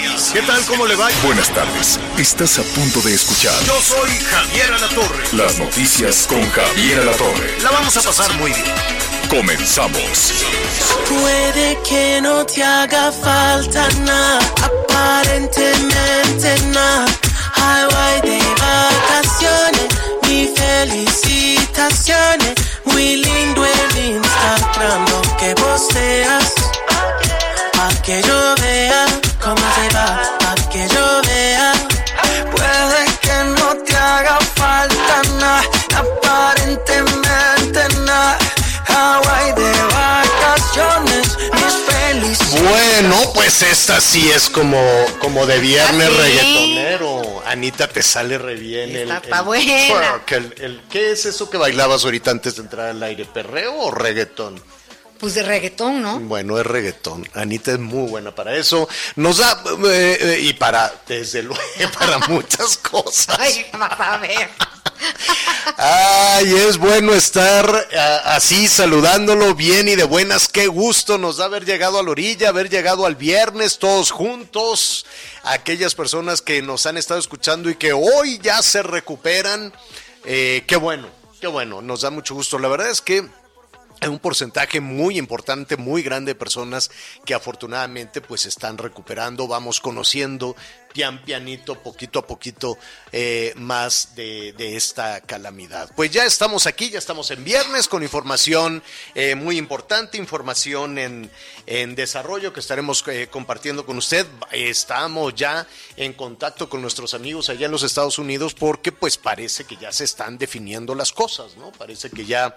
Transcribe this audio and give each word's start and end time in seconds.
noticias. 0.00 0.32
¿Qué 0.32 0.42
tal? 0.42 0.64
¿Cómo 0.66 0.86
le 0.86 0.96
va? 0.96 1.08
Buenas 1.24 1.48
tardes. 1.52 1.98
Estás 2.18 2.58
a 2.58 2.62
punto 2.74 3.00
de 3.02 3.14
escuchar 3.14 3.54
Yo 3.64 3.80
soy 3.80 4.10
Javier 4.10 4.72
Alatorre. 4.72 5.24
las 5.32 5.58
noticias 5.58 6.26
con 6.28 6.42
Javier 6.50 7.00
Alatorre. 7.00 7.58
La 7.62 7.70
vamos 7.70 7.96
a 7.96 8.02
pasar 8.02 8.32
muy 8.34 8.52
bien. 8.52 8.64
Comenzamos. 9.28 10.32
Puede 11.08 11.78
que 11.88 12.20
no 12.20 12.44
te 12.46 12.62
haga 12.64 13.12
falta 13.12 13.88
nada, 14.00 14.40
aparentemente 14.62 16.60
nada. 16.68 17.06
Highway 17.56 18.20
de 18.22 18.38
vacaciones, 18.58 19.88
mi 20.26 20.48
felicitaciones. 20.56 22.54
Muy 22.84 23.16
lindo 23.16 23.64
el 23.64 24.14
Instagram, 24.14 25.06
lo 25.08 25.36
que 25.36 25.54
posteas. 25.54 26.54
Pa' 27.72 28.02
que 28.02 28.22
yo 28.22 28.54
vea 28.60 29.06
cómo 30.00 30.38
te 30.40 30.40
va, 30.40 30.54
pa' 30.54 30.68
que 30.70 30.88
yo 30.88 31.22
vea. 31.26 31.72
Puede 32.50 33.04
que 33.20 33.44
no 33.60 33.76
te 33.84 33.96
haga 33.96 34.38
falta 34.54 35.22
nada, 35.38 35.62
aparentemente 35.96 37.88
nada. 38.04 38.38
Hawaii 38.88 39.52
de 39.52 39.72
vacaciones, 39.94 41.38
mis 41.52 41.74
felicidades. 41.94 42.62
Bueno, 42.70 43.16
pues 43.34 43.62
esta 43.62 44.00
sí 44.00 44.30
es 44.30 44.48
como, 44.50 44.82
como 45.20 45.46
de 45.46 45.58
viernes 45.58 46.08
sí. 46.08 46.16
reggaetonero. 46.16 47.42
Anita, 47.46 47.88
te 47.88 48.02
sale 48.02 48.38
re 48.38 48.54
bien 48.54 48.90
el, 48.90 49.02
Está- 49.10 49.18
está 49.18 49.38
el 49.38 49.44
buena. 49.44 49.72
twerk, 49.88 50.32
el- 50.32 50.54
el- 50.62 50.82
¿Qué 50.90 51.12
es 51.12 51.26
eso 51.26 51.48
que 51.50 51.56
bailabas 51.56 52.04
ahorita 52.04 52.30
antes 52.30 52.56
de 52.56 52.62
entrar 52.62 52.88
al 52.88 53.02
aire? 53.02 53.24
¿Perreo 53.24 53.74
o 53.76 53.90
reggaetón? 53.90 54.60
Pues 55.20 55.34
de 55.34 55.42
reggaetón, 55.42 56.00
¿no? 56.00 56.18
Bueno, 56.20 56.58
es 56.58 56.66
reggaetón. 56.66 57.28
Anita 57.34 57.72
es 57.72 57.78
muy 57.78 58.08
buena 58.08 58.34
para 58.34 58.56
eso. 58.56 58.88
Nos 59.16 59.36
da, 59.36 59.62
eh, 59.84 60.18
eh, 60.18 60.38
y 60.40 60.54
para, 60.54 60.90
desde 61.06 61.42
luego, 61.42 61.62
para 61.98 62.18
muchas 62.20 62.78
cosas. 62.78 63.38
Ay, 63.38 63.66
vas 63.78 64.00
a 64.00 64.16
ver. 64.16 64.48
Ay, 65.76 66.54
es 66.54 66.78
bueno 66.78 67.12
estar 67.12 67.88
ah, 67.96 68.22
así 68.34 68.66
saludándolo 68.66 69.54
bien 69.54 69.88
y 69.88 69.94
de 69.94 70.04
buenas. 70.04 70.48
Qué 70.48 70.68
gusto 70.68 71.18
nos 71.18 71.36
da 71.36 71.44
haber 71.44 71.66
llegado 71.66 71.98
a 71.98 72.02
la 72.02 72.10
orilla, 72.10 72.48
haber 72.48 72.70
llegado 72.70 73.04
al 73.04 73.16
viernes 73.16 73.78
todos 73.78 74.10
juntos. 74.10 75.04
Aquellas 75.42 75.94
personas 75.94 76.40
que 76.40 76.62
nos 76.62 76.86
han 76.86 76.96
estado 76.96 77.20
escuchando 77.20 77.68
y 77.68 77.74
que 77.74 77.92
hoy 77.92 78.38
ya 78.42 78.62
se 78.62 78.82
recuperan. 78.82 79.70
eh, 80.24 80.64
qué 80.66 80.76
bueno, 80.76 81.08
qué 81.42 81.46
bueno, 81.46 81.82
nos 81.82 82.00
da 82.00 82.10
mucho 82.10 82.34
gusto. 82.34 82.58
La 82.58 82.68
verdad 82.68 82.88
es 82.88 83.02
que 83.02 83.28
hay 84.00 84.08
un 84.08 84.18
porcentaje 84.18 84.80
muy 84.80 85.18
importante, 85.18 85.76
muy 85.76 86.02
grande 86.02 86.30
de 86.30 86.34
personas 86.34 86.90
que 87.24 87.34
afortunadamente 87.34 88.20
pues 88.20 88.46
están 88.46 88.78
recuperando, 88.78 89.46
vamos 89.46 89.80
conociendo 89.80 90.56
pian 90.92 91.22
pianito, 91.22 91.76
poquito 91.76 92.18
a 92.18 92.26
poquito 92.26 92.78
eh, 93.12 93.52
más 93.56 94.14
de, 94.14 94.54
esta 94.76 95.20
calamidad. 95.20 95.90
Pues 95.94 96.10
ya 96.10 96.24
estamos 96.24 96.66
aquí, 96.66 96.90
ya 96.90 96.98
estamos 96.98 97.30
en 97.30 97.44
viernes 97.44 97.88
con 97.88 98.02
información 98.02 98.82
eh, 99.14 99.34
muy 99.34 99.56
importante, 99.56 100.18
información 100.18 100.98
en, 100.98 101.30
en 101.66 101.94
desarrollo 101.94 102.52
que 102.52 102.60
estaremos 102.60 103.04
eh, 103.08 103.28
compartiendo 103.30 103.86
con 103.86 103.98
usted. 103.98 104.26
Estamos 104.50 105.34
ya 105.34 105.66
en 105.96 106.12
contacto 106.12 106.68
con 106.68 106.82
nuestros 106.82 107.14
amigos 107.14 107.50
allá 107.50 107.66
en 107.66 107.72
los 107.72 107.82
Estados 107.82 108.18
Unidos 108.18 108.54
porque 108.54 108.92
pues 108.92 109.16
parece 109.16 109.64
que 109.64 109.76
ya 109.76 109.92
se 109.92 110.04
están 110.04 110.38
definiendo 110.38 110.94
las 110.94 111.12
cosas, 111.12 111.56
¿no? 111.56 111.70
Parece 111.72 112.10
que 112.10 112.24
ya 112.24 112.54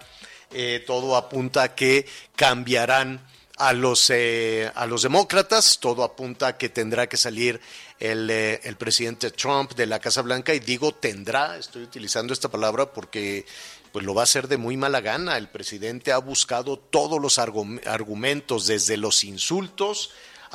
eh, 0.54 0.82
todo 0.86 1.16
apunta 1.16 1.62
a 1.64 1.74
que 1.74 2.06
cambiarán 2.36 3.20
a 3.56 3.72
los, 3.72 4.10
eh, 4.10 4.70
a 4.74 4.86
los 4.86 5.02
demócratas, 5.02 5.78
todo 5.80 6.02
apunta 6.02 6.48
a 6.48 6.56
que 6.58 6.68
tendrá 6.68 7.08
que 7.08 7.16
salir 7.16 7.60
el, 8.00 8.28
eh, 8.30 8.60
el 8.64 8.76
presidente 8.76 9.30
Trump 9.30 9.74
de 9.74 9.86
la 9.86 10.00
Casa 10.00 10.22
Blanca 10.22 10.54
y 10.54 10.58
digo 10.60 10.92
tendrá, 10.92 11.56
estoy 11.56 11.82
utilizando 11.84 12.32
esta 12.32 12.48
palabra 12.48 12.86
porque 12.92 13.46
pues 13.92 14.04
lo 14.04 14.12
va 14.12 14.22
a 14.22 14.24
hacer 14.24 14.48
de 14.48 14.56
muy 14.56 14.76
mala 14.76 15.00
gana. 15.00 15.36
El 15.38 15.48
presidente 15.48 16.10
ha 16.10 16.18
buscado 16.18 16.78
todos 16.78 17.20
los 17.22 17.38
argu- 17.38 17.80
argumentos, 17.86 18.66
desde 18.66 18.96
los 18.96 19.22
insultos 19.22 20.10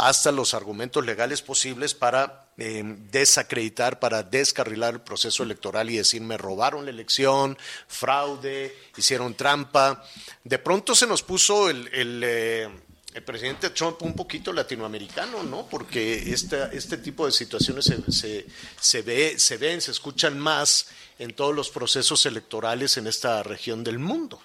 hasta 0.08 0.32
los 0.32 0.54
argumentos 0.54 1.06
legales 1.06 1.42
posibles 1.42 1.94
para 1.94 2.48
eh, 2.58 2.84
desacreditar, 3.12 4.00
para 4.00 4.24
descarrilar 4.24 4.96
el 4.96 5.02
proceso 5.02 5.44
electoral 5.44 5.90
y 5.90 5.98
decir 5.98 6.22
me 6.22 6.38
robaron 6.38 6.86
la 6.86 6.92
elección, 6.92 7.58
fraude, 7.88 8.76
hicieron 8.98 9.36
trampa. 9.36 10.04
De 10.44 10.60
pronto 10.60 10.96
se 10.96 11.08
nos 11.08 11.22
puso 11.24 11.70
el, 11.70 11.88
el, 11.94 12.22
eh, 12.24 12.70
el 13.14 13.24
presidente 13.24 13.70
Trump 13.72 14.02
un 14.02 14.16
poquito 14.16 14.54
latinoamericano, 14.54 15.44
¿no? 15.44 15.68
Porque 15.68 16.32
este, 16.32 16.70
este 16.74 16.98
tipo 16.98 17.26
de 17.26 17.32
situaciones 17.32 17.86
se, 17.86 18.12
se, 18.12 18.46
se 18.80 19.02
ve, 19.02 19.40
se 19.40 19.58
ven, 19.58 19.82
se 19.82 19.92
escuchan 19.92 20.40
más 20.40 20.88
en 21.18 21.34
todos 21.34 21.54
los 21.54 21.70
procesos 21.70 22.26
electorales 22.26 22.98
en 22.98 23.08
esta 23.08 23.44
región 23.44 23.84
del 23.84 24.00
mundo. 24.00 24.42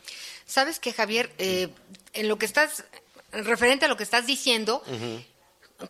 Sabes 0.46 0.78
que, 0.78 0.92
Javier, 0.92 1.32
Eh, 1.38 1.68
en 2.12 2.28
lo 2.28 2.36
que 2.38 2.46
estás, 2.46 2.84
referente 3.32 3.86
a 3.86 3.88
lo 3.88 3.96
que 3.96 4.04
estás 4.04 4.26
diciendo, 4.26 4.82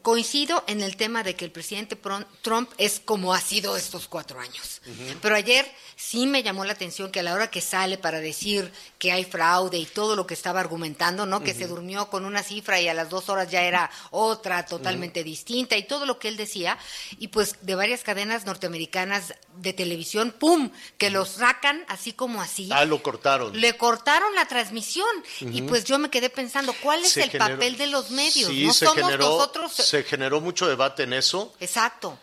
coincido 0.03 0.65
en 0.67 0.81
el 0.83 0.97
tema 0.97 1.23
de 1.23 1.37
que 1.37 1.45
el 1.45 1.51
presidente 1.53 1.97
Trump 2.43 2.71
es 2.79 3.01
como 3.05 3.35
ha 3.35 3.41
sido 3.41 3.77
estos 3.77 4.09
cuatro 4.09 4.41
años. 4.41 4.81
Pero 5.21 5.37
ayer 5.37 5.71
sí 5.97 6.27
me 6.27 6.43
llamó 6.43 6.65
la 6.65 6.73
atención 6.73 7.11
que 7.11 7.21
a 7.21 7.23
la 7.23 7.35
hora 7.35 7.51
que 7.51 7.61
sale 7.61 7.97
para 7.99 8.21
decir 8.21 8.73
que 8.99 9.13
hay 9.13 9.25
fraude 9.25 9.79
y 9.79 9.85
todo 9.87 10.17
lo 10.17 10.27
que 10.27 10.35
estaba 10.35 10.61
argumentando, 10.61 11.27
¿no? 11.27 11.43
Que 11.43 11.55
se 11.55 11.67
durmió 11.67 12.09
con 12.11 12.25
una 12.25 12.43
cifra 12.43 12.81
y 12.81 12.89
a 12.89 12.95
las 12.95 13.11
dos 13.11 13.29
horas 13.29 13.51
ya 13.51 13.63
era 13.63 13.91
otra 14.11 14.65
totalmente 14.67 15.23
distinta 15.23 15.77
y 15.77 15.85
todo 15.87 16.07
lo 16.07 16.19
que 16.19 16.29
él 16.29 16.37
decía. 16.37 16.79
Y 17.19 17.29
pues 17.29 17.57
de 17.61 17.75
varias 17.75 18.03
cadenas 18.03 18.47
norteamericanas 18.47 19.35
de 19.57 19.73
televisión, 19.75 20.35
¡pum! 20.39 20.71
Que 20.99 21.11
lo 21.11 21.25
sacan 21.27 21.85
así 21.89 22.13
como 22.13 22.41
así. 22.41 22.69
Ah, 22.73 22.85
lo 22.85 23.03
cortaron. 23.03 23.59
Le 23.61 23.77
cortaron 23.77 24.35
la 24.35 24.47
transmisión 24.49 25.07
y 25.41 25.63
pues 25.63 25.85
yo 25.85 25.99
me 25.99 26.11
quedé 26.11 26.31
pensando, 26.31 26.75
¿cuál 26.83 27.05
es 27.05 27.13
Se 27.13 27.23
el 27.23 27.31
generó- 27.31 27.55
papel 27.55 27.77
de 27.77 27.87
los 27.87 28.11
medios? 28.11 28.51
Sí, 28.51 28.65
no 28.67 28.73
somos 28.73 28.95
generó, 28.97 29.29
nosotros. 29.31 29.74
Se 29.83 30.05
generó 30.05 30.41
mucho 30.41 30.67
debate 30.67 31.03
en 31.05 31.13
eso. 31.13 31.55
Exacto. 31.61 32.19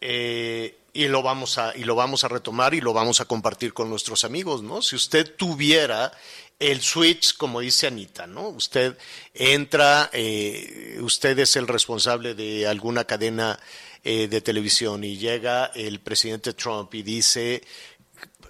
eh, 0.00 0.78
y 0.96 1.08
lo 1.08 1.22
vamos 1.22 1.58
a 1.58 1.76
y 1.76 1.84
lo 1.84 1.94
vamos 1.94 2.24
a 2.24 2.28
retomar 2.28 2.72
y 2.72 2.80
lo 2.80 2.94
vamos 2.94 3.20
a 3.20 3.26
compartir 3.26 3.74
con 3.74 3.90
nuestros 3.90 4.24
amigos, 4.24 4.62
¿no? 4.62 4.80
Si 4.80 4.96
usted 4.96 5.36
tuviera 5.36 6.10
el 6.58 6.80
switch, 6.80 7.36
como 7.36 7.60
dice 7.60 7.86
Anita, 7.86 8.26
¿no? 8.26 8.48
Usted 8.48 8.96
entra, 9.34 10.08
eh, 10.12 10.98
usted 11.02 11.38
es 11.38 11.56
el 11.56 11.68
responsable 11.68 12.34
de 12.34 12.66
alguna 12.66 13.04
cadena 13.04 13.60
eh, 14.02 14.26
de 14.26 14.40
televisión 14.40 15.04
y 15.04 15.18
llega 15.18 15.66
el 15.74 16.00
presidente 16.00 16.54
Trump 16.54 16.94
y 16.94 17.02
dice 17.02 17.62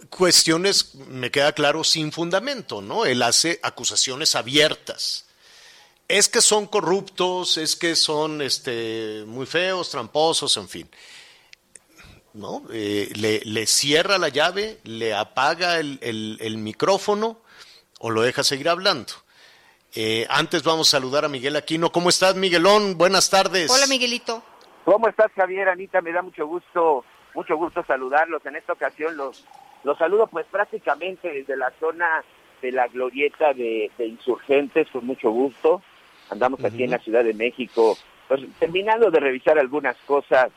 cuestiones, 0.09 0.95
me 0.95 1.33
queda 1.33 1.53
claro, 1.53 1.83
sin 1.83 2.13
fundamento, 2.13 2.81
¿no? 2.81 3.07
Él 3.07 3.23
hace 3.23 3.59
acusaciones 3.63 4.37
abiertas 4.37 5.26
es 6.09 6.29
que 6.29 6.41
son 6.41 6.67
corruptos, 6.67 7.57
es 7.59 7.77
que 7.77 7.97
son 7.97 8.41
este, 8.43 9.25
muy 9.27 9.47
feos, 9.47 9.91
tramposos, 9.91 10.57
en 10.57 10.69
fin. 10.69 10.89
¿No? 12.35 12.63
Eh, 12.71 13.11
le, 13.17 13.41
le 13.45 13.67
cierra 13.67 14.19
la 14.19 14.29
llave, 14.29 14.79
le 14.85 15.15
apaga 15.15 15.79
el, 15.81 15.99
el- 16.03 16.37
el 16.41 16.59
micrófono 16.59 17.39
o 17.99 18.11
lo 18.11 18.21
deja 18.23 18.45
seguir 18.45 18.69
hablando. 18.69 19.13
Eh, 19.95 20.27
antes 20.29 20.63
vamos 20.63 20.89
a 20.89 20.99
saludar 20.99 21.25
a 21.25 21.29
Miguel 21.29 21.57
Aquino. 21.57 21.91
¿Cómo 21.91 22.11
estás, 22.11 22.35
Miguelón? 22.35 22.99
Buenas 22.99 23.31
tardes. 23.31 23.71
Hola, 23.71 23.87
Miguelito. 23.87 24.43
¿Cómo 24.85 25.09
estás, 25.09 25.33
Javier? 25.35 25.71
Anita, 25.71 26.03
me 26.03 26.13
da 26.13 26.21
mucho 26.21 26.47
gusto, 26.47 27.05
mucho 27.35 27.57
gusto 27.57 27.83
saludarlos. 27.87 28.45
En 28.45 28.57
esta 28.57 28.75
ocasión 28.75 29.17
los, 29.17 29.45
los 29.83 29.97
saludo 29.97 30.27
pues 30.27 30.45
prácticamente 30.51 31.29
desde 31.33 31.57
la 31.57 31.73
zona 31.81 32.23
de 32.61 32.71
la 32.73 32.87
glorieta 32.89 33.55
de, 33.55 33.91
de 33.97 34.07
insurgentes, 34.07 34.89
con 34.91 35.07
mucho 35.07 35.31
gusto. 35.31 35.83
Andamos 36.31 36.63
aquí 36.65 36.85
en 36.85 36.91
la 36.91 36.99
Ciudad 36.99 37.25
de 37.25 37.35
México, 37.35 37.97
pues 38.29 38.41
terminando 38.59 39.11
de 39.11 39.21
revisar 39.21 39.59
algunas 39.59 39.97
cosas 39.99 40.49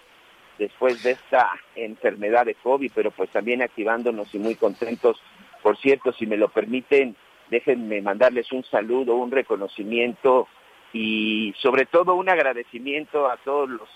después 0.58 1.02
de 1.04 1.12
esta 1.12 1.52
enfermedad 1.76 2.46
de 2.46 2.56
COVID, 2.56 2.92
pero 2.94 3.12
pues 3.12 3.30
también 3.30 3.62
activándonos 3.62 4.34
y 4.34 4.40
muy 4.40 4.56
contentos. 4.56 5.22
Por 5.64 5.78
cierto, 5.78 6.12
si 6.14 6.26
me 6.26 6.38
lo 6.38 6.50
permiten, 6.50 7.16
déjenme 7.50 8.02
mandarles 8.02 8.52
un 8.52 8.64
saludo, 8.64 9.16
un 9.16 9.32
reconocimiento 9.32 10.48
y 10.92 11.54
sobre 11.62 11.86
todo 11.86 12.16
un 12.16 12.30
agradecimiento 12.30 13.30
a 13.30 13.38
todos 13.38 13.70
los, 13.70 13.90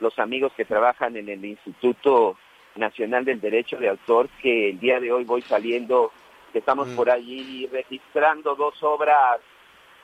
los 0.00 0.18
amigos 0.18 0.52
que 0.56 0.64
trabajan 0.64 1.16
en 1.16 1.28
el 1.28 1.44
Instituto 1.44 2.36
Nacional 2.76 3.24
del 3.24 3.40
Derecho 3.40 3.76
de 3.76 3.90
Autor, 3.90 4.28
que 4.40 4.70
el 4.70 4.80
día 4.80 4.98
de 4.98 5.12
hoy 5.12 5.24
voy 5.24 5.42
saliendo, 5.42 6.10
que 6.52 6.60
estamos 6.60 6.88
Mm. 6.88 6.96
por 6.96 7.10
allí 7.10 7.66
registrando 7.70 8.54
dos 8.54 8.82
obras, 8.82 9.40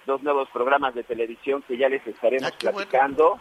dos 0.09 0.23
nuevos 0.23 0.49
programas 0.53 0.95
de 0.95 1.05
televisión 1.05 1.63
que 1.69 1.77
ya 1.77 1.89
les 1.89 2.05
estaremos 2.07 2.51
Ah, 2.51 2.55
qué 2.59 2.67
bueno. 2.71 2.89
platicando. 2.89 3.41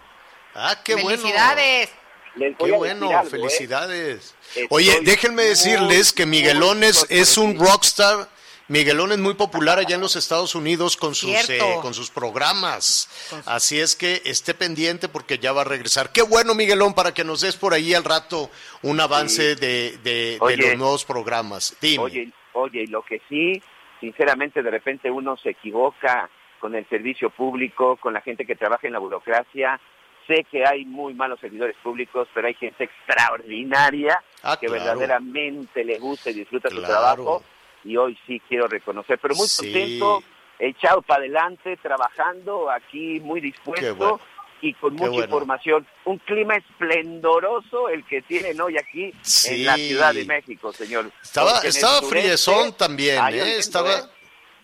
Ah, 0.54 0.76
qué 0.84 0.94
bueno. 0.96 1.10
Felicidades. 1.22 1.90
Voy 2.36 2.54
Qué 2.70 2.72
bueno, 2.78 3.10
algo, 3.10 3.28
¿eh? 3.28 3.32
felicidades. 3.32 4.36
Estoy 4.50 4.68
Oye, 4.70 5.00
déjenme 5.02 5.42
decirles 5.44 6.14
que 6.14 6.28
Miguelón 6.28 6.84
es, 6.84 7.38
un 7.40 7.58
rockstar. 7.58 8.30
Miguelón 8.68 9.12
es 9.14 9.18
muy 9.18 9.34
popular 9.34 9.80
allá 9.80 9.96
en 9.96 10.02
los 10.02 10.16
Estados 10.18 10.54
Unidos 10.54 10.98
con 10.98 11.16
sus, 11.16 11.50
eh, 11.50 11.58
con 11.82 11.94
sus 11.96 12.12
programas. 12.12 13.10
Así 13.46 13.80
es 13.80 13.96
que 13.96 14.22
esté 14.26 14.54
pendiente 14.54 15.08
porque 15.10 15.40
ya 15.40 15.52
va 15.54 15.62
a 15.62 15.64
regresar. 15.64 16.12
Qué 16.12 16.22
bueno, 16.22 16.54
Miguelón, 16.54 16.94
para 16.94 17.12
que 17.14 17.24
nos 17.24 17.42
des 17.42 17.56
por 17.56 17.74
ahí 17.74 17.94
al 17.96 18.04
rato 18.04 18.52
un 18.84 19.00
avance 19.00 19.56
de, 19.56 19.98
de- 19.98 19.98
de 20.04 20.38
Oye. 20.42 20.58
los 20.58 20.78
nuevos 20.78 21.06
programas. 21.06 21.76
Dime. 21.82 22.04
Oye, 22.04 22.32
oye, 22.54 22.84
y 22.84 22.88
lo 22.88 23.02
que 23.04 23.20
sí, 23.30 23.60
sinceramente, 24.00 24.62
de 24.62 24.70
repente 24.70 25.10
uno 25.10 25.38
se 25.38 25.50
equivoca 25.52 26.30
con 26.60 26.76
el 26.76 26.88
servicio 26.90 27.30
público, 27.30 27.98
con 27.98 28.14
la 28.14 28.22
gente 28.22 28.46
que 28.46 28.56
trabaja 28.56 28.88
en 28.88 28.94
la 28.94 29.00
burocracia. 29.00 29.80
Sé 30.28 30.46
que 30.52 30.66
hay 30.66 30.84
muy 30.86 31.14
malos 31.14 31.40
servidores 31.40 31.76
públicos, 31.82 32.28
pero 32.34 32.48
hay 32.48 32.54
gente 32.56 32.84
extraordinaria 32.84 34.22
Ah, 34.44 34.58
que 34.60 34.68
claro. 34.68 34.84
verdaderamente 34.84 35.84
le 35.86 35.98
gusta 36.00 36.30
y 36.30 36.34
disfruta 36.34 36.70
su 36.70 36.82
trabajo. 36.82 37.44
Y 37.84 37.96
hoy 37.96 38.18
sí 38.28 38.42
quiero 38.50 38.68
reconocer, 38.68 39.18
pero 39.20 39.36
muy 39.36 39.48
Sí. 39.48 39.64
contento, 39.72 40.24
echado 40.60 41.02
para 41.02 41.20
adelante, 41.22 41.78
trabajando 41.78 42.70
aquí 42.70 43.20
muy 43.22 43.40
dispuesto. 43.40 43.96
Bueno. 43.96 44.20
Y 44.60 44.74
con 44.74 44.96
Qué 44.96 45.02
mucha 45.02 45.10
bueno. 45.12 45.24
información. 45.26 45.88
Un 46.06 46.18
clima 46.18 46.56
esplendoroso 46.56 47.90
el 47.90 48.04
que 48.06 48.22
tienen 48.24 48.60
hoy 48.60 48.76
aquí 48.78 49.14
Sí. 49.22 49.54
en 49.62 49.66
la 49.66 49.76
Ciudad 49.76 50.14
de 50.16 50.26
México, 50.26 50.74
señor. 50.74 51.12
Estaba, 51.22 51.54
Porque 51.54 51.68
estaba 51.68 52.02
friezón 52.02 52.74
también, 52.74 53.24
¿eh? 53.34 53.58
Estaba, 53.58 53.92
¿eh? 53.94 54.02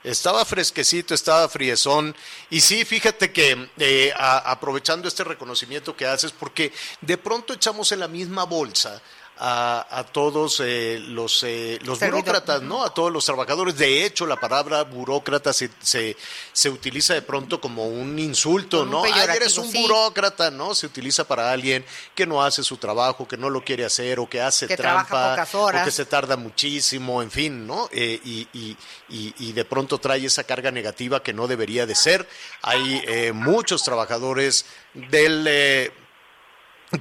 Estaba 0.04 0.46
fresquecito, 0.46 1.14
estaba 1.14 1.48
friezón. 1.50 2.16
Y 2.50 2.62
sí, 2.62 2.86
fíjate 2.86 3.32
que 3.32 3.70
eh, 3.78 4.14
aprovechando 4.18 5.08
este 5.08 5.24
reconocimiento 5.24 5.96
que 5.96 6.06
haces, 6.06 6.32
porque 6.32 6.72
de 7.02 7.18
pronto 7.18 7.54
echamos 7.54 7.92
en 7.92 8.00
la 8.00 8.08
misma 8.08 8.44
bolsa 8.44 9.02
a, 9.40 9.88
a 9.90 10.04
todos 10.06 10.62
eh, 10.64 11.00
los, 11.08 11.42
eh, 11.44 11.80
los 11.84 12.00
burócratas, 12.00 12.62
¿no? 12.62 12.84
A 12.84 12.94
todos 12.94 13.12
los 13.12 13.26
trabajadores. 13.26 13.76
De 13.78 14.06
hecho, 14.06 14.26
la 14.28 14.36
palabra 14.40 14.84
burócrata 14.84 15.52
se, 15.54 15.70
se, 15.82 16.16
se 16.52 16.70
utiliza 16.70 17.14
de 17.16 17.24
pronto 17.24 17.60
como 17.60 17.88
un 17.88 18.20
insulto, 18.20 18.86
Como 18.86 19.02
un 19.02 19.10
¿no? 19.10 19.14
Ay, 19.16 19.36
eres 19.36 19.58
un 19.58 19.70
sí. 19.72 19.82
burócrata, 19.82 20.52
¿no? 20.52 20.76
Se 20.76 20.86
utiliza 20.86 21.24
para 21.28 21.52
alguien 21.52 21.84
que 22.14 22.26
no 22.28 22.44
hace 22.44 22.64
su 22.64 22.78
trabajo, 22.78 23.28
que 23.28 23.36
no 23.38 23.50
lo 23.50 23.64
quiere 23.64 23.84
hacer 23.86 24.20
o 24.20 24.30
que 24.30 24.40
hace 24.40 24.68
Que 24.68 24.78
trampa 24.78 25.08
trabaja 25.08 25.32
pocas 25.36 25.56
horas. 25.56 25.82
o 25.82 25.86
que 25.86 25.92
se 25.92 26.06
tarda 26.06 26.38
muchísimo, 26.38 27.22
en 27.24 27.32
fin, 27.32 27.66
¿no? 27.68 27.90
Eh, 27.92 28.22
y, 28.24 28.48
y- 28.54 28.78
y- 29.10 29.34
y 29.40 29.52
de 29.54 29.66
pronto 29.66 29.98
trae 29.98 30.26
esa 30.26 30.44
carga 30.44 30.70
negativa 30.72 31.24
que 31.24 31.34
no 31.34 31.48
debería 31.48 31.86
de 31.86 31.96
ser. 31.96 32.28
Hay 32.62 33.02
eh, 33.08 33.32
muchos 33.34 33.84
trabajadores 33.84 34.66
del 34.94 35.46
eh, 35.48 35.92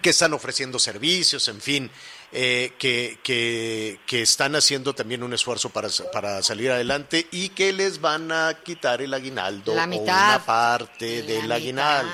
que 0.00 0.10
están 0.10 0.32
ofreciendo 0.32 0.78
servicios, 0.78 1.48
en 1.48 1.60
fin, 1.60 1.90
eh, 2.32 2.72
que, 2.78 3.18
que, 3.22 3.98
que 4.06 4.22
están 4.22 4.54
haciendo 4.56 4.94
también 4.94 5.22
un 5.22 5.32
esfuerzo 5.34 5.70
para, 5.70 5.88
para 6.12 6.42
salir 6.42 6.70
adelante 6.70 7.26
y 7.30 7.50
que 7.50 7.72
les 7.72 8.00
van 8.00 8.32
a 8.32 8.54
quitar 8.64 9.02
el 9.02 9.12
aguinaldo 9.12 9.74
La 9.74 9.84
o 9.84 9.98
una 9.98 10.42
parte 10.44 11.20
La 11.20 11.26
del 11.26 11.42
mitad. 11.42 11.52
aguinaldo. 11.56 12.12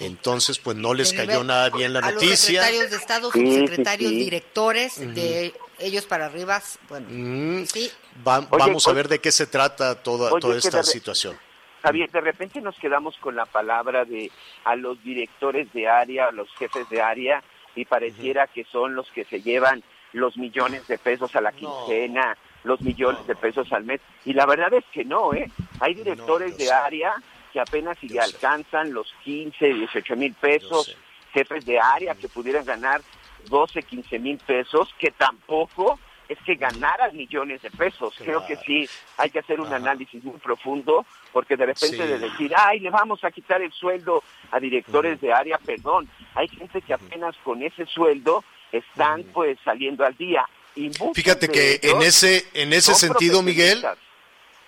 Entonces, 0.00 0.58
pues 0.58 0.76
no 0.76 0.92
les 0.92 1.12
cayó 1.14 1.42
nada 1.42 1.70
bien 1.70 1.92
la 1.94 2.00
a 2.00 2.10
los 2.10 2.14
noticia. 2.22 2.36
secretarios 2.62 2.90
de 2.90 2.96
Estado, 2.96 3.32
Sí, 3.32 3.38
sí, 3.40 3.46
subsecretarios, 3.60 4.10
directores, 4.12 5.14
de 5.14 5.54
ellos 5.78 6.04
para 6.04 6.26
arriba, 6.26 6.62
bueno, 6.88 7.06
Mm, 7.10 7.64
sí. 7.64 7.90
va- 8.26 8.38
Oye, 8.40 8.46
vamos 8.50 8.86
a 8.88 8.92
ver 8.92 9.08
de 9.08 9.20
qué 9.20 9.32
se 9.32 9.46
trata 9.46 9.94
toda, 10.02 10.32
Oye, 10.32 10.40
toda 10.40 10.56
esta 10.58 10.82
situación. 10.82 11.38
Javier, 11.82 12.10
de 12.10 12.20
repente 12.20 12.60
nos 12.60 12.76
quedamos 12.78 13.16
con 13.18 13.36
la 13.36 13.46
palabra 13.46 14.04
de 14.04 14.30
a 14.64 14.74
los 14.76 15.02
directores 15.02 15.72
de 15.72 15.86
área, 15.88 16.26
a 16.28 16.32
los 16.32 16.48
jefes 16.58 16.88
de 16.90 17.00
área, 17.00 17.42
y 17.76 17.84
pareciera 17.84 18.48
que 18.48 18.64
son 18.64 18.96
los 18.96 19.08
que 19.12 19.24
se 19.26 19.42
llevan 19.42 19.82
los 20.12 20.36
millones 20.36 20.86
de 20.88 20.98
pesos 20.98 21.36
a 21.36 21.40
la 21.40 21.52
quincena, 21.52 22.36
los 22.64 22.80
millones 22.80 23.24
de 23.26 23.36
pesos 23.36 23.70
al 23.72 23.84
mes. 23.84 24.00
Y 24.24 24.32
la 24.32 24.46
verdad 24.46 24.72
es 24.74 24.84
que 24.92 25.04
no, 25.04 25.32
¿eh? 25.34 25.48
Hay 25.80 25.94
directores 25.94 26.56
de 26.56 26.64
sé. 26.66 26.72
área 26.72 27.14
que 27.52 27.60
apenas 27.60 27.98
si 27.98 28.08
sé. 28.08 28.18
alcanzan 28.18 28.92
los 28.92 29.12
15, 29.24 29.74
18 29.74 30.16
mil 30.16 30.32
pesos, 30.34 30.96
jefes 31.32 31.64
de 31.66 31.78
área 31.78 32.14
que 32.14 32.28
pudieran 32.28 32.64
ganar 32.64 33.02
12, 33.50 33.82
15 33.82 34.18
mil 34.18 34.38
pesos, 34.38 34.92
que 34.98 35.10
tampoco 35.10 35.98
es 36.28 36.38
que 36.44 36.56
ganaran 36.56 37.16
millones 37.16 37.62
de 37.62 37.70
pesos. 37.70 38.12
Creo 38.18 38.44
que 38.46 38.56
sí 38.56 38.88
hay 39.18 39.30
que 39.30 39.38
hacer 39.38 39.60
un 39.60 39.68
Ajá. 39.68 39.76
análisis 39.76 40.24
muy 40.24 40.38
profundo, 40.38 41.06
porque 41.32 41.56
de 41.56 41.66
repente 41.66 41.98
Sí. 41.98 42.02
de 42.02 42.18
decir, 42.18 42.52
ay, 42.56 42.80
le 42.80 42.90
vamos 42.90 43.22
a 43.22 43.30
quitar 43.30 43.62
el 43.62 43.70
sueldo 43.72 44.24
a 44.50 44.60
directores 44.60 45.20
de 45.20 45.32
área, 45.32 45.58
perdón, 45.58 46.08
hay 46.34 46.48
gente 46.48 46.80
que 46.82 46.94
apenas 46.94 47.34
con 47.44 47.62
ese 47.62 47.86
sueldo 47.86 48.44
están 48.72 49.24
pues 49.32 49.58
saliendo 49.64 50.04
al 50.04 50.16
día. 50.16 50.44
Y 50.74 50.90
Fíjate 51.14 51.48
que 51.48 51.80
en 51.82 52.02
ese, 52.02 52.46
en 52.52 52.72
ese 52.72 52.94
sentido, 52.94 53.42
Miguel, 53.42 53.84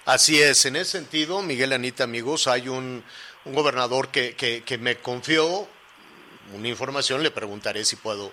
así 0.06 0.40
es, 0.40 0.64
en 0.64 0.76
ese 0.76 0.92
sentido, 0.92 1.42
Miguel 1.42 1.72
Anita, 1.72 2.04
amigos, 2.04 2.46
hay 2.46 2.69
un, 2.69 3.04
un 3.44 3.54
gobernador 3.54 4.08
que, 4.08 4.34
que, 4.34 4.62
que 4.62 4.78
me 4.78 4.96
confió 4.96 5.69
una 6.54 6.69
información, 6.69 7.22
le 7.22 7.31
preguntaré 7.31 7.84
si 7.84 7.96
puedo 7.96 8.32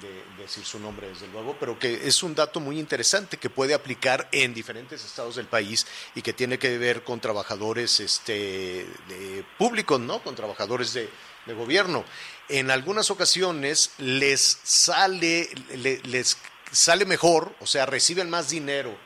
de- 0.00 0.24
decir 0.42 0.64
su 0.64 0.78
nombre, 0.78 1.08
desde 1.08 1.26
luego, 1.28 1.56
pero 1.58 1.78
que 1.78 2.06
es 2.06 2.22
un 2.22 2.34
dato 2.34 2.60
muy 2.60 2.78
interesante 2.78 3.36
que 3.36 3.50
puede 3.50 3.74
aplicar 3.74 4.28
en 4.32 4.54
diferentes 4.54 5.04
estados 5.04 5.36
del 5.36 5.46
país 5.46 5.86
y 6.14 6.22
que 6.22 6.32
tiene 6.32 6.58
que 6.58 6.78
ver 6.78 7.02
con 7.04 7.20
trabajadores 7.20 8.00
este, 8.00 8.86
de 9.08 9.44
públicos, 9.58 9.98
¿no? 10.00 10.22
Con 10.22 10.34
trabajadores 10.34 10.92
de, 10.92 11.08
de 11.46 11.54
gobierno. 11.54 12.04
En 12.48 12.70
algunas 12.70 13.10
ocasiones 13.10 13.90
les 13.98 14.58
sale, 14.62 15.48
le- 15.74 16.00
les 16.04 16.38
sale 16.70 17.04
mejor, 17.06 17.54
o 17.60 17.66
sea, 17.66 17.86
reciben 17.86 18.30
más 18.30 18.50
dinero 18.50 18.96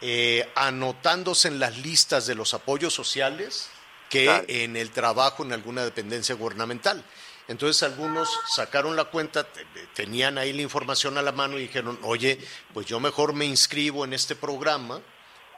eh, 0.00 0.48
anotándose 0.54 1.48
en 1.48 1.58
las 1.58 1.76
listas 1.78 2.26
de 2.26 2.34
los 2.36 2.54
apoyos 2.54 2.94
sociales 2.94 3.68
que 4.10 4.24
Claro. 4.24 4.44
en 4.48 4.76
el 4.76 4.90
trabajo 4.90 5.44
en 5.44 5.52
alguna 5.52 5.84
dependencia 5.84 6.34
gubernamental. 6.36 7.04
Entonces 7.48 7.82
algunos 7.82 8.28
sacaron 8.54 8.94
la 8.94 9.04
cuenta, 9.06 9.44
te- 9.44 9.64
tenían 9.94 10.36
ahí 10.38 10.52
la 10.52 10.62
información 10.62 11.16
a 11.18 11.22
la 11.22 11.32
mano 11.32 11.58
y 11.58 11.62
dijeron, 11.62 11.98
oye, 12.02 12.38
pues 12.74 12.86
yo 12.86 13.00
mejor 13.00 13.32
me 13.32 13.46
inscribo 13.46 14.04
en 14.04 14.12
este 14.12 14.36
programa, 14.36 15.00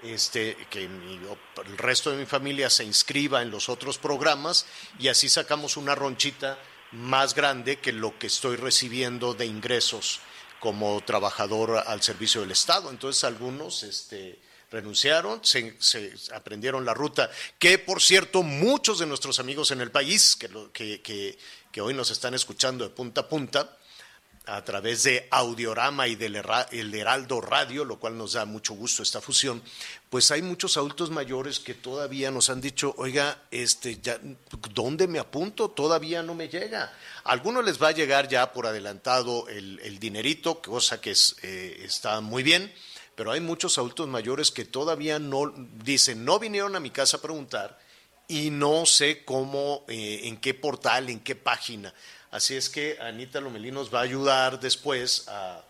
este, 0.02 0.56
que 0.70 0.84
el 0.84 1.76
resto 1.76 2.10
de 2.10 2.16
mi 2.16 2.26
familia 2.26 2.70
se 2.70 2.84
inscriba 2.84 3.42
en 3.42 3.50
los 3.50 3.68
otros 3.68 3.98
programas 3.98 4.66
y 4.98 5.08
así 5.08 5.28
sacamos 5.28 5.76
una 5.76 5.94
ronchita 5.94 6.58
más 6.92 7.34
grande 7.34 7.78
que 7.78 7.92
lo 7.92 8.18
que 8.18 8.28
estoy 8.28 8.56
recibiendo 8.56 9.34
de 9.34 9.46
ingresos 9.46 10.20
como 10.58 11.00
trabajador 11.04 11.82
al 11.86 12.02
servicio 12.02 12.40
del 12.40 12.50
Estado. 12.52 12.90
Entonces 12.90 13.24
algunos 13.24 13.82
este, 13.82 14.38
renunciaron, 14.70 15.44
se, 15.44 15.76
se 15.80 16.12
aprendieron 16.34 16.84
la 16.84 16.94
ruta, 16.94 17.30
que 17.58 17.78
por 17.78 18.00
cierto 18.00 18.42
muchos 18.42 18.98
de 19.00 19.06
nuestros 19.06 19.38
amigos 19.40 19.70
en 19.70 19.80
el 19.80 19.90
país, 19.90 20.36
que, 20.36 20.48
que, 20.72 21.00
que- 21.02 21.38
que 21.72 21.80
hoy 21.80 21.94
nos 21.94 22.10
están 22.10 22.34
escuchando 22.34 22.84
de 22.84 22.90
punta 22.90 23.22
a 23.22 23.28
punta, 23.28 23.76
a 24.46 24.64
través 24.64 25.04
de 25.04 25.28
Audiorama 25.30 26.08
y 26.08 26.16
del 26.16 26.34
Heraldo 26.34 27.40
Radio, 27.40 27.84
lo 27.84 28.00
cual 28.00 28.16
nos 28.16 28.32
da 28.32 28.44
mucho 28.46 28.74
gusto 28.74 29.02
esta 29.02 29.20
fusión, 29.20 29.62
pues 30.08 30.30
hay 30.30 30.42
muchos 30.42 30.76
adultos 30.76 31.10
mayores 31.10 31.60
que 31.60 31.74
todavía 31.74 32.30
nos 32.30 32.50
han 32.50 32.60
dicho, 32.60 32.94
oiga, 32.98 33.42
este, 33.50 34.00
ya, 34.00 34.18
¿dónde 34.74 35.06
me 35.06 35.18
apunto? 35.18 35.70
Todavía 35.70 36.22
no 36.22 36.34
me 36.34 36.48
llega. 36.48 36.92
Algunos 37.24 37.64
les 37.64 37.80
va 37.80 37.88
a 37.88 37.92
llegar 37.92 38.28
ya 38.28 38.52
por 38.52 38.66
adelantado 38.66 39.46
el, 39.48 39.78
el 39.84 40.00
dinerito, 40.00 40.60
cosa 40.60 41.00
que 41.00 41.12
es, 41.12 41.36
eh, 41.42 41.82
está 41.84 42.20
muy 42.20 42.42
bien, 42.42 42.72
pero 43.14 43.30
hay 43.30 43.40
muchos 43.40 43.78
adultos 43.78 44.08
mayores 44.08 44.50
que 44.50 44.64
todavía 44.64 45.18
no, 45.18 45.52
dicen, 45.84 46.24
no 46.24 46.38
vinieron 46.38 46.74
a 46.74 46.80
mi 46.80 46.90
casa 46.90 47.18
a 47.18 47.20
preguntar 47.20 47.78
y 48.30 48.50
no 48.50 48.86
sé 48.86 49.24
cómo, 49.24 49.84
eh, 49.88 50.20
en 50.24 50.36
qué 50.36 50.54
portal, 50.54 51.10
en 51.10 51.20
qué 51.20 51.34
página. 51.34 51.92
Así 52.30 52.54
es 52.54 52.70
que 52.70 52.96
Anita 53.00 53.40
Lomelí 53.40 53.72
nos 53.72 53.92
va 53.92 53.98
a 53.98 54.02
ayudar 54.02 54.60
después 54.60 55.26
a, 55.28 55.64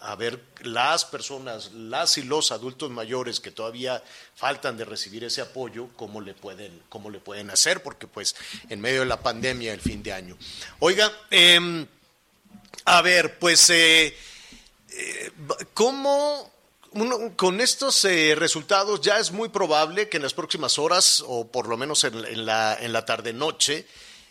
a 0.00 0.14
ver, 0.16 0.40
las 0.62 1.04
personas, 1.04 1.72
las 1.72 2.18
y 2.18 2.22
los 2.22 2.52
adultos 2.52 2.90
mayores 2.90 3.40
que 3.40 3.50
todavía 3.50 4.02
faltan 4.34 4.76
de 4.76 4.84
recibir 4.84 5.24
ese 5.24 5.40
apoyo, 5.40 5.88
cómo 5.96 6.20
le 6.20 6.34
pueden, 6.34 6.82
cómo 6.88 7.10
le 7.10 7.18
pueden 7.18 7.50
hacer, 7.50 7.82
porque 7.82 8.06
pues 8.06 8.36
en 8.68 8.80
medio 8.80 9.00
de 9.00 9.06
la 9.06 9.20
pandemia, 9.20 9.72
el 9.72 9.80
fin 9.80 10.02
de 10.02 10.12
año. 10.12 10.36
Oiga, 10.80 11.10
em, 11.30 11.86
a 12.84 13.00
ver, 13.02 13.38
pues, 13.38 13.70
eh, 13.70 14.16
eh, 14.90 15.30
¿cómo, 15.72 16.52
con 17.36 17.60
estos 17.60 18.04
eh, 18.04 18.34
resultados 18.34 19.00
ya 19.00 19.18
es 19.18 19.32
muy 19.32 19.48
probable 19.48 20.08
que 20.08 20.18
en 20.18 20.22
las 20.22 20.34
próximas 20.34 20.78
horas, 20.78 21.22
o 21.26 21.46
por 21.46 21.68
lo 21.68 21.76
menos 21.76 22.04
en, 22.04 22.24
en 22.24 22.44
la, 22.44 22.76
en 22.80 22.92
la 22.92 23.04
tarde-noche, 23.04 23.86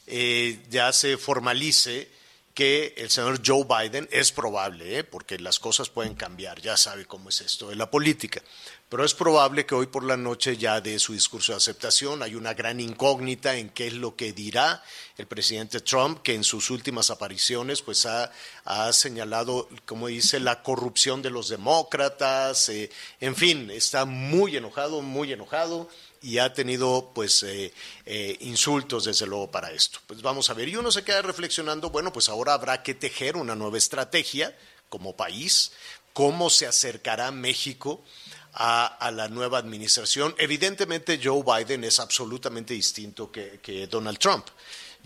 eh, 0.07 0.59
ya 0.69 0.91
se 0.93 1.17
formalice 1.17 2.09
que 2.53 2.93
el 2.97 3.09
señor 3.09 3.41
Joe 3.45 3.63
Biden 3.63 4.09
es 4.11 4.31
probable, 4.31 4.99
¿eh? 4.99 5.03
porque 5.03 5.39
las 5.39 5.59
cosas 5.59 5.89
pueden 5.89 6.15
cambiar, 6.15 6.61
ya 6.61 6.75
sabe 6.75 7.05
cómo 7.05 7.29
es 7.29 7.41
esto 7.41 7.69
de 7.69 7.75
la 7.75 7.89
política, 7.89 8.41
pero 8.89 9.05
es 9.05 9.13
probable 9.13 9.65
que 9.65 9.73
hoy 9.73 9.87
por 9.87 10.03
la 10.03 10.17
noche 10.17 10.57
ya 10.57 10.81
dé 10.81 10.99
su 10.99 11.13
discurso 11.13 11.53
de 11.53 11.57
aceptación. 11.59 12.23
Hay 12.23 12.35
una 12.35 12.53
gran 12.53 12.81
incógnita 12.81 13.55
en 13.55 13.69
qué 13.69 13.87
es 13.87 13.93
lo 13.93 14.17
que 14.17 14.33
dirá 14.33 14.83
el 15.17 15.27
presidente 15.27 15.79
Trump, 15.79 16.21
que 16.21 16.35
en 16.35 16.43
sus 16.43 16.69
últimas 16.69 17.09
apariciones 17.09 17.81
pues 17.81 18.05
ha, 18.05 18.31
ha 18.65 18.91
señalado, 18.91 19.69
como 19.85 20.07
dice, 20.07 20.41
la 20.41 20.61
corrupción 20.61 21.21
de 21.21 21.29
los 21.29 21.47
demócratas, 21.47 22.67
eh, 22.67 22.89
en 23.21 23.35
fin, 23.37 23.71
está 23.71 24.03
muy 24.03 24.57
enojado, 24.57 25.01
muy 25.01 25.31
enojado 25.31 25.89
y 26.21 26.37
ha 26.37 26.53
tenido 26.53 27.11
pues 27.13 27.43
eh, 27.43 27.73
eh, 28.05 28.37
insultos 28.41 29.05
desde 29.05 29.25
luego 29.25 29.49
para 29.49 29.71
esto. 29.71 29.99
Pues 30.07 30.21
vamos 30.21 30.49
a 30.49 30.53
ver, 30.53 30.69
y 30.69 30.75
uno 30.75 30.91
se 30.91 31.03
queda 31.03 31.21
reflexionando, 31.21 31.89
bueno, 31.89 32.13
pues 32.13 32.29
ahora 32.29 32.53
habrá 32.53 32.83
que 32.83 32.93
tejer 32.93 33.35
una 33.37 33.55
nueva 33.55 33.77
estrategia 33.77 34.55
como 34.89 35.15
país, 35.15 35.71
cómo 36.13 36.49
se 36.49 36.67
acercará 36.67 37.31
México 37.31 38.03
a, 38.53 38.85
a 38.85 39.11
la 39.11 39.29
nueva 39.29 39.57
administración. 39.57 40.35
Evidentemente 40.37 41.19
Joe 41.23 41.43
Biden 41.43 41.83
es 41.83 41.99
absolutamente 41.99 42.73
distinto 42.73 43.31
que, 43.31 43.59
que 43.61 43.87
Donald 43.87 44.19
Trump. 44.19 44.47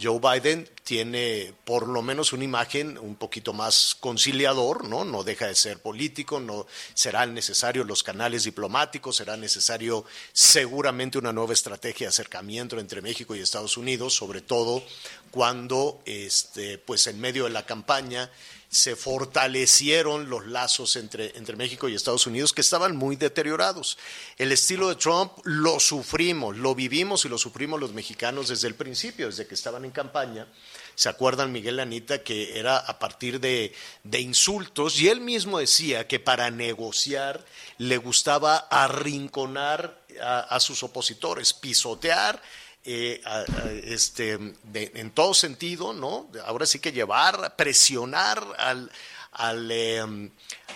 Joe 0.02 0.20
Biden 0.20 0.70
tiene 0.86 1.52
por 1.66 1.88
lo 1.88 2.04
menos 2.04 2.32
una 2.32 2.44
imagen 2.44 3.00
un 3.00 3.16
poquito 3.16 3.54
más 3.54 3.98
conciliador, 4.00 4.88
¿no? 4.88 5.04
No 5.04 5.24
deja 5.24 5.48
de 5.48 5.56
ser 5.56 5.82
político, 5.82 6.40
no 6.40 6.68
serán 6.94 7.34
necesarios 7.34 7.88
los 7.88 8.04
canales 8.04 8.44
diplomáticos, 8.44 9.16
será 9.16 9.36
necesario 9.36 10.06
seguramente 10.32 11.18
una 11.18 11.34
nueva 11.34 11.54
estrategia 11.54 12.06
de 12.06 12.10
acercamiento 12.10 12.80
entre 12.80 13.02
México 13.02 13.36
y 13.36 13.40
Estados 13.40 13.78
Unidos, 13.78 14.14
sobre 14.14 14.42
todo 14.42 14.84
cuando 15.32 16.04
este 16.06 16.78
pues 16.78 17.08
en 17.08 17.20
medio 17.20 17.46
de 17.46 17.50
la 17.50 17.66
campaña 17.66 18.30
se 18.70 18.96
fortalecieron 18.96 20.30
los 20.30 20.46
lazos 20.48 20.98
entre, 20.98 21.38
entre 21.38 21.56
México 21.56 21.88
y 21.88 21.96
Estados 21.96 22.28
Unidos 22.28 22.52
que 22.52 22.62
estaban 22.62 22.96
muy 22.96 23.16
deteriorados. 23.16 23.98
El 24.38 24.52
estilo 24.52 24.90
de 24.90 24.96
Trump 24.96 25.32
lo 25.44 25.80
sufrimos, 25.80 26.58
lo 26.58 26.76
vivimos 26.76 27.24
y 27.26 27.30
lo 27.30 27.38
sufrimos 27.38 27.80
los 27.80 27.94
mexicanos 27.94 28.50
desde 28.50 28.68
el 28.68 28.76
principio, 28.76 29.28
desde 29.28 29.48
que 29.48 29.56
estaban 29.56 29.86
en 29.86 29.92
campaña. 29.92 30.48
¿Se 30.96 31.10
acuerdan, 31.10 31.52
Miguel 31.52 31.80
Anita, 31.80 32.24
que 32.24 32.58
era 32.58 32.78
a 32.78 32.98
partir 33.00 33.40
de, 33.40 33.74
de 34.04 34.20
insultos? 34.22 35.00
Y 35.00 35.10
él 35.10 35.20
mismo 35.22 35.60
decía 35.60 36.08
que 36.08 36.20
para 36.20 36.50
negociar 36.52 37.44
le 37.78 37.98
gustaba 37.98 38.56
arrinconar 38.70 40.00
a, 40.22 40.40
a 40.40 40.60
sus 40.60 40.84
opositores, 40.84 41.54
pisotear 41.54 42.42
eh, 42.86 43.20
a- 43.26 43.40
a- 43.40 43.72
este, 43.84 44.38
de- 44.64 44.92
en 44.96 45.12
todo 45.12 45.34
sentido, 45.34 45.92
¿no? 45.94 46.30
Ahora 46.46 46.66
sí 46.66 46.80
que 46.80 46.92
llevar, 46.92 47.56
presionar 47.56 48.42
al, 48.58 48.90
al, 49.32 49.70
eh, 49.72 50.30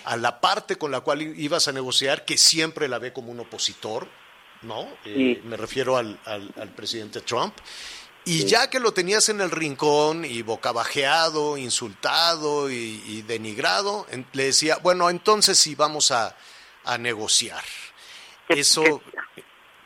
a 0.04 0.16
la 0.16 0.40
parte 0.40 0.76
con 0.76 0.90
la 0.90 1.00
cual 1.00 1.22
ibas 1.22 1.68
a 1.68 1.72
negociar, 1.72 2.24
que 2.24 2.36
siempre 2.36 2.88
la 2.88 2.98
ve 2.98 3.12
como 3.12 3.30
un 3.32 3.40
opositor, 3.40 4.08
¿no? 4.62 4.82
Eh, 5.06 5.36
Sí. 5.40 5.40
Me 5.48 5.56
refiero 5.56 5.96
al, 5.96 6.18
al- 6.26 6.52
al 6.60 6.68
presidente 6.74 7.20
Trump. 7.22 7.54
Y 8.24 8.44
ya 8.44 8.68
que 8.68 8.80
lo 8.80 8.92
tenías 8.92 9.28
en 9.30 9.40
el 9.40 9.50
rincón 9.50 10.24
y 10.24 10.42
bocabajeado, 10.42 11.56
insultado 11.56 12.70
y, 12.70 13.02
y 13.06 13.22
denigrado, 13.22 14.06
en- 14.10 14.26
le 14.32 14.44
decía, 14.44 14.76
bueno, 14.82 15.08
entonces 15.10 15.58
sí 15.58 15.74
vamos 15.74 16.10
a, 16.10 16.36
a 16.84 16.98
negociar. 16.98 17.62
Eso... 18.48 18.82
que- 18.84 19.42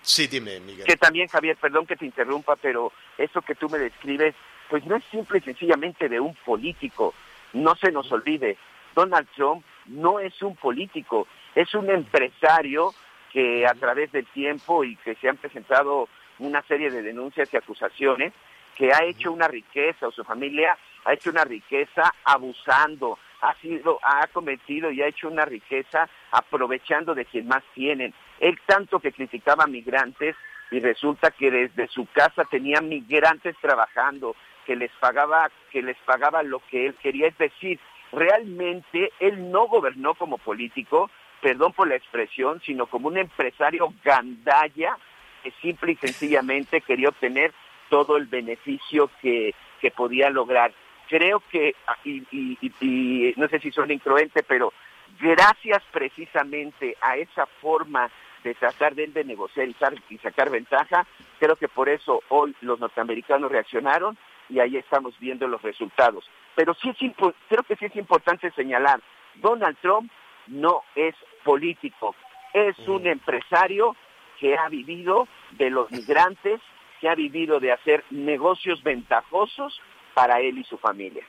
Sí, 0.06 0.26
dime, 0.26 0.60
Miguel. 0.60 0.84
que 0.84 0.98
también, 0.98 1.28
Javier, 1.28 1.56
perdón 1.56 1.86
que 1.86 1.96
te 1.96 2.04
interrumpa, 2.04 2.56
pero 2.56 2.92
eso 3.16 3.40
que 3.40 3.54
tú 3.54 3.70
me 3.70 3.78
describes, 3.78 4.34
pues 4.68 4.84
no 4.84 4.96
es 4.96 5.04
simple 5.10 5.38
y 5.38 5.40
sencillamente 5.40 6.10
de 6.10 6.20
un 6.20 6.34
político. 6.44 7.14
No 7.54 7.74
se 7.76 7.90
nos 7.90 8.12
olvide, 8.12 8.58
Donald 8.94 9.26
Trump 9.34 9.64
no 9.86 10.20
es 10.20 10.42
un 10.42 10.56
político, 10.56 11.26
es 11.54 11.72
un 11.74 11.88
empresario 11.88 12.94
que 13.32 13.66
a 13.66 13.72
través 13.74 14.12
del 14.12 14.26
tiempo 14.26 14.84
y 14.84 14.94
que 14.96 15.14
se 15.14 15.26
han 15.30 15.38
presentado 15.38 16.06
una 16.38 16.62
serie 16.62 16.90
de 16.90 17.02
denuncias 17.02 17.52
y 17.52 17.56
acusaciones, 17.56 18.32
que 18.74 18.92
ha 18.92 19.04
hecho 19.04 19.32
una 19.32 19.48
riqueza, 19.48 20.08
o 20.08 20.12
su 20.12 20.24
familia 20.24 20.76
ha 21.04 21.12
hecho 21.12 21.30
una 21.30 21.44
riqueza 21.44 22.14
abusando, 22.24 23.18
ha 23.40 23.54
sido, 23.56 23.98
ha 24.02 24.26
cometido 24.28 24.90
y 24.90 25.02
ha 25.02 25.06
hecho 25.06 25.28
una 25.28 25.44
riqueza 25.44 26.08
aprovechando 26.30 27.14
de 27.14 27.24
quien 27.24 27.46
más 27.46 27.62
tienen. 27.74 28.14
Él 28.40 28.58
tanto 28.66 29.00
que 29.00 29.12
criticaba 29.12 29.66
migrantes 29.66 30.34
y 30.70 30.80
resulta 30.80 31.30
que 31.30 31.50
desde 31.50 31.88
su 31.88 32.06
casa 32.06 32.44
tenía 32.44 32.80
migrantes 32.80 33.54
trabajando, 33.60 34.34
que 34.64 34.76
les 34.76 34.90
pagaba, 34.92 35.50
que 35.70 35.82
les 35.82 35.96
pagaba 35.98 36.42
lo 36.42 36.60
que 36.70 36.86
él 36.86 36.94
quería, 36.94 37.28
es 37.28 37.38
decir, 37.38 37.78
realmente 38.12 39.12
él 39.20 39.50
no 39.50 39.66
gobernó 39.66 40.14
como 40.14 40.38
político, 40.38 41.10
perdón 41.42 41.74
por 41.74 41.88
la 41.88 41.96
expresión, 41.96 42.62
sino 42.64 42.86
como 42.86 43.08
un 43.08 43.18
empresario 43.18 43.92
gandalla 44.02 44.96
que 45.44 45.52
simple 45.62 45.92
y 45.92 45.96
sencillamente 45.96 46.80
quería 46.80 47.10
obtener 47.10 47.52
todo 47.90 48.16
el 48.16 48.26
beneficio 48.26 49.10
que, 49.20 49.54
que 49.80 49.90
podía 49.90 50.30
lograr. 50.30 50.72
Creo 51.08 51.40
que, 51.50 51.76
y, 52.04 52.22
y- 52.32 52.58
y- 52.62 52.72
y 52.80 53.34
no 53.36 53.46
sé 53.48 53.60
si 53.60 53.70
suena 53.70 53.92
incruente, 53.92 54.42
pero 54.42 54.72
gracias 55.20 55.82
precisamente 55.92 56.96
a 57.00 57.16
esa 57.18 57.46
forma 57.60 58.10
de 58.42 58.54
tratar 58.54 58.94
de, 58.94 59.04
él 59.04 59.12
de 59.12 59.24
negociar 59.24 59.68
y 60.08 60.18
sacar 60.18 60.50
ventaja, 60.50 61.06
creo 61.38 61.56
que 61.56 61.68
por 61.68 61.88
eso 61.88 62.22
hoy 62.30 62.54
los 62.62 62.80
norteamericanos 62.80 63.50
reaccionaron 63.52 64.16
y 64.48 64.60
ahí 64.60 64.76
estamos 64.76 65.18
viendo 65.18 65.46
los 65.46 65.62
resultados. 65.62 66.28
Pero 66.54 66.74
sí 66.74 66.88
es 66.90 66.98
impo- 66.98 67.34
creo 67.48 67.62
que 67.62 67.76
sí 67.76 67.84
es 67.86 67.96
importante 67.96 68.50
señalar, 68.52 69.00
Donald 69.36 69.76
Trump 69.80 70.10
no 70.46 70.82
es 70.94 71.14
político, 71.42 72.14
es 72.52 72.78
un 72.86 73.06
empresario 73.06 73.96
que 74.44 74.58
ha 74.58 74.68
vivido 74.68 75.26
de 75.52 75.70
los 75.70 75.90
migrantes, 75.90 76.60
que 77.00 77.08
ha 77.08 77.14
vivido 77.14 77.60
de 77.60 77.72
hacer 77.72 78.04
negocios 78.10 78.82
ventajosos 78.82 79.80
para 80.12 80.38
él 80.40 80.58
y 80.58 80.64
su 80.64 80.76
familia. 80.76 81.26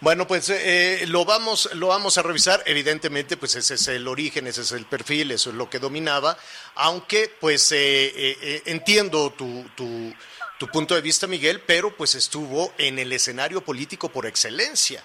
Bueno, 0.00 0.26
pues 0.26 0.48
eh, 0.48 1.04
lo 1.08 1.26
vamos 1.26 1.68
lo 1.74 1.88
vamos 1.88 2.16
a 2.16 2.22
revisar. 2.22 2.62
Evidentemente, 2.64 3.36
pues 3.36 3.54
ese 3.54 3.74
es 3.74 3.86
el 3.88 4.08
origen, 4.08 4.46
ese 4.46 4.62
es 4.62 4.72
el 4.72 4.86
perfil, 4.86 5.30
eso 5.30 5.50
es 5.50 5.56
lo 5.56 5.68
que 5.68 5.78
dominaba. 5.78 6.38
Aunque, 6.76 7.30
pues 7.38 7.70
eh, 7.72 8.06
eh, 8.06 8.38
eh, 8.40 8.62
entiendo 8.64 9.30
tu, 9.32 9.62
tu, 9.76 10.14
tu 10.58 10.68
punto 10.68 10.94
de 10.94 11.02
vista, 11.02 11.26
Miguel, 11.26 11.60
pero 11.66 11.94
pues 11.94 12.14
estuvo 12.14 12.72
en 12.78 12.98
el 12.98 13.12
escenario 13.12 13.60
político 13.60 14.08
por 14.08 14.24
excelencia, 14.24 15.04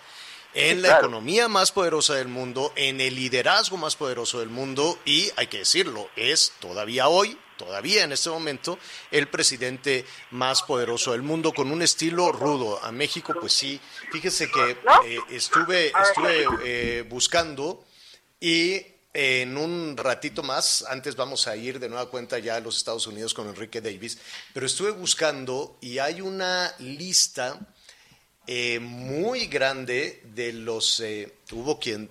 en 0.57 0.81
la 0.81 0.89
claro. 0.89 1.07
economía 1.07 1.47
más 1.47 1.71
poderosa 1.71 2.15
del 2.15 2.27
mundo, 2.27 2.73
en 2.75 2.99
el 2.99 3.15
liderazgo 3.15 3.77
más 3.77 3.95
poderoso 3.95 4.39
del 4.39 4.49
mundo 4.49 4.97
y, 5.05 5.31
hay 5.35 5.47
que 5.47 5.59
decirlo, 5.59 6.09
es 6.15 6.53
todavía 6.59 7.07
hoy, 7.09 7.37
todavía 7.57 8.03
en 8.03 8.11
este 8.11 8.29
momento, 8.29 8.79
el 9.11 9.27
presidente 9.27 10.05
más 10.31 10.63
poderoso 10.63 11.11
del 11.11 11.21
mundo 11.21 11.53
con 11.53 11.71
un 11.71 11.83
estilo 11.83 12.31
rudo. 12.31 12.83
A 12.83 12.91
México, 12.91 13.35
pues 13.39 13.53
sí, 13.53 13.79
fíjese 14.11 14.49
que 14.49 14.71
eh, 15.05 15.19
estuve, 15.29 15.91
estuve 16.01 16.45
eh, 16.63 17.05
buscando 17.07 17.85
y 18.39 18.81
en 19.13 19.57
un 19.57 19.95
ratito 19.95 20.43
más, 20.43 20.85
antes 20.89 21.15
vamos 21.15 21.47
a 21.47 21.55
ir 21.55 21.79
de 21.79 21.89
nueva 21.89 22.09
cuenta 22.09 22.39
ya 22.39 22.55
a 22.55 22.59
los 22.59 22.77
Estados 22.77 23.05
Unidos 23.07 23.33
con 23.33 23.47
Enrique 23.47 23.81
Davis, 23.81 24.17
pero 24.53 24.65
estuve 24.65 24.91
buscando 24.91 25.77
y 25.81 25.99
hay 25.99 26.21
una 26.21 26.73
lista 26.79 27.59
eh, 28.49 28.79
muy 28.79 29.47
grande 29.47 30.23
de 30.33 30.53
los, 30.53 31.01
eh, 31.01 31.33
hubo 31.51 31.77
quien 31.77 32.09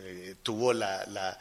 eh, 0.00 0.34
tuvo 0.42 0.74
la, 0.74 1.38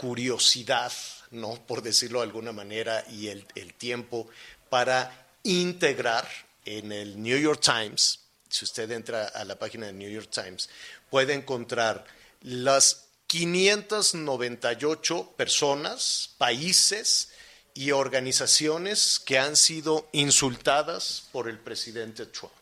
curiosidad, 0.00 0.92
¿no? 1.30 1.54
por 1.64 1.80
decirlo 1.80 2.18
de 2.18 2.24
alguna 2.24 2.50
manera, 2.50 3.04
y 3.08 3.28
el, 3.28 3.46
el 3.54 3.74
tiempo 3.74 4.28
para 4.68 5.28
integrar 5.44 6.28
en 6.64 6.90
el 6.90 7.22
New 7.22 7.38
York 7.38 7.60
Times, 7.60 8.18
si 8.48 8.64
usted 8.64 8.90
entra 8.90 9.28
a 9.28 9.44
la 9.44 9.56
página 9.56 9.86
del 9.86 9.96
New 9.96 10.10
York 10.10 10.28
Times, 10.28 10.68
puede 11.08 11.32
encontrar 11.32 12.04
las 12.40 13.04
598 13.28 15.34
personas, 15.36 16.30
países 16.36 17.28
y 17.74 17.92
organizaciones 17.92 19.20
que 19.20 19.38
han 19.38 19.54
sido 19.54 20.08
insultadas 20.10 21.28
por 21.30 21.48
el 21.48 21.60
presidente 21.60 22.26
Trump 22.26 22.52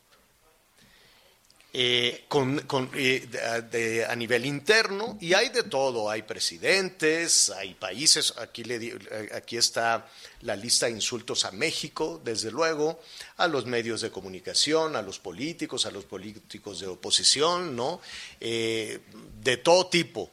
eh, 1.76 2.26
con, 2.28 2.60
con, 2.60 2.88
eh, 2.94 4.06
a 4.08 4.14
nivel 4.14 4.46
interno 4.46 5.18
y 5.20 5.34
hay 5.34 5.48
de 5.48 5.64
todo, 5.64 6.08
hay 6.08 6.22
presidentes, 6.22 7.50
hay 7.50 7.74
países, 7.74 8.32
aquí, 8.38 8.62
le, 8.62 8.76
eh, 8.76 9.30
aquí 9.34 9.56
está 9.56 10.08
la 10.42 10.54
lista 10.54 10.86
de 10.86 10.92
insultos 10.92 11.44
a 11.44 11.50
México, 11.50 12.20
desde 12.24 12.52
luego, 12.52 13.00
a 13.38 13.48
los 13.48 13.66
medios 13.66 14.02
de 14.02 14.12
comunicación, 14.12 14.94
a 14.94 15.02
los 15.02 15.18
políticos, 15.18 15.84
a 15.84 15.90
los 15.90 16.04
políticos 16.04 16.78
de 16.78 16.86
oposición, 16.86 17.74
¿no? 17.74 18.00
Eh, 18.40 19.00
de 19.42 19.56
todo 19.56 19.88
tipo. 19.88 20.30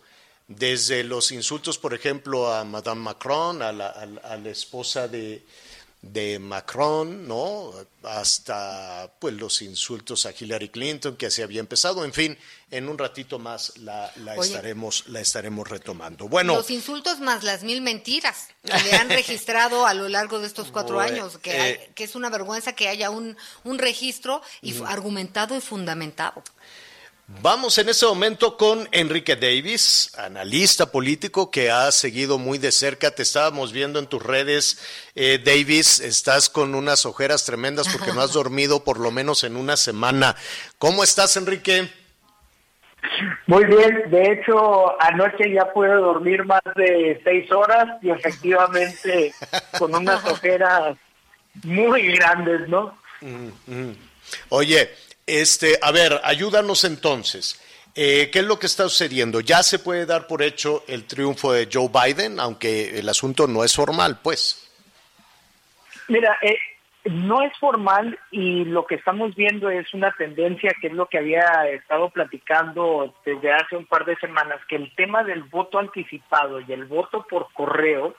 Desde 0.48 1.04
los 1.04 1.32
insultos, 1.32 1.80
por 1.80 1.96
ejemplo, 1.96 2.54
a 2.54 2.64
Madame 2.66 3.02
Macron, 3.02 3.64
a 3.64 3.72
la, 3.72 3.88
a 3.88 4.38
la 4.38 4.50
esposa 4.50 5.08
de, 5.08 5.44
de 6.02 6.40
Macron, 6.40 7.28
¿no? 7.28 7.72
Hasta 8.04 9.12
pues 9.20 9.36
los 9.36 9.62
insultos 9.62 10.26
a 10.26 10.34
Hillary 10.38 10.70
Clinton 10.70 11.16
que 11.16 11.30
se 11.30 11.44
había 11.44 11.60
empezado, 11.60 12.04
en 12.04 12.12
fin, 12.12 12.38
en 12.72 12.90
un 12.90 12.98
ratito 12.98 13.38
más 13.38 13.78
la, 13.78 14.12
la 14.18 14.36
estaremos 14.36 15.08
la 15.10 15.20
estaremos 15.20 15.70
retomando. 15.70 16.28
Bueno, 16.28 16.56
los 16.56 16.72
insultos 16.72 17.20
más 17.20 17.44
las 17.44 17.62
mil 17.64 17.82
mentiras 17.82 18.48
que 18.64 18.82
le 18.84 18.94
han 18.94 19.10
registrado 19.10 19.86
a 19.86 19.94
lo 19.94 20.10
largo 20.10 20.40
de 20.40 20.48
estos 20.48 20.72
cuatro 20.72 21.00
años, 21.00 21.38
que, 21.38 21.70
eh, 21.70 21.92
que, 21.94 22.06
es 22.06 22.16
una 22.16 22.30
vergüenza 22.30 22.74
que 22.74 22.88
haya 22.88 23.12
un, 23.12 23.38
un 23.64 23.78
registro 23.78 24.42
y 24.62 24.82
argumentado 24.84 25.56
y 25.56 25.62
fundamentado. 25.62 26.44
Vamos 27.40 27.78
en 27.80 27.90
este 27.90 28.06
momento 28.06 28.58
con 28.58 28.88
Enrique 28.92 29.36
Davis, 29.36 30.12
analista 30.18 30.92
político 30.92 31.50
que 31.50 31.72
ha 31.72 31.92
seguido 31.92 32.38
muy 32.38 32.58
de 32.60 32.72
cerca. 32.72 33.12
Te 33.12 33.24
estábamos 33.24 33.72
viendo 33.72 33.98
en 33.98 34.06
tus 34.06 34.22
redes, 34.22 35.10
eh, 35.16 35.42
Davis. 35.44 36.00
Estás 36.00 36.50
con 36.50 36.76
unas 36.76 37.06
ojeras 37.06 37.46
tremendas 37.46 37.88
porque 37.90 38.14
no 38.14 38.22
has 38.22 38.34
dormido 38.34 38.84
por 38.84 39.00
lo 39.00 39.10
menos 39.10 39.44
en 39.44 39.56
una 39.56 39.78
semana. 39.78 40.36
¿Cómo 40.78 41.04
estás, 41.04 41.36
Enrique? 41.38 41.90
Muy 43.48 43.66
bien. 43.66 44.12
De 44.12 44.34
hecho, 44.34 45.02
anoche 45.02 45.52
ya 45.52 45.72
pude 45.74 45.94
dormir 45.94 46.46
más 46.46 46.62
de 46.76 47.20
seis 47.24 47.52
horas 47.52 47.98
y 48.02 48.12
efectivamente 48.12 49.34
con 49.80 49.96
unas 49.96 50.24
ojeras 50.30 50.98
muy 51.64 52.14
grandes, 52.14 52.68
¿no? 52.70 52.96
Mm, 53.22 53.50
mm. 53.68 53.96
Oye, 54.50 54.92
este, 55.40 55.78
a 55.82 55.92
ver, 55.92 56.20
ayúdanos 56.24 56.84
entonces. 56.84 57.60
Eh, 57.96 58.30
¿Qué 58.32 58.40
es 58.40 58.46
lo 58.46 58.58
que 58.58 58.68
está 58.68 58.84
sucediendo? 58.84 59.42
¿Ya 59.42 59.64
se 59.64 59.80
puede 59.80 60.06
dar 60.06 60.28
por 60.28 60.42
hecho 60.42 60.84
el 60.88 61.06
triunfo 61.06 61.52
de 61.52 61.68
Joe 61.72 61.90
Biden, 61.90 62.40
aunque 62.40 62.98
el 63.00 63.10
asunto 63.10 63.48
no 63.48 63.64
es 63.64 63.76
formal, 63.76 64.20
pues? 64.24 64.70
Mira, 66.08 66.38
eh, 66.42 66.58
no 67.06 67.42
es 67.42 67.52
formal 67.58 68.18
y 68.32 68.64
lo 68.66 68.86
que 68.86 68.96
estamos 68.96 69.36
viendo 69.36 69.70
es 69.70 69.94
una 69.94 70.12
tendencia 70.14 70.74
que 70.80 70.88
es 70.88 70.94
lo 70.94 71.08
que 71.08 71.18
había 71.18 71.68
estado 71.70 72.10
platicando 72.10 73.14
desde 73.26 73.52
hace 73.52 73.76
un 73.76 73.86
par 73.86 74.06
de 74.06 74.16
semanas, 74.18 74.60
que 74.70 74.76
el 74.76 74.94
tema 74.96 75.24
del 75.24 75.44
voto 75.44 75.80
anticipado 75.80 76.62
y 76.62 76.72
el 76.72 76.86
voto 76.86 77.26
por 77.30 77.52
correo 77.54 78.16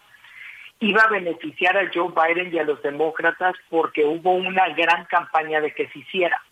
iba 0.81 1.03
a 1.03 1.11
beneficiar 1.11 1.79
a 1.79 1.91
Joe 1.95 2.13
Biden 2.13 2.53
y 2.53 2.59
a 2.59 2.65
los 2.65 2.83
demócratas 2.83 3.55
porque 3.71 4.05
hubo 4.05 4.35
una 4.35 4.69
gran 4.71 5.05
campaña 5.05 5.61
de 5.61 5.73
que 5.73 5.89
se 5.89 6.01
hiciera. 6.01 6.43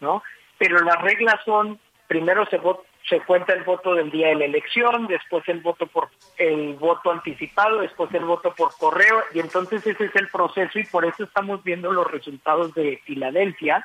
¿No? 0.00 0.22
Pero 0.58 0.78
las 0.80 1.00
reglas 1.02 1.36
son, 1.44 1.78
primero 2.06 2.46
se, 2.46 2.60
se 3.08 3.20
cuenta 3.20 3.52
el 3.52 3.64
voto 3.64 3.94
del 3.94 4.10
día 4.10 4.28
de 4.28 4.36
la 4.36 4.44
elección, 4.46 5.06
después 5.06 5.46
el 5.48 5.60
voto 5.60 5.86
por 5.86 6.08
el 6.38 6.74
voto 6.74 7.10
anticipado, 7.10 7.80
después 7.80 8.12
el 8.14 8.24
voto 8.24 8.54
por 8.54 8.76
correo, 8.76 9.22
y 9.34 9.40
entonces 9.40 9.86
ese 9.86 10.04
es 10.06 10.16
el 10.16 10.28
proceso 10.28 10.78
y 10.78 10.84
por 10.84 11.04
eso 11.04 11.24
estamos 11.24 11.62
viendo 11.62 11.92
los 11.92 12.10
resultados 12.10 12.74
de 12.74 13.00
Filadelfia, 13.04 13.84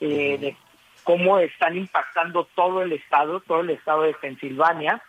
eh, 0.00 0.38
de 0.38 0.56
cómo 1.04 1.38
están 1.38 1.76
impactando 1.76 2.48
todo 2.54 2.82
el 2.82 2.92
estado, 2.92 3.40
todo 3.40 3.60
el 3.60 3.70
estado 3.70 4.02
de 4.02 4.14
Pensilvania, 4.14 5.02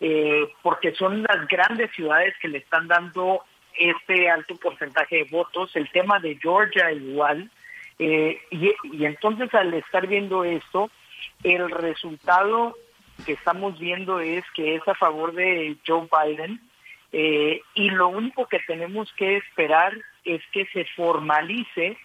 eh, 0.00 0.48
porque 0.62 0.92
son 0.94 1.22
las 1.22 1.48
grandes 1.48 1.90
ciudades 1.92 2.34
que 2.40 2.48
le 2.48 2.58
están 2.58 2.86
dando 2.86 3.42
este 3.78 4.30
alto 4.30 4.56
porcentaje 4.56 5.16
de 5.16 5.24
votos. 5.24 5.74
El 5.74 5.90
tema 5.90 6.18
de 6.18 6.36
Georgia 6.36 6.92
igual, 6.92 7.50
eh, 7.98 8.40
y, 8.50 9.04
entonces 9.04 9.52
al 9.54 9.74
estar 9.74 10.06
viendo 10.06 10.44
esto, 10.44 10.90
el 11.42 11.70
resultado 11.70 12.76
que 13.26 13.32
estamos 13.32 13.78
viendo 13.78 14.20
es 14.20 14.44
que 14.54 14.76
es 14.76 14.86
a 14.86 14.94
favor 14.94 15.32
de 15.32 15.76
Joe 15.86 16.08
Biden 16.10 16.60
eh, 17.12 17.60
y 17.74 17.90
lo 17.90 18.08
único 18.08 18.46
que 18.46 18.60
tenemos 18.60 19.12
que 19.14 19.36
esperar 19.36 19.92
es 20.24 20.42
que 20.52 20.66
se 20.66 20.84
formalice 20.96 21.96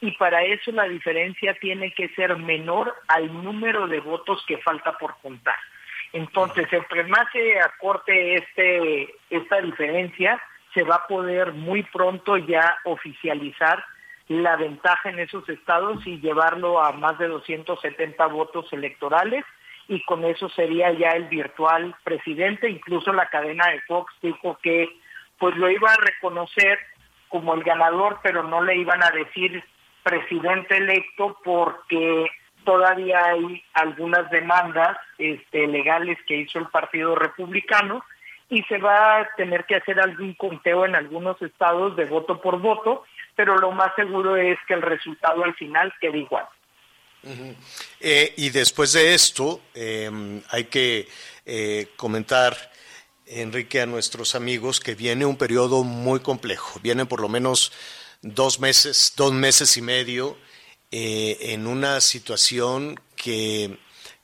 y 0.00 0.12
para 0.12 0.42
eso 0.42 0.70
la 0.72 0.84
diferencia 0.84 1.54
tiene 1.54 1.92
que 1.92 2.08
ser 2.10 2.36
menor 2.36 2.94
al 3.08 3.32
número 3.42 3.86
de 3.88 4.00
votos 4.00 4.44
que 4.46 4.58
falta 4.58 4.92
por 4.98 5.16
contar. 5.22 5.56
Entonces, 6.12 6.72
entre 6.72 7.04
más 7.04 7.30
se 7.32 7.60
acorte 7.60 8.36
este, 8.36 9.14
esta 9.28 9.60
diferencia, 9.60 10.40
se 10.72 10.82
va 10.82 10.96
a 10.96 11.06
poder 11.06 11.52
muy 11.52 11.82
pronto 11.82 12.36
ya 12.36 12.78
oficializar 12.84 13.84
la 14.28 14.56
ventaja 14.56 15.08
en 15.08 15.18
esos 15.18 15.48
estados 15.48 16.06
y 16.06 16.20
llevarlo 16.20 16.82
a 16.82 16.92
más 16.92 17.18
de 17.18 17.28
270 17.28 18.26
votos 18.26 18.70
electorales 18.72 19.44
y 19.88 20.02
con 20.04 20.24
eso 20.24 20.50
sería 20.50 20.92
ya 20.92 21.10
el 21.10 21.24
virtual 21.24 21.94
presidente. 22.04 22.68
Incluso 22.68 23.12
la 23.12 23.28
cadena 23.30 23.68
de 23.68 23.80
Fox 23.82 24.12
dijo 24.22 24.58
que 24.62 24.88
pues 25.38 25.56
lo 25.56 25.70
iba 25.70 25.90
a 25.90 25.96
reconocer 25.96 26.78
como 27.28 27.54
el 27.54 27.62
ganador, 27.62 28.20
pero 28.22 28.42
no 28.42 28.62
le 28.62 28.76
iban 28.76 29.02
a 29.02 29.10
decir 29.10 29.62
presidente 30.02 30.76
electo 30.76 31.38
porque 31.42 32.26
todavía 32.64 33.24
hay 33.24 33.62
algunas 33.74 34.30
demandas 34.30 34.96
este, 35.16 35.66
legales 35.66 36.18
que 36.26 36.36
hizo 36.36 36.58
el 36.58 36.66
Partido 36.66 37.14
Republicano 37.14 38.04
y 38.50 38.62
se 38.64 38.78
va 38.78 39.20
a 39.20 39.28
tener 39.36 39.64
que 39.64 39.76
hacer 39.76 40.00
algún 40.00 40.34
conteo 40.34 40.86
en 40.86 40.94
algunos 40.94 41.40
estados 41.42 41.96
de 41.96 42.06
voto 42.06 42.40
por 42.40 42.60
voto 42.60 43.04
pero 43.38 43.56
lo 43.56 43.70
más 43.70 43.94
seguro 43.94 44.36
es 44.36 44.58
que 44.66 44.74
el 44.74 44.82
resultado 44.82 45.44
al 45.44 45.54
final 45.54 45.94
quede 46.00 46.18
igual. 46.18 46.44
Eh, 48.00 48.34
y 48.36 48.50
después 48.50 48.94
de 48.94 49.14
esto, 49.14 49.60
em, 49.74 50.42
hay 50.50 50.64
que 50.64 51.06
eh, 51.46 51.86
comentar, 51.94 52.56
Enrique, 53.26 53.80
a 53.80 53.86
nuestros 53.86 54.34
amigos 54.34 54.80
que 54.80 54.96
viene 54.96 55.24
un 55.24 55.36
periodo 55.36 55.84
muy 55.84 56.18
complejo. 56.18 56.80
Vienen 56.82 57.06
por 57.06 57.20
lo 57.20 57.28
menos 57.28 57.72
dos 58.22 58.58
meses, 58.58 59.14
dos 59.16 59.32
meses 59.32 59.76
y 59.76 59.82
medio 59.82 60.36
eh, 60.90 61.36
en 61.52 61.68
una 61.68 62.00
situación 62.00 62.98
que, 63.14 63.78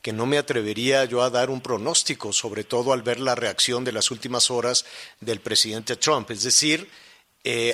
que 0.05 0.13
no 0.13 0.27
me 0.27 0.37
atrevería 0.37 1.07
yo 1.07 1.23
a 1.23 1.31
dar 1.31 1.49
un 1.49 1.63
pronóstico, 1.63 2.31
sobre 2.31 2.63
todo 2.63 2.93
al 2.93 3.01
ver 3.01 3.19
la 3.19 3.35
reacción 3.35 3.85
de 3.85 3.93
las 3.93 4.11
últimas 4.11 4.51
horas 4.51 4.85
del 5.21 5.41
presidente 5.41 5.97
Trump. 5.97 6.31
Es 6.31 6.43
decir, 6.43 6.91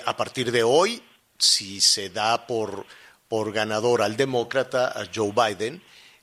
a 0.07 0.17
partir 0.17 0.53
de 0.53 0.63
hoy 0.63 1.03
si 1.41 1.81
se 1.81 2.11
da 2.11 2.47
por, 2.47 2.87
por 3.29 3.53
ganador 3.53 4.03
al 4.03 4.17
demócrata, 4.17 4.89
a 4.89 5.09
Joe 5.13 5.33
Biden, 5.33 5.83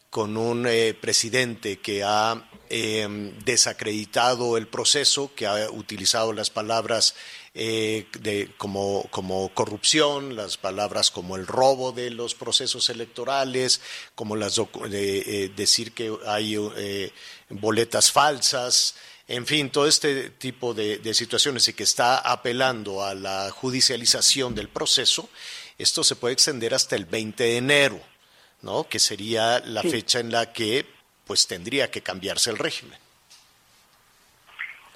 con 0.10 0.38
un 0.38 0.66
eh, 0.68 0.94
presidente 0.94 1.80
que 1.80 2.04
ha 2.04 2.50
em, 2.70 3.38
desacreditado 3.40 4.56
el 4.56 4.68
proceso, 4.68 5.32
que 5.36 5.46
ha 5.46 5.70
utilizado 5.70 6.32
las 6.32 6.50
palabras 6.50 7.16
eh, 7.60 8.06
de, 8.20 8.52
como, 8.58 9.08
como, 9.10 9.50
corrupción, 9.50 10.36
las 10.36 10.58
palabras 10.58 11.10
como 11.10 11.36
el 11.36 11.48
robo 11.48 11.92
de 11.92 12.12
los 12.12 12.36
procesos 12.36 12.90
electorales, 12.90 13.82
como 14.14 14.36
las 14.36 14.62
de, 14.90 15.20
eh, 15.46 15.52
decir 15.56 15.92
que 15.92 16.14
hay 16.26 16.56
boletas 17.50 18.12
falsas, 18.12 18.96
en 19.28 19.46
fin, 19.46 19.70
todo 19.70 19.88
este 19.88 20.30
tipo 20.30 20.74
de, 20.74 21.14
situaciones 21.14 21.68
y 21.68 21.74
que 21.74 21.84
está 21.84 22.20
apelando 22.20 23.04
a 23.04 23.14
la 23.14 23.50
judicialización 23.52 24.56
del 24.56 24.70
proceso, 24.70 25.30
esto 25.78 26.04
se 26.04 26.16
puede 26.16 26.34
extender 26.34 26.74
hasta 26.74 26.96
el 26.96 27.06
20 27.06 27.44
de 27.44 27.58
enero, 27.58 28.00
¿no? 28.62 28.88
Que 28.88 29.00
sería 29.00 29.60
la 29.60 29.84
fecha 29.84 30.20
en 30.20 30.32
la 30.32 30.54
que 30.54 30.86
pues 31.26 31.46
tendría 31.46 31.92
que 31.92 32.02
cambiarse 32.02 32.50
el 32.50 32.58
régimen. 32.58 32.98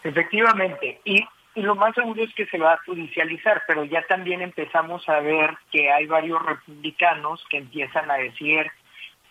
Efectivamente, 0.04 1.02
y, 1.04 1.22
y 1.56 1.62
lo 1.62 1.76
más 1.76 1.94
seguro 1.96 2.24
es 2.24 2.34
que 2.34 2.46
se 2.46 2.58
va 2.58 2.74
a 2.74 2.84
judicializar, 2.86 3.64
pero 3.68 3.84
ya 3.84 4.02
también 4.04 4.42
empezamos 4.42 5.08
a 5.10 5.20
ver 5.20 5.58
que 5.72 5.92
hay 5.92 6.06
varios 6.06 6.42
republicanos 6.46 7.44
que 7.50 7.58
empiezan 7.58 8.10
a 8.10 8.16
decir 8.16 8.72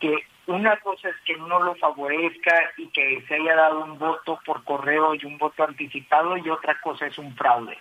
que 0.00 0.14
una 0.46 0.76
cosa 0.78 1.08
es 1.08 1.16
que 1.24 1.36
no 1.36 1.60
lo 1.60 1.74
favorezca 1.76 2.72
y 2.76 2.88
que 2.88 3.22
se 3.28 3.34
haya 3.34 3.54
dado 3.54 3.84
un 3.84 3.98
voto 3.98 4.40
por 4.44 4.64
correo 4.64 5.14
y 5.14 5.24
un 5.24 5.38
voto 5.38 5.64
anticipado 5.64 6.36
y 6.36 6.48
otra 6.50 6.78
cosa 6.80 7.06
es 7.06 7.16
un 7.18 7.34
fraude. 7.36 7.78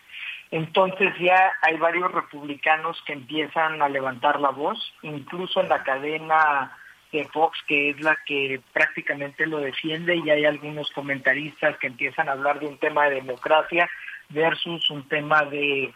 Entonces 0.52 1.14
ya 1.20 1.52
hay 1.62 1.78
varios 1.78 2.12
republicanos 2.12 3.02
que 3.06 3.14
empiezan 3.14 3.82
a 3.82 3.90
levantar 3.90 4.40
la 4.40 4.50
voz, 4.50 4.94
incluso 5.02 5.62
en 5.62 5.70
la 5.70 5.84
cadena 5.84 6.78
de 7.12 7.26
Fox, 7.26 7.58
que 7.68 7.92
es 7.92 8.02
la 8.02 8.16
que 8.26 8.62
prácticamente 8.72 9.46
lo 9.48 9.60
defiende, 9.60 10.16
y 10.16 10.30
hay 10.30 10.46
algunos 10.46 10.92
comentaristas 10.92 11.78
que 11.78 11.88
empiezan 11.88 12.30
a 12.30 12.34
hablar 12.34 12.60
de 12.60 12.68
un 12.68 12.78
tema 12.78 13.06
de 13.06 13.16
democracia 13.16 13.90
versus 14.30 14.90
un 14.90 15.08
tema 15.08 15.44
de 15.44 15.94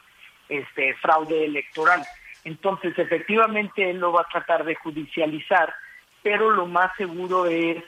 este 0.50 0.94
fraude 0.96 1.46
electoral. 1.46 2.04
Entonces, 2.44 2.98
efectivamente, 2.98 3.90
él 3.90 4.00
lo 4.00 4.12
va 4.12 4.22
a 4.22 4.32
tratar 4.32 4.66
de 4.66 4.76
judicializar, 4.76 5.74
pero 6.22 6.52
lo 6.52 6.66
más 6.66 6.96
seguro 6.98 7.46
es 7.46 7.84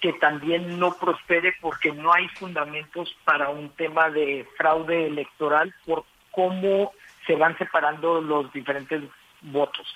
que 0.00 0.12
también 0.14 0.78
no 0.78 0.96
prospere 0.96 1.54
porque 1.60 1.92
no 1.92 2.12
hay 2.12 2.26
fundamentos 2.28 3.14
para 3.24 3.50
un 3.50 3.68
tema 3.70 4.08
de 4.08 4.46
fraude 4.56 5.06
electoral 5.06 5.74
por 5.84 6.04
cómo 6.30 6.92
se 7.26 7.36
van 7.36 7.56
separando 7.58 8.20
los 8.20 8.52
diferentes 8.52 9.02
votos. 9.42 9.94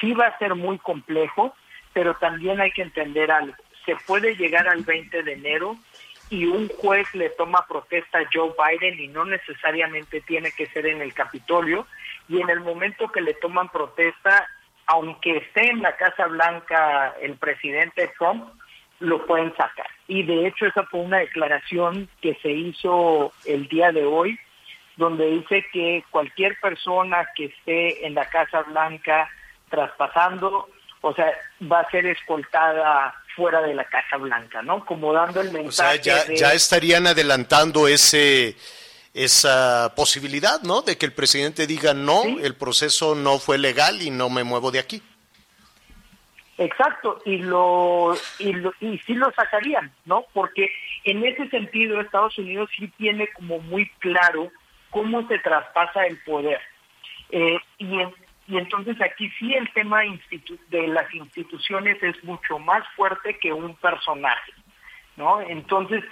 Sí 0.00 0.12
va 0.12 0.26
a 0.26 0.38
ser 0.38 0.54
muy 0.54 0.78
complejo, 0.78 1.54
pero 1.92 2.14
también 2.14 2.60
hay 2.60 2.72
que 2.72 2.82
entender 2.82 3.30
algo. 3.30 3.54
Se 3.86 3.94
puede 4.06 4.34
llegar 4.36 4.66
al 4.66 4.82
20 4.82 5.22
de 5.22 5.32
enero 5.32 5.76
y 6.34 6.46
un 6.46 6.68
juez 6.68 7.06
le 7.14 7.30
toma 7.30 7.64
protesta 7.68 8.18
a 8.18 8.28
Joe 8.32 8.52
Biden 8.58 8.98
y 8.98 9.06
no 9.06 9.24
necesariamente 9.24 10.20
tiene 10.22 10.50
que 10.50 10.66
ser 10.66 10.86
en 10.86 11.00
el 11.00 11.14
Capitolio, 11.14 11.86
y 12.28 12.40
en 12.40 12.50
el 12.50 12.60
momento 12.60 13.08
que 13.08 13.20
le 13.20 13.34
toman 13.34 13.68
protesta, 13.68 14.48
aunque 14.86 15.36
esté 15.36 15.70
en 15.70 15.82
la 15.82 15.96
Casa 15.96 16.26
Blanca 16.26 17.14
el 17.20 17.36
presidente 17.36 18.10
Trump, 18.18 18.48
lo 18.98 19.24
pueden 19.26 19.54
sacar. 19.56 19.86
Y 20.08 20.24
de 20.24 20.46
hecho 20.46 20.66
esa 20.66 20.82
fue 20.84 21.00
una 21.00 21.18
declaración 21.18 22.08
que 22.20 22.34
se 22.42 22.50
hizo 22.50 23.32
el 23.44 23.68
día 23.68 23.92
de 23.92 24.04
hoy, 24.04 24.38
donde 24.96 25.30
dice 25.30 25.64
que 25.72 26.04
cualquier 26.10 26.58
persona 26.60 27.28
que 27.36 27.46
esté 27.46 28.06
en 28.06 28.14
la 28.14 28.28
Casa 28.28 28.62
Blanca 28.62 29.28
traspasando, 29.68 30.68
o 31.00 31.14
sea, 31.14 31.32
va 31.70 31.80
a 31.80 31.90
ser 31.90 32.06
escoltada 32.06 33.14
fuera 33.34 33.60
de 33.60 33.74
la 33.74 33.84
Casa 33.84 34.16
Blanca, 34.16 34.62
¿no? 34.62 34.84
Como 34.84 35.12
dando 35.12 35.40
el 35.40 35.52
mensaje. 35.52 36.00
O 36.00 36.02
sea, 36.02 36.24
ya, 36.26 36.34
ya 36.34 36.52
estarían 36.54 37.06
adelantando 37.06 37.88
ese 37.88 38.56
esa 39.14 39.94
posibilidad, 39.94 40.60
¿no? 40.62 40.82
De 40.82 40.98
que 40.98 41.06
el 41.06 41.12
presidente 41.12 41.68
diga 41.68 41.94
no, 41.94 42.24
el 42.24 42.56
proceso 42.56 43.14
no 43.14 43.38
fue 43.38 43.58
legal 43.58 44.02
y 44.02 44.10
no 44.10 44.28
me 44.28 44.42
muevo 44.42 44.72
de 44.72 44.80
aquí. 44.80 45.00
Exacto, 46.58 47.20
y 47.24 47.38
lo, 47.38 48.16
y 48.38 48.52
lo 48.52 48.72
y 48.80 48.98
sí 48.98 49.14
lo 49.14 49.32
sacarían, 49.32 49.92
¿no? 50.04 50.24
Porque 50.32 50.70
en 51.04 51.24
ese 51.24 51.48
sentido 51.48 52.00
Estados 52.00 52.36
Unidos 52.38 52.70
sí 52.76 52.88
tiene 52.96 53.28
como 53.28 53.58
muy 53.60 53.88
claro 53.98 54.50
cómo 54.90 55.26
se 55.28 55.38
traspasa 55.38 56.06
el 56.06 56.18
poder. 56.18 56.60
Eh, 57.30 57.58
y, 57.78 57.98
y 58.46 58.58
entonces 58.58 59.00
aquí 59.00 59.30
sí 59.38 59.54
el 59.54 59.72
tema 59.72 60.02
de 60.68 60.88
las 60.88 61.12
instituciones 61.14 62.02
es 62.02 62.22
mucho 62.24 62.58
más 62.58 62.86
fuerte 62.94 63.38
que 63.38 63.52
un 63.52 63.74
personaje, 63.76 64.52
¿no? 65.16 65.40
Entonces 65.40 66.04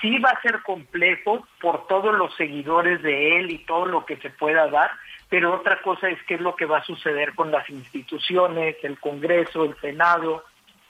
sí 0.00 0.18
va 0.18 0.30
a 0.30 0.42
ser 0.42 0.62
complejo 0.62 1.46
por 1.60 1.86
todos 1.86 2.14
los 2.16 2.34
seguidores 2.36 3.02
de 3.02 3.38
él 3.38 3.50
y 3.50 3.58
todo 3.58 3.86
lo 3.86 4.04
que 4.04 4.16
se 4.16 4.30
pueda 4.30 4.68
dar, 4.68 4.90
pero 5.28 5.54
otra 5.54 5.80
cosa 5.82 6.08
es 6.08 6.22
qué 6.24 6.34
es 6.34 6.40
lo 6.40 6.56
que 6.56 6.66
va 6.66 6.78
a 6.78 6.84
suceder 6.84 7.34
con 7.34 7.50
las 7.50 7.68
instituciones, 7.70 8.76
el 8.82 8.98
Congreso, 8.98 9.64
el 9.64 9.76
Senado, 9.80 10.44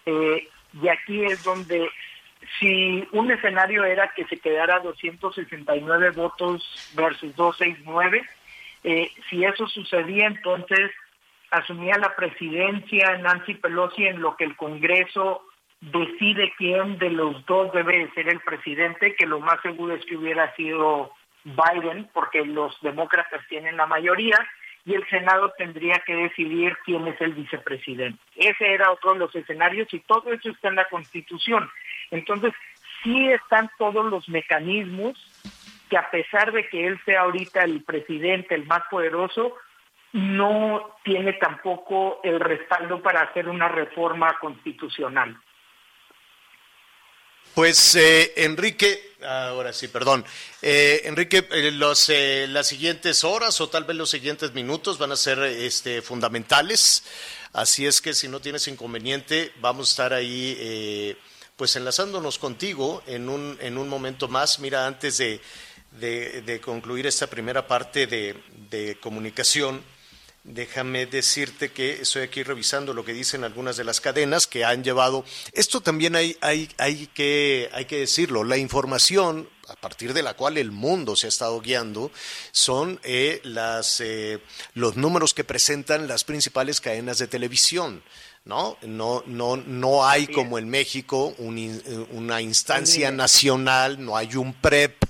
eh, 0.06 0.48
y 0.80 0.88
aquí 0.88 1.24
es 1.24 1.42
donde 1.44 1.90
si 2.58 3.06
un 3.12 3.30
escenario 3.30 3.84
era 3.84 4.12
que 4.14 4.24
se 4.26 4.38
quedara 4.38 4.80
269 4.80 6.10
votos 6.10 6.92
versus 6.94 7.34
269, 7.36 8.24
eh, 8.90 9.10
si 9.28 9.44
eso 9.44 9.66
sucedía, 9.68 10.26
entonces 10.26 10.90
asumía 11.50 11.98
la 11.98 12.16
presidencia 12.16 13.18
Nancy 13.18 13.54
Pelosi 13.54 14.06
en 14.06 14.22
lo 14.22 14.34
que 14.34 14.44
el 14.44 14.56
Congreso 14.56 15.42
decide 15.82 16.54
quién 16.56 16.96
de 16.96 17.10
los 17.10 17.44
dos 17.44 17.70
debe 17.74 18.10
ser 18.14 18.28
el 18.28 18.40
presidente, 18.40 19.14
que 19.14 19.26
lo 19.26 19.40
más 19.40 19.60
seguro 19.60 19.94
es 19.94 20.04
que 20.06 20.16
hubiera 20.16 20.54
sido 20.56 21.12
Biden, 21.44 22.08
porque 22.14 22.46
los 22.46 22.80
demócratas 22.80 23.46
tienen 23.50 23.76
la 23.76 23.86
mayoría, 23.86 24.38
y 24.86 24.94
el 24.94 25.06
Senado 25.10 25.52
tendría 25.58 26.02
que 26.06 26.14
decidir 26.14 26.74
quién 26.86 27.06
es 27.08 27.20
el 27.20 27.34
vicepresidente. 27.34 28.18
Ese 28.36 28.72
era 28.72 28.90
otro 28.90 29.12
de 29.12 29.18
los 29.18 29.34
escenarios 29.36 29.92
y 29.92 30.00
todo 30.00 30.32
eso 30.32 30.48
está 30.48 30.68
en 30.68 30.76
la 30.76 30.86
Constitución. 30.86 31.68
Entonces, 32.10 32.54
sí 33.02 33.28
están 33.28 33.70
todos 33.76 34.06
los 34.06 34.26
mecanismos 34.30 35.18
que 35.88 35.96
a 35.96 36.10
pesar 36.10 36.52
de 36.52 36.68
que 36.68 36.86
él 36.86 37.00
sea 37.04 37.22
ahorita 37.22 37.64
el 37.64 37.82
presidente, 37.82 38.54
el 38.54 38.66
más 38.66 38.82
poderoso, 38.90 39.54
no 40.12 40.96
tiene 41.04 41.34
tampoco 41.34 42.20
el 42.22 42.40
respaldo 42.40 43.02
para 43.02 43.22
hacer 43.22 43.48
una 43.48 43.68
reforma 43.68 44.38
constitucional. 44.40 45.38
Pues 47.54 47.96
eh, 47.96 48.34
Enrique, 48.36 49.16
ahora 49.22 49.72
sí, 49.72 49.88
perdón. 49.88 50.24
Eh, 50.62 51.02
Enrique, 51.04 51.46
eh, 51.50 51.72
los, 51.72 52.10
las 52.48 52.68
siguientes 52.68 53.24
horas 53.24 53.60
o 53.60 53.68
tal 53.68 53.84
vez 53.84 53.96
los 53.96 54.10
siguientes 54.10 54.54
minutos 54.54 54.98
van 54.98 55.12
a 55.12 55.16
ser 55.16 55.40
este, 55.40 56.00
fundamentales. 56.02 57.04
Así 57.52 57.86
es 57.86 58.00
que 58.00 58.14
si 58.14 58.28
no 58.28 58.40
tienes 58.40 58.68
inconveniente, 58.68 59.52
vamos 59.60 59.88
a 59.88 59.90
estar 59.90 60.12
ahí 60.12 61.16
pues 61.56 61.74
enlazándonos 61.74 62.38
contigo 62.38 63.02
en 63.06 63.28
un, 63.28 63.58
en 63.60 63.78
un 63.78 63.88
momento 63.88 64.28
más. 64.28 64.60
Mira, 64.60 64.86
antes 64.86 65.18
de, 65.18 65.40
de, 65.92 66.60
concluir 66.62 67.06
esta 67.06 67.26
primera 67.26 67.66
parte 67.66 68.06
de, 68.06 68.36
de 68.70 68.98
comunicación, 69.00 69.82
Déjame 70.44 71.04
decirte 71.04 71.72
que 71.72 72.00
estoy 72.00 72.22
aquí 72.22 72.42
revisando 72.42 72.94
lo 72.94 73.04
que 73.04 73.12
dicen 73.12 73.44
algunas 73.44 73.76
de 73.76 73.84
las 73.84 74.00
cadenas 74.00 74.46
que 74.46 74.64
han 74.64 74.82
llevado. 74.82 75.22
Esto 75.52 75.82
también 75.82 76.16
hay, 76.16 76.38
hay, 76.40 76.70
hay, 76.78 77.06
que, 77.08 77.68
hay 77.74 77.84
que 77.84 77.98
decirlo. 77.98 78.44
La 78.44 78.56
información 78.56 79.46
a 79.68 79.74
partir 79.74 80.14
de 80.14 80.22
la 80.22 80.34
cual 80.34 80.56
el 80.56 80.70
mundo 80.70 81.16
se 81.16 81.26
ha 81.26 81.28
estado 81.28 81.60
guiando 81.60 82.10
son 82.50 82.98
eh, 83.02 83.40
las, 83.44 84.00
eh, 84.00 84.38
los 84.72 84.96
números 84.96 85.34
que 85.34 85.44
presentan 85.44 86.08
las 86.08 86.24
principales 86.24 86.80
cadenas 86.80 87.18
de 87.18 87.26
televisión. 87.26 88.02
¿no? 88.46 88.78
No, 88.80 89.22
no, 89.26 89.58
no 89.58 90.06
hay 90.06 90.28
como 90.28 90.58
en 90.58 90.70
México 90.70 91.34
una 91.38 92.40
instancia 92.40 93.10
nacional, 93.10 94.02
no 94.02 94.16
hay 94.16 94.36
un 94.36 94.54
PREP, 94.54 95.04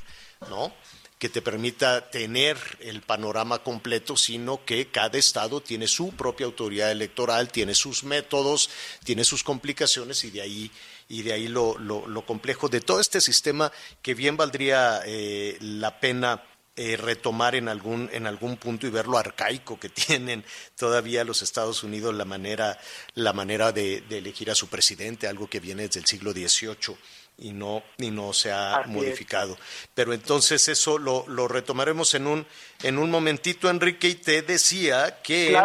¿no? 0.48 0.72
que 1.18 1.28
te 1.28 1.42
permita 1.42 2.10
tener 2.10 2.56
el 2.80 3.02
panorama 3.02 3.62
completo, 3.64 4.16
sino 4.16 4.64
que 4.64 4.88
cada 4.88 5.18
estado 5.18 5.60
tiene 5.60 5.88
su 5.88 6.12
propia 6.12 6.46
autoridad 6.46 6.92
electoral, 6.92 7.50
tiene 7.50 7.74
sus 7.74 8.04
métodos, 8.04 8.70
tiene 9.04 9.24
sus 9.24 9.42
complicaciones 9.42 10.22
y 10.24 10.30
de 10.30 10.42
ahí 10.42 10.70
y 11.08 11.22
de 11.22 11.32
ahí 11.32 11.48
lo, 11.48 11.78
lo, 11.78 12.26
complejo 12.26 12.68
de 12.68 12.82
todo 12.82 13.00
este 13.00 13.20
sistema 13.20 13.72
que 14.02 14.14
bien 14.14 14.36
valdría 14.36 15.00
eh, 15.06 15.56
la 15.60 15.98
pena 16.00 16.44
eh, 16.76 16.98
retomar 16.98 17.54
en 17.54 17.68
algún, 17.68 18.10
en 18.12 18.26
algún 18.26 18.58
punto 18.58 18.86
y 18.86 18.90
ver 18.90 19.06
lo 19.06 19.16
arcaico 19.16 19.80
que 19.80 19.88
tienen 19.88 20.44
todavía 20.76 21.24
los 21.24 21.42
Estados 21.42 21.82
Unidos 21.82 22.14
la 22.14 22.26
manera, 22.26 22.78
la 23.14 23.32
manera 23.32 23.72
de, 23.72 24.02
de 24.02 24.18
elegir 24.18 24.50
a 24.50 24.54
su 24.54 24.68
presidente, 24.68 25.26
algo 25.26 25.48
que 25.48 25.60
viene 25.60 25.84
desde 25.84 26.00
el 26.00 26.06
siglo 26.06 26.32
XVIII 26.32 26.96
y 27.38 27.52
no, 27.52 27.82
y 27.98 28.10
no 28.10 28.32
se 28.32 28.52
ha 28.52 28.82
modificado. 28.86 29.56
Pero 29.94 30.12
entonces 30.12 30.68
eso 30.68 30.98
lo, 30.98 31.24
lo, 31.28 31.48
retomaremos 31.48 32.14
en 32.14 32.26
un, 32.26 32.46
en 32.82 32.98
un 32.98 33.10
momentito, 33.10 33.70
Enrique, 33.70 34.08
y 34.08 34.14
te 34.16 34.42
decía 34.42 35.20
que, 35.22 35.56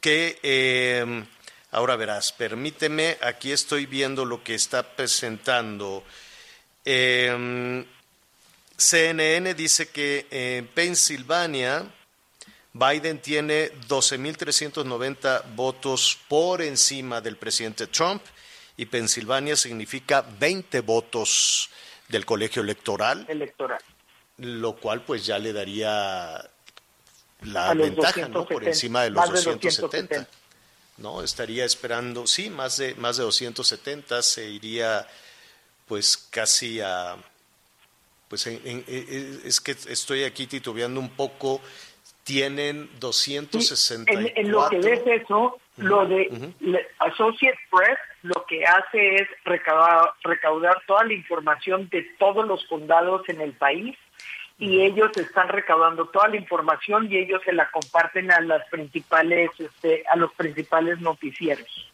que 0.00 0.38
eh, 0.42 1.24
ahora 1.70 1.96
verás, 1.96 2.32
permíteme, 2.32 3.18
aquí 3.22 3.52
estoy 3.52 3.86
viendo 3.86 4.24
lo 4.24 4.42
que 4.42 4.54
está 4.54 4.82
presentando. 4.82 6.02
Eh, 6.84 7.84
CNN 8.76 9.54
dice 9.54 9.88
que 9.88 10.26
en 10.30 10.66
Pensilvania 10.68 11.84
Biden 12.72 13.18
tiene 13.20 13.72
12.390 13.88 15.54
votos 15.56 16.18
por 16.28 16.62
encima 16.62 17.20
del 17.20 17.36
presidente 17.36 17.88
Trump 17.88 18.22
y 18.78 18.86
Pensilvania 18.86 19.56
significa 19.56 20.24
20 20.38 20.80
votos 20.80 21.68
del 22.08 22.24
colegio 22.24 22.62
electoral. 22.62 23.26
Electoral. 23.28 23.80
Lo 24.38 24.76
cual 24.76 25.02
pues 25.02 25.26
ya 25.26 25.38
le 25.38 25.52
daría 25.52 26.48
la 27.42 27.74
ventaja, 27.74 28.28
¿no? 28.28 28.46
Por 28.46 28.64
encima 28.64 29.02
de 29.02 29.10
los 29.10 29.28
270. 29.30 30.28
¿No? 30.98 31.22
Estaría 31.22 31.64
esperando, 31.64 32.26
sí, 32.26 32.50
más 32.50 32.76
de 32.76 32.94
más 32.94 33.16
de 33.16 33.24
270 33.24 34.22
se 34.22 34.48
iría 34.48 35.06
pues 35.86 36.16
casi 36.16 36.80
a 36.80 37.16
pues 38.28 38.46
es 38.46 39.60
que 39.60 39.72
estoy 39.72 40.22
aquí 40.22 40.46
titubeando 40.46 41.00
un 41.00 41.10
poco 41.10 41.60
tienen 42.22 42.90
264. 43.00 44.18
en, 44.18 44.32
en, 44.36 44.52
lo 44.52 44.68
que 44.68 44.78
ves 44.78 45.00
eso, 45.06 45.58
lo 45.78 46.06
de 46.06 46.52
Associate 46.98 47.58
Press 47.70 47.98
lo 48.22 48.44
que 48.46 48.64
hace 48.64 49.16
es 49.16 49.28
recaudar, 49.44 50.10
recaudar 50.22 50.82
toda 50.86 51.04
la 51.04 51.12
información 51.12 51.88
de 51.88 52.02
todos 52.18 52.46
los 52.46 52.64
condados 52.66 53.28
en 53.28 53.40
el 53.40 53.52
país 53.52 53.96
y 54.58 54.80
ellos 54.82 55.16
están 55.16 55.48
recaudando 55.48 56.06
toda 56.08 56.28
la 56.28 56.36
información 56.36 57.10
y 57.10 57.16
ellos 57.16 57.40
se 57.44 57.52
la 57.52 57.70
comparten 57.70 58.32
a 58.32 58.40
las 58.40 58.66
principales 58.68 59.50
este, 59.58 60.04
a 60.10 60.16
los 60.16 60.32
principales 60.34 61.00
noticieros. 61.00 61.92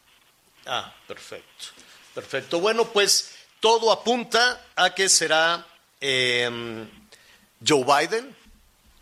Ah, 0.66 0.92
perfecto. 1.06 1.66
Perfecto. 2.14 2.60
Bueno, 2.60 2.86
pues 2.86 3.46
todo 3.60 3.92
apunta 3.92 4.64
a 4.76 4.94
que 4.94 5.08
será 5.08 5.66
em, 6.00 6.88
Joe 7.66 7.84
Biden. 7.84 8.34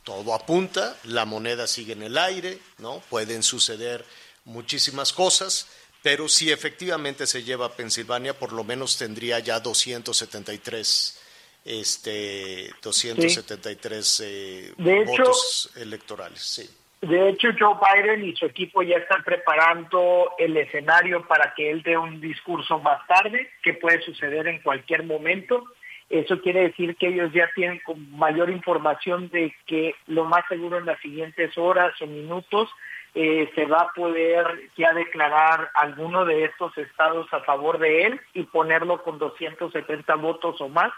Todo 0.03 0.35
apunta, 0.35 0.97
la 1.05 1.25
moneda 1.25 1.69
sigue 1.69 1.93
en 1.93 2.03
el 2.03 2.19
aire, 2.19 2.59
¿no? 2.79 2.99
Pueden 3.09 3.45
suceder 3.45 4.05
muchísimas 4.45 5.13
cosas 5.13 5.69
pero 6.03 6.29
si 6.29 6.51
efectivamente 6.51 7.27
se 7.27 7.45
lleva 7.45 7.67
a 7.67 7.77
Pensilvania, 7.77 8.35
por 8.35 8.53
lo 8.53 8.65
menos 8.65 8.99
tendría 8.99 9.39
ya 9.39 9.61
273 9.61 11.19
este 11.65 12.71
273 12.83 14.23
eh, 14.25 14.73
votos 15.07 15.73
electorales, 15.77 16.41
sí. 16.41 16.69
De 17.03 17.29
hecho, 17.29 17.49
Joe 17.59 17.77
Biden 17.81 18.29
y 18.29 18.37
su 18.37 18.47
equipo 18.47 18.83
ya 18.83 18.97
están 18.97 19.25
preparando 19.25 20.33
el 20.39 20.57
escenario 20.57 21.27
para 21.27 21.53
que 21.55 21.71
él 21.71 21.83
dé 21.83 21.97
un 21.97 22.21
discurso 22.21 22.79
más 22.79 23.05
tarde, 23.09 23.51
que 23.63 23.75
puede 23.75 24.01
suceder 24.03 24.47
en 24.47 24.61
cualquier 24.61 25.05
momento. 25.05 25.65
Eso 26.09 26.41
quiere 26.41 26.63
decir 26.63 26.97
que 26.97 27.09
ellos 27.09 27.33
ya 27.33 27.49
tienen 27.57 27.81
mayor 28.11 28.51
información 28.51 29.31
de 29.31 29.53
que 29.67 29.97
lo 30.07 30.25
más 30.27 30.45
seguro 30.49 30.79
en 30.79 30.87
las 30.87 31.01
siguientes 31.01 31.57
horas 31.59 31.93
o 32.01 32.07
minutos 32.07 32.69
eh, 33.15 33.51
se 33.55 33.67
va 33.67 33.83
a 33.83 33.93
poder 33.93 34.71
ya 34.77 34.93
declarar 34.93 35.71
alguno 35.75 36.25
de 36.25 36.45
estos 36.45 36.77
estados 36.79 37.27
a 37.33 37.41
favor 37.41 37.79
de 37.79 38.05
él 38.05 38.21
y 38.33 38.45
ponerlo 38.45 39.03
con 39.03 39.19
270 39.19 40.15
votos 40.17 40.61
o 40.61 40.69
más 40.69 40.93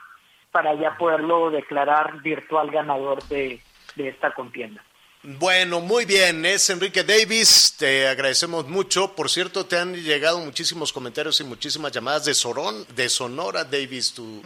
para 0.52 0.74
ya 0.74 0.96
poderlo 0.96 1.50
declarar 1.50 2.22
virtual 2.22 2.70
ganador 2.70 3.22
de 3.24 3.60
esta 3.96 4.30
contienda. 4.32 4.82
Bueno, 5.26 5.80
muy 5.80 6.04
bien, 6.04 6.44
es 6.44 6.68
Enrique 6.68 7.02
Davis, 7.02 7.74
te 7.78 8.06
agradecemos 8.08 8.68
mucho. 8.68 9.14
Por 9.14 9.30
cierto, 9.30 9.64
te 9.64 9.78
han 9.78 9.94
llegado 9.94 10.38
muchísimos 10.38 10.92
comentarios 10.92 11.40
y 11.40 11.44
muchísimas 11.44 11.92
llamadas 11.92 12.26
de 12.26 12.34
Sorón, 12.34 12.84
de 12.94 13.08
Sonora, 13.08 13.64
Davis, 13.64 14.12
tu, 14.12 14.42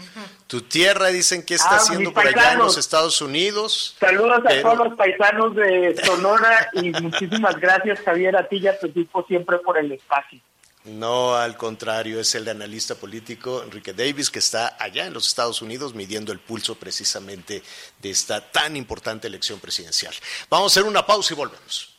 tu 0.47 0.61
tierra, 0.62 1.09
dicen 1.09 1.45
que 1.45 1.55
está 1.55 1.71
Ah, 1.73 1.77
haciendo 1.79 2.12
por 2.14 2.25
allá 2.25 2.53
en 2.53 2.59
los 2.61 2.79
Estados 2.79 3.21
Unidos. 3.21 3.97
Saludos 3.99 4.38
a 4.38 4.49
Pero- 4.49 4.62
todos 4.62 4.88
los 4.88 4.97
paisanos 4.97 5.57
de 5.57 5.97
Sonora 6.05 6.71
y 6.75 6.91
muchísimas 6.93 7.57
gracias 7.59 7.99
Javier 8.05 8.37
a 8.37 8.47
ti 8.49 8.59
y 8.59 8.69
a 8.69 8.79
tu 8.79 8.87
equipo 8.87 9.25
siempre 9.27 9.59
por 9.59 9.79
el 9.79 9.91
espacio. 9.91 10.38
No, 10.85 11.35
al 11.35 11.57
contrario, 11.57 12.21
es 12.21 12.35
el 12.35 12.49
analista 12.49 12.95
político 12.95 13.62
Enrique 13.62 13.93
Davis 13.93 14.31
que 14.31 14.38
está 14.38 14.77
allá 14.79 15.07
en 15.07 15.12
los 15.12 15.27
Estados 15.27 15.61
Unidos 15.61 15.95
midiendo 15.95 16.33
el 16.33 16.38
pulso 16.38 16.77
precisamente 16.77 17.62
de 18.01 18.11
esta 18.11 18.41
tan 18.41 18.77
importante 18.77 19.27
elección 19.27 19.61
presidencial. 19.61 20.14
Vamos 20.49 20.73
a 20.73 20.81
hacer 20.81 20.88
una 20.88 21.05
pausa 21.05 21.35
y 21.35 21.37
volvemos. 21.37 21.95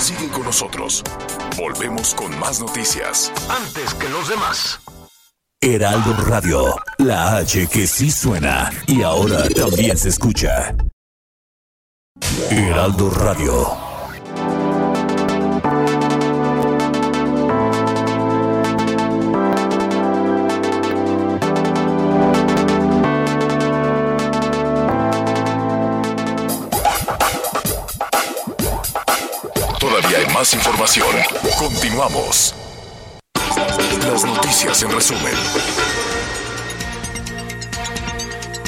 Sigue 0.00 0.28
con 0.28 0.44
nosotros. 0.44 1.02
Volvemos 1.56 2.14
con 2.14 2.36
más 2.38 2.60
noticias. 2.60 3.30
Antes 3.48 3.94
que 3.94 4.08
los 4.08 4.28
demás. 4.28 4.80
Heraldo 5.60 6.14
Radio, 6.24 6.74
la 6.98 7.36
H 7.36 7.68
que 7.68 7.86
sí 7.86 8.10
suena 8.10 8.72
y 8.88 9.02
ahora 9.02 9.48
también 9.48 9.96
se 9.96 10.08
escucha. 10.08 10.74
Heraldo 12.50 13.10
Radio. 13.10 13.91
Continuamos. 31.60 32.56
Las 34.04 34.24
noticias 34.24 34.82
en 34.82 34.90
resumen. 34.90 35.32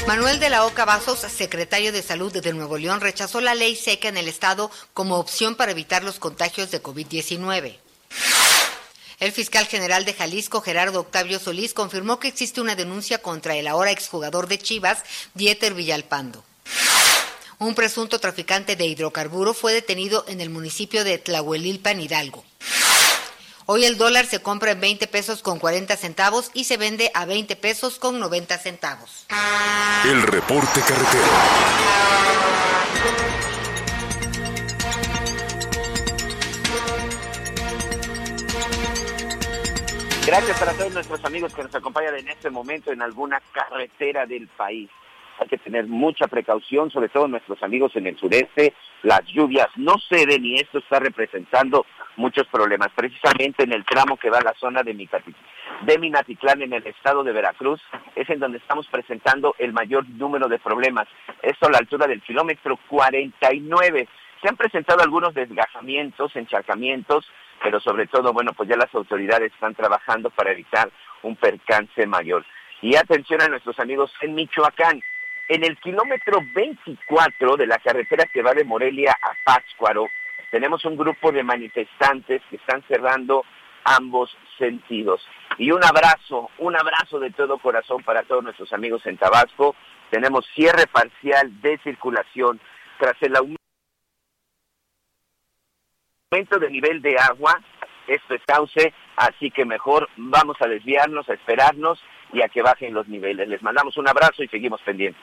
Manuel 0.07 0.39
de 0.39 0.49
la 0.49 0.65
Oca 0.65 0.85
Vasos, 0.85 1.19
secretario 1.19 1.91
de 1.91 2.01
Salud 2.01 2.31
de 2.31 2.53
Nuevo 2.53 2.77
León, 2.77 3.01
rechazó 3.01 3.41
la 3.41 3.53
ley 3.53 3.75
seca 3.75 4.07
en 4.07 4.15
el 4.15 4.29
estado 4.29 4.71
como 4.93 5.17
opción 5.17 5.55
para 5.55 5.73
evitar 5.73 6.05
los 6.05 6.17
contagios 6.19 6.71
de 6.71 6.81
COVID-19. 6.81 7.75
El 9.19 9.31
fiscal 9.33 9.65
general 9.65 10.05
de 10.05 10.13
Jalisco, 10.13 10.61
Gerardo 10.61 11.01
Octavio 11.01 11.37
Solís, 11.37 11.73
confirmó 11.73 12.21
que 12.21 12.29
existe 12.29 12.61
una 12.61 12.77
denuncia 12.77 13.17
contra 13.17 13.57
el 13.57 13.67
ahora 13.67 13.91
exjugador 13.91 14.47
de 14.47 14.57
Chivas, 14.57 14.99
Dieter 15.33 15.73
Villalpando. 15.73 16.45
Un 17.57 17.73
presunto 17.73 18.19
traficante 18.19 18.75
de 18.75 18.85
hidrocarburo 18.85 19.53
fue 19.53 19.71
detenido 19.73 20.25
en 20.27 20.41
el 20.41 20.49
municipio 20.49 21.05
de 21.05 21.17
Tlahuelilpan, 21.17 22.01
Hidalgo. 22.01 22.43
Hoy 23.65 23.85
el 23.85 23.97
dólar 23.97 24.25
se 24.25 24.41
compra 24.41 24.71
en 24.71 24.81
20 24.81 25.07
pesos 25.07 25.41
con 25.41 25.57
40 25.59 25.95
centavos 25.95 26.51
y 26.53 26.65
se 26.65 26.75
vende 26.75 27.09
a 27.13 27.25
20 27.25 27.55
pesos 27.55 27.97
con 27.97 28.19
90 28.19 28.57
centavos. 28.57 29.25
El 30.03 30.21
reporte 30.23 30.81
carretero. 30.81 31.23
Gracias 40.27 40.59
para 40.59 40.73
todos 40.73 40.93
nuestros 40.93 41.23
amigos 41.23 41.53
que 41.53 41.63
nos 41.63 41.73
acompañan 41.73 42.15
en 42.15 42.27
este 42.27 42.49
momento 42.49 42.91
en 42.91 43.01
alguna 43.01 43.39
carretera 43.53 44.25
del 44.25 44.47
país. 44.49 44.89
Hay 45.39 45.47
que 45.47 45.57
tener 45.57 45.85
mucha 45.87 46.27
precaución, 46.27 46.89
sobre 46.91 47.09
todo 47.09 47.27
nuestros 47.27 47.61
amigos 47.61 47.95
en 47.95 48.07
el 48.07 48.17
sureste. 48.17 48.73
Las 49.03 49.21
lluvias 49.25 49.67
no 49.75 49.95
ceden 50.09 50.45
y 50.45 50.55
esto 50.55 50.79
está 50.79 50.99
representando 50.99 51.85
muchos 52.15 52.47
problemas. 52.47 52.89
Precisamente 52.95 53.63
en 53.63 53.73
el 53.73 53.83
tramo 53.85 54.15
que 54.17 54.29
va 54.29 54.37
a 54.37 54.43
la 54.43 54.53
zona 54.53 54.81
de, 54.81 54.95
Micati- 54.95 55.35
de 55.81 55.99
Minatitlán, 55.99 56.61
en 56.61 56.73
el 56.73 56.87
estado 56.87 57.23
de 57.23 57.33
Veracruz, 57.33 57.81
es 58.15 58.29
en 58.29 58.39
donde 58.39 58.59
estamos 58.59 58.87
presentando 58.87 59.55
el 59.59 59.73
mayor 59.73 60.07
número 60.09 60.47
de 60.47 60.57
problemas. 60.59 61.07
Esto 61.41 61.67
a 61.67 61.71
la 61.71 61.79
altura 61.79 62.07
del 62.07 62.21
kilómetro 62.21 62.79
49. 62.87 64.07
Se 64.41 64.49
han 64.49 64.55
presentado 64.57 65.01
algunos 65.01 65.33
desgajamientos, 65.33 66.35
encharcamientos, 66.35 67.25
pero 67.61 67.79
sobre 67.79 68.07
todo, 68.07 68.31
bueno, 68.31 68.53
pues 68.53 68.69
ya 68.69 68.77
las 68.77 68.93
autoridades 68.93 69.51
están 69.53 69.75
trabajando 69.75 70.29
para 70.29 70.51
evitar 70.51 70.89
un 71.23 71.35
percance 71.35 72.05
mayor. 72.05 72.45
Y 72.81 72.95
atención 72.95 73.41
a 73.41 73.47
nuestros 73.47 73.79
amigos 73.79 74.11
en 74.21 74.35
Michoacán. 74.35 75.01
En 75.47 75.63
el 75.63 75.77
kilómetro 75.77 76.39
24 76.55 77.55
de 77.55 77.67
la 77.67 77.77
carretera 77.77 78.25
que 78.25 78.41
va 78.41 78.53
de 78.53 78.63
Morelia 78.63 79.15
a 79.21 79.31
Pátzcuaro, 79.43 80.07
tenemos 80.49 80.83
un 80.85 80.97
grupo 80.97 81.31
de 81.31 81.43
manifestantes 81.43 82.41
que 82.49 82.55
están 82.55 82.81
cerrando 82.87 83.43
ambos 83.83 84.35
sentidos. 84.57 85.21
Y 85.59 85.71
un 85.71 85.83
abrazo, 85.83 86.49
un 86.57 86.75
abrazo 86.75 87.19
de 87.19 87.29
todo 87.29 87.59
corazón 87.59 88.01
para 88.03 88.23
todos 88.23 88.43
nuestros 88.43 88.73
amigos 88.73 89.05
en 89.05 89.17
Tabasco. 89.17 89.75
Tenemos 90.09 90.45
cierre 90.55 90.87
parcial 90.87 91.61
de 91.61 91.77
circulación 91.79 92.59
tras 92.97 93.21
el 93.21 93.35
aumento 93.35 93.59
de 96.59 96.69
nivel 96.69 97.01
de 97.03 97.17
agua, 97.19 97.61
esto 98.07 98.33
es 98.33 98.41
cauce, 98.45 98.93
así 99.15 99.51
que 99.51 99.65
mejor 99.65 100.09
vamos 100.17 100.57
a 100.59 100.67
desviarnos, 100.67 101.29
a 101.29 101.33
esperarnos 101.33 102.01
y 102.33 102.41
a 102.41 102.49
que 102.49 102.61
bajen 102.61 102.93
los 102.93 103.07
niveles. 103.07 103.47
Les 103.47 103.61
mandamos 103.61 103.97
un 103.97 104.07
abrazo 104.07 104.43
y 104.43 104.47
seguimos 104.47 104.81
pendientes. 104.81 105.21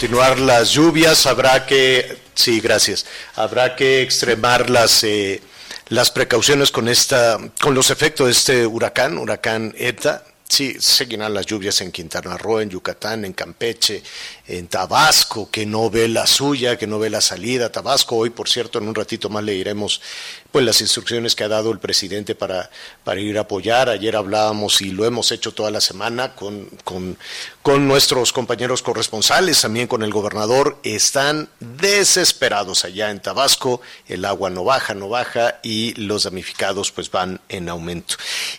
continuar 0.00 0.40
las 0.40 0.70
lluvias, 0.70 1.26
habrá 1.26 1.66
que, 1.66 2.16
sí, 2.32 2.62
gracias, 2.62 3.04
habrá 3.36 3.76
que 3.76 4.00
extremar 4.00 4.70
las, 4.70 5.04
eh, 5.04 5.42
las 5.90 6.10
precauciones 6.10 6.70
con 6.70 6.88
esta, 6.88 7.36
con 7.60 7.74
los 7.74 7.90
efectos 7.90 8.24
de 8.24 8.32
este 8.32 8.66
huracán, 8.66 9.18
huracán 9.18 9.74
ETA. 9.76 10.24
Sí, 10.50 10.74
seguirán 10.80 11.32
las 11.32 11.46
lluvias 11.46 11.80
en 11.80 11.92
Quintana 11.92 12.36
Roo, 12.36 12.60
en 12.60 12.70
Yucatán, 12.70 13.24
en 13.24 13.32
Campeche, 13.32 14.02
en 14.48 14.66
Tabasco, 14.66 15.48
que 15.48 15.64
no 15.64 15.88
ve 15.90 16.08
la 16.08 16.26
suya, 16.26 16.76
que 16.76 16.88
no 16.88 16.98
ve 16.98 17.08
la 17.08 17.20
salida. 17.20 17.70
Tabasco, 17.70 18.16
hoy, 18.16 18.30
por 18.30 18.48
cierto, 18.48 18.80
en 18.80 18.88
un 18.88 18.96
ratito 18.96 19.28
más 19.28 19.44
le 19.44 19.52
diremos 19.52 20.02
pues 20.52 20.64
las 20.64 20.80
instrucciones 20.80 21.34
que 21.34 21.44
ha 21.44 21.48
dado 21.48 21.70
el 21.70 21.78
presidente 21.78 22.34
para, 22.34 22.70
para 23.04 23.20
ir 23.20 23.38
a 23.38 23.42
apoyar. 23.42 23.88
Ayer 23.88 24.16
hablábamos 24.16 24.80
y 24.80 24.90
lo 24.90 25.04
hemos 25.04 25.30
hecho 25.32 25.52
toda 25.52 25.70
la 25.70 25.80
semana 25.80 26.34
con, 26.34 26.68
con, 26.84 27.16
con 27.62 27.86
nuestros 27.86 28.32
compañeros 28.32 28.82
corresponsales, 28.82 29.60
también 29.60 29.86
con 29.86 30.02
el 30.02 30.12
gobernador. 30.12 30.78
Están 30.82 31.48
desesperados 31.60 32.84
allá 32.84 33.10
en 33.10 33.20
Tabasco, 33.20 33.80
el 34.06 34.24
agua 34.24 34.50
no 34.50 34.64
baja, 34.64 34.94
no 34.94 35.08
baja 35.08 35.60
y 35.62 35.94
los 35.94 36.24
damnificados 36.24 36.90
pues 36.90 37.10
van 37.10 37.40
en 37.48 37.68
aumento. 37.68 38.16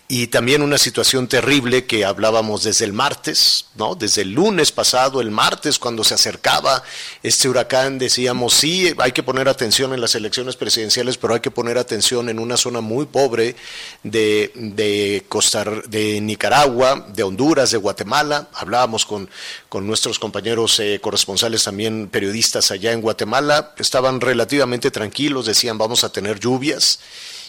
Y 0.08 0.28
también 0.28 0.62
una 0.62 0.78
situación 0.78 1.28
terrible 1.28 1.84
que 1.84 2.04
hablábamos 2.04 2.64
desde 2.64 2.84
el 2.84 2.92
martes, 2.92 3.66
¿no? 3.74 3.94
Desde 3.94 4.22
el 4.22 4.32
lunes 4.32 4.72
pasado, 4.72 5.20
el 5.20 5.30
martes, 5.30 5.78
cuando 5.78 6.04
se 6.04 6.14
acercaba 6.14 6.82
este 7.22 7.48
huracán, 7.48 7.98
decíamos, 7.98 8.54
sí, 8.54 8.94
hay 8.98 9.12
que 9.12 9.22
poner 9.22 9.48
atención 9.48 9.92
en 9.92 10.00
las 10.00 10.14
elecciones 10.14 10.56
presidenciales, 10.56 11.16
pero 11.16 11.34
hay 11.34 11.40
que 11.40 11.50
poner 11.50 11.81
atención 11.82 12.28
en 12.28 12.38
una 12.38 12.56
zona 12.56 12.80
muy 12.80 13.06
pobre 13.06 13.54
de, 14.02 14.50
de, 14.54 15.24
Costa, 15.28 15.64
de 15.86 16.20
Nicaragua, 16.20 17.06
de 17.12 17.22
Honduras, 17.22 17.70
de 17.70 17.78
Guatemala. 17.78 18.48
Hablábamos 18.54 19.04
con, 19.04 19.28
con 19.68 19.86
nuestros 19.86 20.18
compañeros 20.18 20.80
eh, 20.80 20.98
corresponsales, 21.02 21.64
también 21.64 22.08
periodistas 22.08 22.70
allá 22.70 22.92
en 22.92 23.00
Guatemala, 23.00 23.74
estaban 23.78 24.20
relativamente 24.20 24.90
tranquilos, 24.90 25.46
decían, 25.46 25.78
vamos 25.78 26.04
a 26.04 26.12
tener 26.12 26.40
lluvias. 26.40 27.00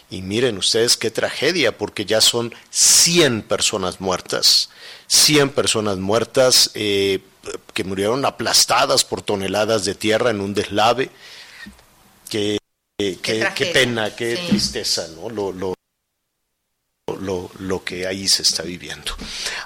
Y 0.09 0.21
miren 0.21 0.57
ustedes 0.57 0.97
qué 0.97 1.09
tragedia, 1.09 1.77
porque 1.77 2.05
ya 2.05 2.21
son 2.21 2.53
100 2.69 3.43
personas 3.43 3.99
muertas, 3.99 4.69
100 5.07 5.49
personas 5.49 5.97
muertas 5.97 6.71
eh, 6.75 7.19
que 7.73 7.83
murieron 7.83 8.25
aplastadas 8.25 9.03
por 9.05 9.21
toneladas 9.21 9.85
de 9.85 9.95
tierra 9.95 10.29
en 10.29 10.41
un 10.41 10.53
deslave. 10.53 11.09
Que, 12.29 12.57
que, 12.97 13.17
qué, 13.19 13.47
qué, 13.55 13.65
pena, 13.67 14.15
qué 14.15 14.35
sí. 14.37 14.47
tristeza, 14.49 15.07
¿no? 15.15 15.29
Lo, 15.29 15.51
lo, 15.51 15.73
lo, 17.19 17.49
lo, 17.59 17.83
que 17.83 18.05
ahí 18.05 18.27
se 18.27 18.43
está 18.43 18.63
viviendo. 18.63 19.15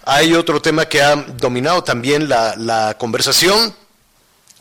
Hay 0.06 0.34
otro 0.34 0.62
tema 0.62 0.88
que 0.88 1.02
ha 1.02 1.16
dominado 1.16 1.84
también 1.84 2.30
la, 2.30 2.56
la 2.56 2.96
conversación, 2.98 3.76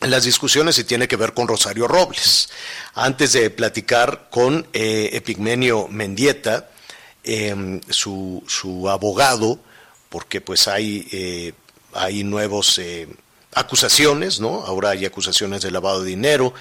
las 0.00 0.24
discusiones 0.24 0.78
y 0.78 0.84
tiene 0.84 1.08
que 1.08 1.16
ver 1.16 1.32
con 1.32 1.48
Rosario 1.48 1.86
Robles. 1.86 2.48
Antes 2.94 3.32
de 3.32 3.50
platicar 3.50 4.28
con 4.30 4.66
eh, 4.72 5.10
Epigmenio 5.12 5.88
Mendieta, 5.88 6.70
em, 7.22 7.80
su, 7.88 8.42
su, 8.46 8.88
abogado, 8.88 9.60
porque 10.08 10.40
pues 10.40 10.68
hay, 10.68 11.06
eh, 11.12 11.52
hay 11.92 12.24
nuevos 12.24 12.78
eh, 12.78 13.08
acusaciones, 13.54 14.40
¿no? 14.40 14.64
Ahora 14.64 14.90
hay 14.90 15.04
acusaciones 15.04 15.62
de 15.62 15.70
lavado 15.70 16.02
de 16.02 16.10
dinero, 16.10 16.52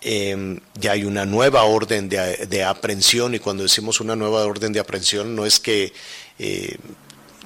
em, 0.00 0.60
ya 0.74 0.92
hay 0.92 1.04
una 1.04 1.26
nueva 1.26 1.64
orden 1.64 2.08
de, 2.08 2.64
aprehensión 2.64 3.34
y 3.34 3.38
cuando 3.38 3.62
decimos 3.62 4.00
una 4.00 4.16
nueva 4.16 4.44
orden 4.44 4.72
de 4.72 4.80
aprehensión 4.80 5.34
no 5.34 5.46
es 5.46 5.60
que 5.60 5.92
eh, 6.38 6.76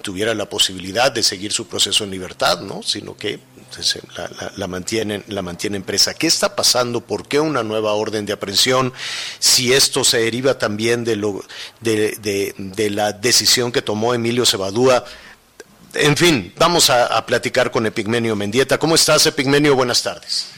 tuviera 0.03 0.35
la 0.35 0.49
posibilidad 0.49 1.13
de 1.13 1.23
seguir 1.23 1.53
su 1.53 1.67
proceso 1.67 2.05
en 2.05 2.11
libertad, 2.11 2.61
¿no? 2.61 2.83
sino 2.83 3.17
que 3.17 3.39
pues, 3.75 3.99
la, 4.17 4.53
la, 4.57 4.67
mantienen, 4.67 5.25
la 5.29 5.43
mantienen 5.43 5.83
presa. 5.83 6.15
¿Qué 6.15 6.27
está 6.27 6.57
pasando? 6.57 7.01
¿Por 7.01 7.29
qué 7.29 7.41
una 7.41 7.63
nueva 7.63 7.93
orden 7.93 8.27
de 8.27 8.33
aprehensión? 8.33 8.93
Si 9.39 9.73
esto 9.73 10.05
se 10.05 10.19
deriva 10.19 10.59
también 10.59 11.05
de, 11.05 11.17
lo, 11.17 11.45
de, 11.81 12.55
de, 12.57 12.91
la 12.91 13.13
decisión 13.13 13.71
que 13.73 13.83
tomó 13.83 14.15
Emilio 14.15 14.45
Cebadúa. 14.45 15.05
En 15.95 16.17
fin, 16.17 16.53
vamos 16.57 16.91
a, 16.91 17.25
platicar 17.27 17.71
con 17.71 17.87
Epigmenio 17.87 18.37
Mendieta. 18.37 18.79
¿Cómo 18.79 18.95
estás, 18.95 19.27
Epigmenio? 19.27 19.75
Buenas 19.75 20.03
tardes. 20.03 20.49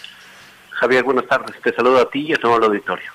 Javier, 0.83 1.05
buenas 1.05 1.29
tardes. 1.29 1.55
Te 1.63 1.73
saludo 1.73 2.01
a 2.01 2.11
ti 2.11 2.27
y 2.29 2.33
a 2.33 2.37
todo 2.37 2.57
el 2.57 2.65
auditorio. 2.65 3.09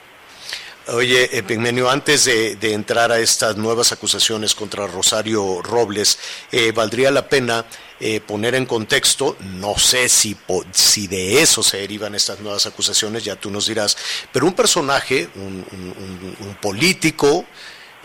Oye, 0.93 1.37
Epigmenio, 1.37 1.89
antes 1.89 2.23
de, 2.23 2.57
entrar 2.73 3.11
a 3.11 3.19
estas 3.19 3.57
nuevas 3.57 3.91
acusaciones 3.91 4.55
contra 4.55 4.87
Rosario 4.87 5.61
Robles, 5.61 6.17
eh, 6.49 6.71
valdría 6.71 7.11
la 7.11 7.27
pena 7.27 7.65
eh, 7.99 8.21
poner 8.21 8.55
en 8.55 8.65
contexto, 8.65 9.35
no 9.41 9.77
sé 9.77 10.07
si, 10.07 10.37
si 10.71 11.07
de 11.07 11.41
eso 11.41 11.61
se 11.61 11.79
derivan 11.79 12.15
estas 12.15 12.39
nuevas 12.39 12.65
acusaciones, 12.65 13.25
ya 13.25 13.35
tú 13.35 13.51
nos 13.51 13.67
dirás, 13.67 13.97
pero 14.31 14.45
un 14.45 14.53
personaje, 14.53 15.27
un 15.35 16.57
político, 16.61 17.45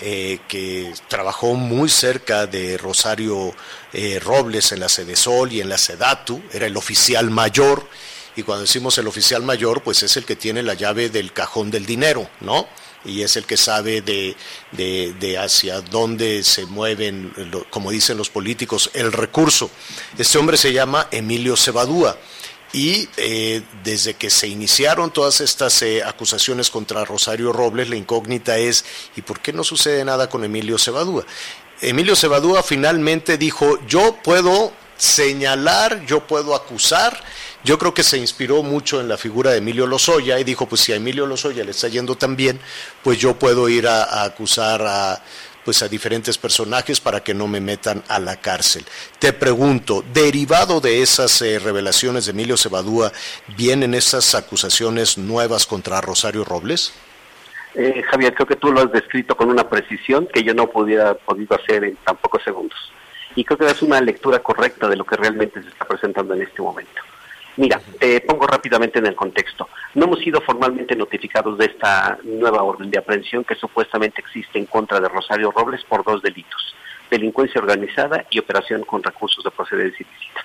eh, 0.04 0.40
que 0.48 0.92
trabajó 1.06 1.54
muy 1.54 1.88
cerca 1.88 2.48
de 2.48 2.76
Rosario 2.76 3.54
eh, 3.92 4.18
Robles 4.18 4.72
en 4.72 4.80
la 4.80 4.88
Sedesol 4.88 5.52
y 5.52 5.60
en 5.60 5.68
la 5.68 5.78
Sedatu, 5.78 6.42
era 6.52 6.66
el 6.66 6.76
oficial 6.76 7.30
mayor, 7.30 7.86
y 8.36 8.42
cuando 8.42 8.62
decimos 8.62 8.96
el 8.98 9.06
oficial 9.06 9.42
mayor, 9.42 9.82
pues 9.82 10.02
es 10.02 10.16
el 10.16 10.24
que 10.24 10.36
tiene 10.36 10.62
la 10.62 10.74
llave 10.74 11.10
del 11.10 11.32
cajón 11.32 11.70
del 11.70 11.84
dinero, 11.86 12.28
¿no? 12.40 12.66
Y 13.04 13.22
es 13.22 13.36
el 13.36 13.44
que 13.44 13.56
sabe 13.56 14.00
de, 14.00 14.36
de, 14.70 15.38
hacia 15.38 15.80
dónde 15.80 16.44
se 16.44 16.66
mueven, 16.66 17.32
como 17.70 17.90
dicen 17.90 18.16
los 18.16 18.30
políticos, 18.30 18.90
el 18.94 19.12
recurso. 19.12 19.70
Este 20.16 20.38
hombre 20.38 20.56
se 20.56 20.72
llama 20.72 21.08
Emilio 21.10 21.56
Cebadúa. 21.56 22.16
Y 22.72 23.08
eh, 23.18 23.62
desde 23.84 24.14
que 24.14 24.30
se 24.30 24.48
iniciaron 24.48 25.12
todas 25.12 25.42
estas 25.42 25.82
eh, 25.82 26.02
acusaciones 26.02 26.70
contra 26.70 27.04
Rosario 27.04 27.52
Robles, 27.52 27.90
la 27.90 27.96
incógnita 27.96 28.56
es, 28.56 28.84
¿y 29.14 29.20
por 29.20 29.40
qué 29.40 29.52
no 29.52 29.62
sucede 29.62 30.04
nada 30.06 30.30
con 30.30 30.42
Emilio 30.42 30.78
Cebadúa? 30.78 31.26
Emilio 31.82 32.16
Cebadúa 32.16 32.62
finalmente 32.62 33.36
dijo, 33.36 33.78
yo 33.86 34.16
puedo 34.22 34.72
señalar, 34.96 36.06
yo 36.06 36.26
puedo 36.26 36.54
acusar. 36.54 37.22
Yo 37.64 37.78
creo 37.78 37.94
que 37.94 38.02
se 38.02 38.18
inspiró 38.18 38.64
mucho 38.64 39.00
en 39.00 39.08
la 39.08 39.16
figura 39.16 39.52
de 39.52 39.58
Emilio 39.58 39.86
Lozoya 39.86 40.40
y 40.40 40.44
dijo, 40.44 40.66
pues 40.66 40.80
si 40.80 40.92
a 40.92 40.96
Emilio 40.96 41.26
Lozoya 41.26 41.62
le 41.62 41.70
está 41.70 41.86
yendo 41.86 42.16
tan 42.16 42.34
bien, 42.34 42.58
pues 43.04 43.18
yo 43.18 43.34
puedo 43.34 43.68
ir 43.68 43.86
a, 43.86 44.24
acusar 44.24 44.82
a 44.82 45.22
pues 45.64 45.80
a 45.82 45.88
diferentes 45.88 46.38
personajes 46.38 47.00
para 47.00 47.22
que 47.22 47.34
no 47.34 47.46
me 47.46 47.60
metan 47.60 48.02
a 48.08 48.18
la 48.18 48.34
cárcel. 48.34 48.84
Te 49.20 49.32
pregunto, 49.32 50.04
derivado 50.12 50.80
de 50.80 51.02
esas 51.02 51.40
eh, 51.42 51.60
revelaciones 51.60 52.26
de 52.26 52.32
Emilio 52.32 52.56
Cebadúa, 52.56 53.12
¿vienen 53.56 53.94
esas 53.94 54.34
acusaciones 54.34 55.18
nuevas 55.18 55.64
contra 55.64 56.00
Rosario 56.00 56.44
Robles? 56.44 56.92
Eh, 57.74 58.02
Javier, 58.10 58.34
creo 58.34 58.46
que 58.48 58.56
tú 58.56 58.72
lo 58.72 58.80
has 58.80 58.90
descrito 58.90 59.36
con 59.36 59.48
una 59.48 59.68
precisión 59.68 60.26
que 60.26 60.42
yo 60.42 60.52
no 60.52 60.68
pudiera 60.68 61.14
podido 61.14 61.56
hacer 61.56 61.84
en 61.84 61.94
tan 61.96 62.16
pocos 62.16 62.42
segundos. 62.42 62.92
Y 63.36 63.44
creo 63.44 63.56
que 63.56 63.66
es 63.66 63.82
una 63.82 64.00
lectura 64.00 64.40
correcta 64.40 64.88
de 64.88 64.96
lo 64.96 65.04
que 65.04 65.16
realmente 65.16 65.62
se 65.62 65.68
está 65.68 65.86
presentando 65.86 66.34
en 66.34 66.42
este 66.42 66.60
momento. 66.60 67.00
Mira, 67.56 67.80
te 67.98 68.20
pongo 68.22 68.46
rápidamente 68.46 68.98
en 68.98 69.06
el 69.06 69.14
contexto. 69.14 69.68
No 69.94 70.06
hemos 70.06 70.20
sido 70.20 70.40
formalmente 70.40 70.96
notificados 70.96 71.58
de 71.58 71.66
esta 71.66 72.18
nueva 72.22 72.62
orden 72.62 72.90
de 72.90 72.98
aprehensión 72.98 73.44
que 73.44 73.54
supuestamente 73.56 74.22
existe 74.22 74.58
en 74.58 74.66
contra 74.66 75.00
de 75.00 75.08
Rosario 75.08 75.50
Robles 75.50 75.84
por 75.84 76.02
dos 76.02 76.22
delitos, 76.22 76.74
delincuencia 77.10 77.60
organizada 77.60 78.24
y 78.30 78.38
operación 78.38 78.84
con 78.84 79.02
recursos 79.02 79.44
de 79.44 79.50
procedencia 79.50 80.06
ilícita. 80.08 80.40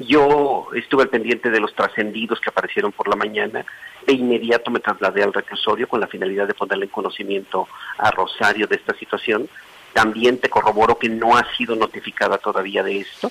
Yo 0.00 0.68
estuve 0.74 1.02
al 1.02 1.08
pendiente 1.08 1.50
de 1.50 1.60
los 1.60 1.74
trascendidos 1.74 2.40
que 2.40 2.50
aparecieron 2.50 2.92
por 2.92 3.08
la 3.08 3.16
mañana. 3.16 3.64
De 4.06 4.14
inmediato 4.14 4.70
me 4.70 4.80
trasladé 4.80 5.22
al 5.22 5.32
reclusorio 5.32 5.88
con 5.88 6.00
la 6.00 6.06
finalidad 6.06 6.46
de 6.46 6.54
ponerle 6.54 6.86
en 6.86 6.90
conocimiento 6.90 7.68
a 7.98 8.10
Rosario 8.10 8.66
de 8.66 8.76
esta 8.76 8.94
situación. 8.94 9.48
También 9.92 10.38
te 10.38 10.48
corroboro 10.48 10.98
que 10.98 11.08
no 11.08 11.36
ha 11.36 11.44
sido 11.56 11.74
notificada 11.74 12.38
todavía 12.38 12.82
de 12.82 13.00
esto, 13.00 13.30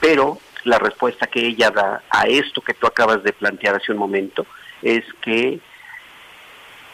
pero 0.00 0.38
la 0.64 0.78
respuesta 0.78 1.26
que 1.26 1.46
ella 1.46 1.70
da 1.70 2.02
a 2.10 2.26
esto 2.26 2.60
que 2.60 2.74
tú 2.74 2.86
acabas 2.86 3.22
de 3.22 3.32
plantear 3.32 3.76
hace 3.76 3.92
un 3.92 3.98
momento 3.98 4.46
es 4.82 5.04
que 5.20 5.60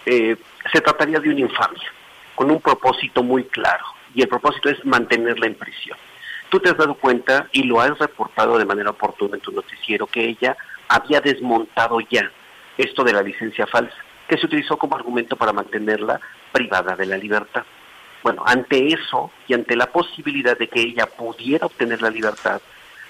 eh, 0.06 0.36
se 0.72 0.80
trataría 0.80 1.20
de 1.20 1.30
una 1.30 1.40
infamia, 1.40 1.92
con 2.34 2.50
un 2.50 2.60
propósito 2.60 3.22
muy 3.22 3.44
claro, 3.44 3.84
y 4.14 4.22
el 4.22 4.28
propósito 4.28 4.68
es 4.68 4.84
mantenerla 4.84 5.46
en 5.46 5.54
prisión. 5.54 5.98
Tú 6.48 6.58
te 6.58 6.70
has 6.70 6.76
dado 6.76 6.94
cuenta 6.94 7.48
y 7.52 7.62
lo 7.62 7.80
has 7.80 7.96
reportado 7.98 8.58
de 8.58 8.64
manera 8.64 8.90
oportuna 8.90 9.36
en 9.36 9.40
tu 9.40 9.52
noticiero 9.52 10.06
que 10.06 10.24
ella 10.24 10.56
había 10.88 11.20
desmontado 11.20 12.00
ya 12.00 12.30
esto 12.76 13.04
de 13.04 13.12
la 13.12 13.22
licencia 13.22 13.66
falsa, 13.66 13.94
que 14.28 14.36
se 14.36 14.46
utilizó 14.46 14.76
como 14.76 14.96
argumento 14.96 15.36
para 15.36 15.52
mantenerla 15.52 16.20
privada 16.50 16.96
de 16.96 17.06
la 17.06 17.16
libertad. 17.16 17.64
Bueno, 18.22 18.42
ante 18.44 18.88
eso 18.88 19.30
y 19.46 19.54
ante 19.54 19.76
la 19.76 19.86
posibilidad 19.86 20.58
de 20.58 20.68
que 20.68 20.80
ella 20.80 21.06
pudiera 21.06 21.66
obtener 21.66 22.02
la 22.02 22.10
libertad, 22.10 22.60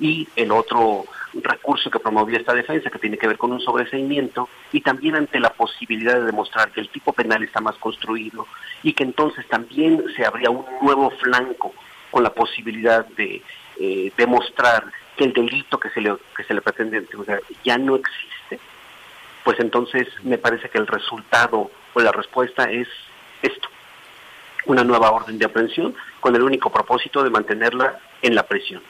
y 0.01 0.27
el 0.35 0.51
otro 0.51 1.05
recurso 1.35 1.91
que 1.91 2.01
promovía 2.01 2.39
esta 2.39 2.55
defensa, 2.55 2.91
que 2.91 2.99
tiene 2.99 3.19
que 3.19 3.29
ver 3.29 3.39
con 3.39 3.53
un 3.53 3.61
sobreseimiento, 3.61 4.49
y 4.73 4.81
también 4.81 5.15
ante 5.15 5.39
la 5.39 5.53
posibilidad 5.53 6.15
de 6.15 6.25
demostrar 6.25 6.73
que 6.73 6.81
el 6.81 6.89
tipo 6.89 7.13
penal 7.13 7.43
está 7.43 7.61
más 7.61 7.77
construido 7.77 8.47
y 8.83 8.95
que 8.95 9.05
entonces 9.05 9.47
también 9.47 10.03
se 10.17 10.25
abría 10.25 10.51
un 10.51 10.65
nuevo 10.83 11.11
flanco 11.11 11.73
con 12.11 12.23
la 12.23 12.33
posibilidad 12.33 13.07
de 13.07 13.43
eh, 13.79 14.13
demostrar 14.17 14.91
que 15.17 15.25
el 15.25 15.33
delito 15.33 15.79
que 15.79 15.91
se 15.91 16.01
le, 16.01 16.17
que 16.37 16.45
se 16.45 16.55
le 16.55 16.63
pretende 16.63 17.07
ya 17.65 17.79
no 17.79 17.97
existe, 17.97 18.59
pues 19.45 19.61
entonces 19.61 20.09
me 20.23 20.39
parece 20.39 20.69
que 20.69 20.79
el 20.79 20.87
resultado 20.87 21.71
o 21.93 22.01
la 22.01 22.13
respuesta 22.13 22.65
es 22.65 22.89
esto, 23.43 23.69
una 24.67 24.85
nueva 24.85 25.11
orden 25.11 25.39
de 25.39 25.45
aprehensión 25.45 25.95
con 26.21 26.35
el 26.35 26.43
único 26.43 26.71
propósito 26.71 27.23
de 27.23 27.31
mantenerla 27.31 27.99
en 28.23 28.35
la 28.35 28.43
prisión. 28.43 28.83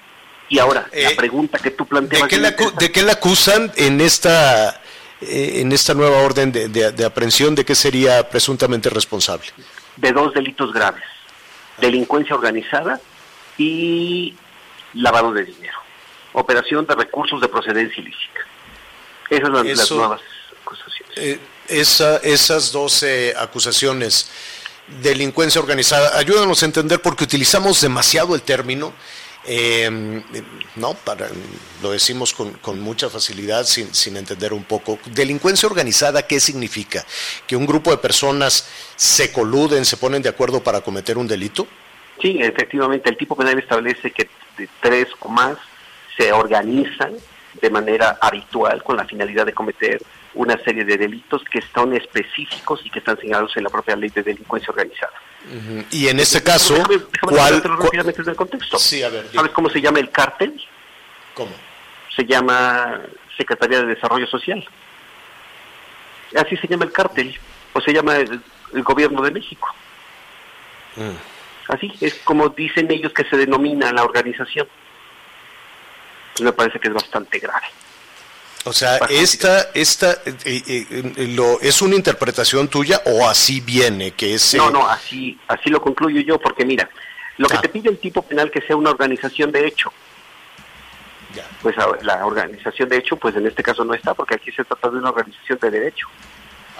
Y 0.51 0.59
ahora, 0.59 0.89
eh, 0.91 1.05
la 1.05 1.17
pregunta 1.17 1.59
que 1.59 1.71
tú 1.71 1.87
planteas... 1.87 2.23
¿De 2.23 2.29
qué, 2.29 2.39
la, 2.39 2.51
¿De 2.51 2.91
qué 2.91 3.03
la 3.03 3.13
acusan 3.13 3.73
en 3.77 4.01
esta, 4.01 4.83
eh, 5.21 5.61
en 5.61 5.71
esta 5.71 5.95
nueva 5.95 6.19
orden 6.19 6.51
de, 6.51 6.69
de, 6.69 6.91
de, 6.91 7.05
aprehensión? 7.05 7.55
¿De 7.55 7.65
qué 7.65 7.77
sería 7.77 8.29
presuntamente 8.29 8.91
responsable? 8.91 9.47
De 9.97 10.11
dos 10.11 10.35
delitos 10.35 10.73
graves. 10.73 11.05
Delincuencia 11.79 12.35
organizada 12.35 13.01
y 13.59 14.35
lavado 14.95 15.33
de 15.33 15.45
dinero. 15.45 15.79
Operación 16.33 16.85
de 16.85 16.97
recursos 16.97 17.41
de 17.41 17.47
procedencia 17.47 18.03
ilícita. 18.03 18.41
Esas 19.31 19.51
son 19.51 19.67
Eso, 19.69 19.77
las 19.77 19.91
nuevas 19.93 20.21
acusaciones. 20.63 21.17
Eh, 21.17 21.41
esa, 21.69 22.17
esas 22.17 22.73
dos 22.73 23.07
acusaciones 23.39 24.29
delincuencia 25.01 25.61
organizada. 25.61 26.19
Ayúdanos 26.19 26.61
a 26.65 26.67
entender 26.67 27.01
porque 27.01 27.23
utilizamos 27.23 27.81
demasiado 27.81 28.35
el 28.35 28.43
término 28.43 28.93
eh, 29.47 30.23
no, 30.77 30.95
para, 30.95 31.29
lo 31.83 31.91
decimos 31.91 32.33
con, 32.35 32.53
con 32.55 32.81
mucha 32.81 33.09
facilidad 33.09 33.65
sin, 33.65 33.93
sin, 33.95 34.17
entender 34.17 34.53
un 34.53 34.65
poco. 34.65 34.99
Delincuencia 35.07 35.69
organizada, 35.69 36.27
¿qué 36.27 36.41
significa? 36.41 37.05
¿Que 37.47 37.57
un 37.57 37.67
grupo 37.67 37.91
de 37.91 37.99
personas 37.99 38.69
se 38.97 39.33
coluden, 39.33 39.85
se 39.85 39.97
ponen 39.97 40.23
de 40.23 40.29
acuerdo 40.29 40.63
para 40.63 40.83
cometer 40.83 41.17
un 41.17 41.27
delito? 41.27 41.67
Sí, 42.21 42.39
efectivamente, 42.41 43.09
el 43.09 43.17
tipo 43.17 43.35
penal 43.35 43.59
establece 43.59 44.11
que 44.11 44.29
tres 44.81 45.09
o 45.21 45.29
más 45.29 45.57
se 46.17 46.33
organizan 46.33 47.15
de 47.61 47.71
manera 47.71 48.19
habitual 48.21 48.83
con 48.83 48.97
la 48.97 49.07
finalidad 49.07 49.47
de 49.47 49.55
cometer 49.55 50.03
una 50.35 50.57
serie 50.63 50.85
de 50.85 50.97
delitos 50.97 51.43
que 51.51 51.59
están 51.59 51.93
específicos 51.95 52.81
y 52.85 52.91
que 52.91 53.01
están 53.01 53.19
señalados 53.19 53.57
en 53.57 53.65
la 53.65 53.71
propia 53.71 53.97
ley 53.97 54.11
de 54.11 54.23
delincuencia 54.23 54.71
organizada. 54.71 55.13
Uh 55.47 55.55
-huh. 55.55 55.87
Y 55.91 56.09
en 56.09 56.21
este 56.21 56.43
caso, 56.43 56.75
déjame, 56.75 56.99
déjame 56.99 57.37
¿cuál, 57.37 57.63
rápidamente 57.63 58.19
desde 58.19 58.31
el 58.31 58.37
contexto? 58.37 58.79
Sí, 58.79 59.03
a 59.03 59.09
ver, 59.09 59.27
¿Sabes 59.33 59.51
cómo 59.53 59.69
se 59.71 59.81
llama 59.81 59.99
el 59.99 60.11
cártel? 60.11 60.61
¿Cómo? 61.35 61.53
Se 62.15 62.25
llama 62.25 63.01
Secretaría 63.37 63.81
de 63.81 63.87
Desarrollo 63.95 64.27
Social. 64.27 64.67
Así 66.37 66.57
se 66.57 66.69
llama 66.69 66.85
el 66.85 66.93
cártel, 66.93 67.37
o 67.73 67.81
se 67.81 67.93
llama 67.93 68.17
el, 68.17 68.41
el 68.75 68.83
gobierno 68.83 69.23
de 69.23 69.31
México. 69.33 69.69
Mm. 70.97 71.73
Así 71.73 71.93
es 72.01 72.15
como 72.25 72.49
dicen 72.51 72.91
ellos 72.91 73.13
que 73.13 73.25
se 73.25 73.37
denomina 73.37 73.93
la 73.93 74.05
organización. 74.05 74.69
Me 76.41 76.53
parece 76.53 76.79
que 76.79 76.89
es 76.89 76.95
bastante 76.95 77.39
grave. 77.39 77.67
O 78.65 78.73
sea, 78.75 78.99
esta, 79.09 79.71
esta 79.73 80.13
eh, 80.27 80.35
eh, 80.45 80.87
eh, 80.91 81.27
lo, 81.35 81.61
¿es 81.61 81.81
una 81.81 81.97
interpretación 81.97 82.69
tuya 82.69 83.01
o 83.07 83.27
así 83.29 83.61
viene? 83.61 84.11
que 84.13 84.35
es, 84.35 84.55
No, 84.55 84.71
no, 84.71 84.87
así, 84.89 85.39
así 85.49 85.71
lo 85.71 85.81
concluyo 85.81 86.21
yo, 86.21 86.39
porque 86.39 86.65
mira, 86.67 86.89
lo 87.39 87.49
que 87.49 87.57
Ah. 87.57 87.61
te 87.63 87.71
pide 87.71 87.89
el 87.89 87.99
tipo 87.99 88.21
penal 88.23 88.51
que 88.51 88.61
sea 88.61 88.77
una 88.77 88.91
organización 88.91 89.51
de 89.51 89.67
hecho. 89.67 89.91
Pues 91.63 91.77
la 92.03 92.27
organización 92.27 92.89
de 92.89 92.97
hecho, 92.99 93.17
pues 93.17 93.37
en 93.37 93.47
este 93.47 93.63
caso 93.63 93.85
no 93.85 93.95
está, 93.95 94.15
porque 94.15 94.35
aquí 94.35 94.51
se 94.51 94.65
trata 94.65 94.91
de 94.91 94.99
una 94.99 95.11
organización 95.11 95.59
de 95.63 95.71
derecho. 95.71 96.07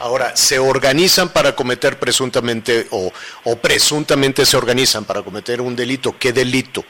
Ahora, 0.01 0.35
¿se 0.35 0.59
organizan 0.59 1.29
para 1.29 1.55
cometer 1.55 1.99
presuntamente 1.99 2.87
o, 2.91 3.13
o 3.45 3.57
presuntamente 3.57 4.45
se 4.47 4.57
organizan 4.57 5.05
para 5.05 5.23
cometer 5.23 5.61
un 5.61 5.77
delito? 5.77 6.17
¿Qué 6.19 6.33
delito? 6.33 6.85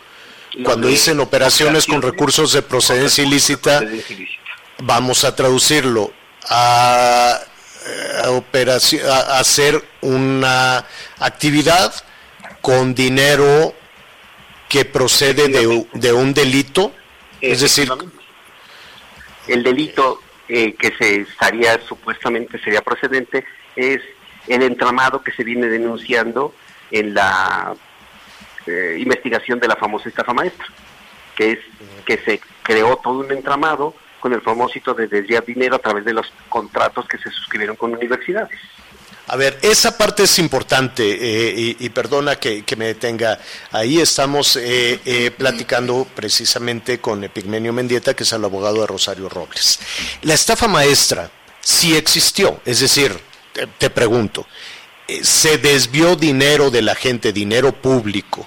Cuando 0.64 0.86
de 0.86 0.94
dicen 0.94 1.20
operaciones 1.20 1.86
con 1.86 2.00
recursos 2.02 2.52
de 2.52 2.62
procedencia 2.62 3.22
ilícita, 3.24 3.78
Procedencia 3.80 4.16
ilícita. 4.16 4.39
Vamos 4.82 5.24
a 5.24 5.34
traducirlo 5.34 6.12
a, 6.48 7.38
a 8.24 8.28
operaci- 8.30 9.02
a- 9.04 9.38
hacer 9.38 9.82
una 10.00 10.84
actividad 11.18 11.92
con 12.60 12.94
dinero 12.94 13.74
que 14.68 14.84
procede 14.84 15.48
de, 15.48 15.86
de 15.94 16.12
un 16.12 16.32
delito, 16.32 16.92
es 17.40 17.60
decir, 17.60 17.90
El 19.48 19.62
delito 19.62 20.20
eh, 20.48 20.74
que 20.74 20.92
se 20.96 21.22
estaría 21.22 21.80
supuestamente 21.86 22.58
sería 22.62 22.82
procedente 22.82 23.44
es 23.74 24.00
el 24.46 24.62
entramado 24.62 25.22
que 25.22 25.32
se 25.32 25.42
viene 25.44 25.66
denunciando 25.66 26.54
en 26.90 27.14
la 27.14 27.74
eh, 28.66 28.96
investigación 29.00 29.58
de 29.58 29.68
la 29.68 29.76
famosa 29.76 30.08
estafa 30.08 30.32
maestra, 30.34 30.66
que 31.34 31.52
es 31.52 31.58
que 32.04 32.18
se 32.18 32.40
creó 32.62 32.96
todo 33.02 33.20
un 33.20 33.32
entramado 33.32 33.94
con 34.20 34.32
el 34.32 34.42
propósito 34.42 34.94
de 34.94 35.08
desviar 35.08 35.44
dinero 35.44 35.76
a 35.76 35.78
través 35.78 36.04
de 36.04 36.12
los 36.12 36.32
contratos 36.48 37.06
que 37.08 37.18
se 37.18 37.30
suscribieron 37.30 37.76
con 37.76 37.92
universidades. 37.92 38.58
A 39.26 39.36
ver, 39.36 39.58
esa 39.62 39.96
parte 39.96 40.24
es 40.24 40.38
importante 40.40 41.04
eh, 41.04 41.54
y, 41.56 41.86
y 41.86 41.88
perdona 41.90 42.36
que, 42.36 42.64
me 42.76 42.86
detenga. 42.86 43.38
Ahí 43.70 44.00
estamos 44.00 44.56
eh, 44.56 45.00
eh, 45.04 45.30
platicando 45.30 46.06
precisamente 46.14 47.00
con 47.00 47.22
Epigmenio 47.22 47.72
Mendieta, 47.72 48.14
que 48.14 48.24
es 48.24 48.32
el 48.32 48.44
abogado 48.44 48.80
de 48.80 48.88
Rosario 48.88 49.28
Robles. 49.28 49.78
La 50.22 50.34
estafa 50.34 50.66
maestra 50.66 51.30
sí 51.60 51.96
existió, 51.96 52.60
es 52.64 52.80
decir, 52.80 53.16
te, 53.52 53.68
te 53.68 53.90
pregunto, 53.90 54.46
eh, 55.10 55.24
¿se 55.24 55.58
desvió 55.58 56.14
dinero 56.14 56.70
de 56.70 56.82
la 56.82 56.94
gente, 56.94 57.32
dinero 57.32 57.72
público, 57.72 58.46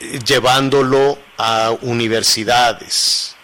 eh, 0.00 0.18
llevándolo 0.26 1.18
a 1.38 1.70
universidades? 1.82 3.35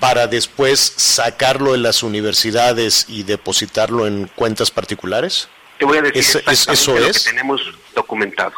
Para 0.00 0.26
después 0.26 0.78
sacarlo 0.80 1.72
de 1.72 1.78
las 1.78 2.02
universidades 2.02 3.06
y 3.08 3.22
depositarlo 3.22 4.06
en 4.06 4.26
cuentas 4.34 4.70
particulares? 4.70 5.48
Te 5.78 5.84
voy 5.84 5.98
a 5.98 6.02
decir 6.02 6.18
¿Es- 6.20 6.34
exactamente 6.36 6.72
eso 6.72 6.98
lo 6.98 7.06
es? 7.06 7.24
que 7.24 7.30
tenemos 7.30 7.74
documentado. 7.94 8.52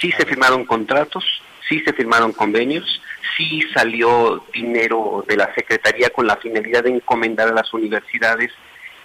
Sí 0.00 0.12
se 0.16 0.24
firmaron 0.26 0.64
contratos, 0.64 1.24
sí 1.68 1.80
se 1.84 1.92
firmaron 1.92 2.32
convenios, 2.32 3.00
sí 3.36 3.62
salió 3.72 4.44
dinero 4.52 5.24
de 5.28 5.36
la 5.36 5.54
Secretaría 5.54 6.10
con 6.10 6.26
la 6.26 6.36
finalidad 6.36 6.82
de 6.84 6.90
encomendar 6.90 7.48
a 7.48 7.52
las 7.52 7.72
universidades 7.72 8.50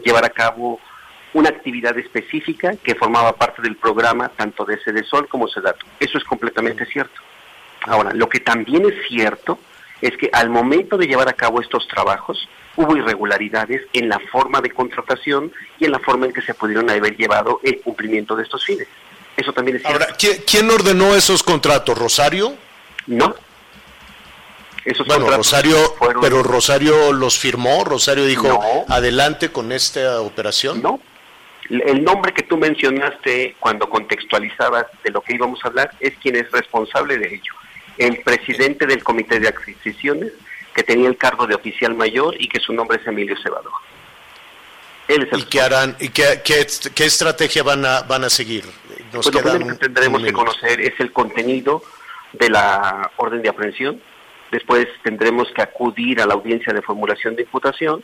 llevar 0.04 0.26
a 0.26 0.30
cabo 0.30 0.80
una 1.34 1.50
actividad 1.50 1.98
específica 1.98 2.76
que 2.84 2.96
formaba 2.96 3.36
parte 3.36 3.62
del 3.62 3.76
programa 3.76 4.30
tanto 4.30 4.66
de 4.66 4.80
Sol 5.04 5.28
como 5.28 5.48
Sedato. 5.48 5.86
Eso 6.00 6.18
es 6.18 6.24
completamente 6.24 6.86
cierto. 6.86 7.22
Ahora, 7.82 8.12
lo 8.14 8.28
que 8.30 8.40
también 8.40 8.86
es 8.86 9.08
cierto 9.08 9.60
es 10.02 10.16
que 10.18 10.30
al 10.34 10.50
momento 10.50 10.98
de 10.98 11.08
llevar 11.08 11.28
a 11.30 11.34
cabo 11.34 11.62
estos 11.62 11.88
trabajos 11.88 12.48
hubo 12.76 12.96
irregularidades 12.96 13.82
en 13.94 14.08
la 14.10 14.20
forma 14.32 14.62
de 14.62 14.70
contratación 14.70 15.52
y 15.80 15.86
en 15.86 15.92
la 15.92 16.00
forma 16.00 16.28
en 16.28 16.34
que 16.34 16.42
se 16.42 16.54
pudieron 16.54 16.90
haber 16.90 17.18
llevado 17.18 17.60
el 17.64 17.82
cumplimiento 17.82 18.36
de 18.36 18.44
estos 18.44 18.64
fines. 18.64 18.88
Eso 19.36 19.52
también 19.54 19.78
es 19.78 19.84
cierto. 19.84 20.00
Ahora, 20.04 20.16
¿quién, 20.18 20.38
quién 20.46 20.70
ordenó 20.70 21.16
esos 21.16 21.42
contratos? 21.44 21.98
¿Rosario? 21.98 22.56
No. 23.08 23.36
Esos 24.86 25.06
bueno, 25.08 25.30
Rosario, 25.30 25.78
fueron- 25.98 26.22
pero 26.22 26.44
Rosario 26.44 27.12
los 27.12 27.38
firmó, 27.38 27.84
Rosario 27.84 28.24
dijo, 28.26 28.48
No. 28.48 28.86
adelante 28.94 29.52
con 29.52 29.72
esta 29.72 30.22
operación. 30.22 30.82
No. 30.82 31.00
El 31.70 32.04
nombre 32.06 32.34
que 32.34 32.44
tú 32.44 32.56
mencionaste 32.58 33.58
cuando 33.60 33.90
contextualizabas 33.90 34.86
de 35.04 35.12
lo 35.12 35.20
que 35.22 35.36
íbamos 35.36 35.60
a 35.66 35.68
hablar 35.68 35.92
es 36.00 36.14
quien 36.22 36.38
es 36.38 36.50
responsable 36.52 37.18
de 37.18 37.28
ello. 37.36 37.54
El 37.98 38.22
presidente 38.22 38.86
del 38.86 39.04
Comité 39.04 39.40
de 39.40 39.48
Adquisiciones, 39.48 40.32
que 40.74 40.84
tenía 40.84 41.10
el 41.10 41.18
cargo 41.18 41.48
de 41.48 41.56
oficial 41.56 41.96
mayor 41.96 42.36
y 42.40 42.48
que 42.48 42.60
su 42.60 42.74
nombre 42.74 43.00
es 43.02 43.08
Emilio 43.08 43.36
Cebado. 43.42 43.72
Él 45.08 45.24
es 45.24 45.34
el 45.34 45.40
¿Y 45.40 45.44
qué 45.44 45.62
harán? 45.62 45.96
¿Y 46.00 46.10
qué, 46.10 46.42
qué, 46.44 46.68
qué 46.94 47.06
estrategia 47.06 47.64
van 47.64 47.86
a, 47.86 48.02
van 48.02 48.24
a 48.26 48.30
seguir? 48.30 48.66
Nos 49.14 49.30
Pues 49.30 49.36
lo 49.36 49.42
primero 49.42 49.68
que 49.68 49.86
tendremos 49.86 50.24
que 50.24 50.34
conocer 50.34 50.82
es 50.82 51.00
el 51.00 51.12
contenido 51.12 51.82
de 52.34 52.50
la 52.50 53.12
orden 53.18 53.42
de 53.42 53.50
aprehensión. 53.50 54.02
Después 54.52 54.88
tendremos 55.04 55.52
que 55.54 55.62
acudir 55.62 56.22
a 56.22 56.26
la 56.26 56.34
audiencia 56.34 56.74
de 56.74 56.82
formulación 56.82 57.36
de 57.36 57.44
imputación. 57.44 58.04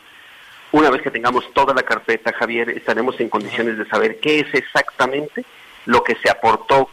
Una 0.71 0.89
vez 0.89 1.01
que 1.01 1.11
tengamos 1.11 1.53
toda 1.53 1.73
la 1.73 1.83
carpeta, 1.83 2.33
Javier, 2.33 2.69
estaremos 2.69 3.19
en 3.19 3.29
condiciones 3.29 3.77
de 3.77 3.85
saber 3.85 4.19
qué 4.19 4.39
es 4.39 4.53
exactamente 4.53 5.45
lo 5.85 6.03
que 6.03 6.15
se 6.15 6.29
aportó 6.29 6.89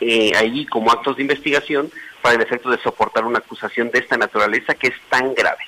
eh, 0.00 0.32
ahí 0.36 0.66
como 0.66 0.90
actos 0.90 1.16
de 1.16 1.22
investigación 1.22 1.90
para 2.22 2.36
el 2.36 2.42
efecto 2.42 2.70
de 2.70 2.78
soportar 2.82 3.24
una 3.24 3.38
acusación 3.38 3.90
de 3.90 4.00
esta 4.00 4.16
naturaleza 4.16 4.74
que 4.74 4.88
es 4.88 4.94
tan 5.08 5.34
grave. 5.34 5.64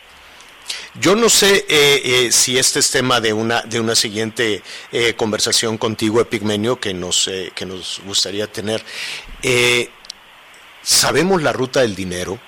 Yo 0.95 1.17
no 1.17 1.29
sé 1.29 1.65
eh, 1.69 2.03
eh, 2.05 2.33
si 2.33 2.59
este 2.59 2.79
es 2.79 2.91
tema 2.91 3.21
de 3.21 3.33
una 3.33 3.63
de 3.63 3.81
una 3.81 3.95
siguiente 3.95 4.63
eh, 4.93 5.15
conversación 5.15 5.79
contigo, 5.79 6.21
Epigmenio, 6.21 6.79
que 6.79 6.93
nos 6.93 7.29
eh, 7.29 7.51
que 7.55 7.65
nos 7.65 8.01
gustaría 8.05 8.47
tener. 8.47 8.83
Sabemos 10.83 11.43
la 11.43 11.53
ruta 11.53 11.81
del 11.81 11.95
dinero, 11.95 12.39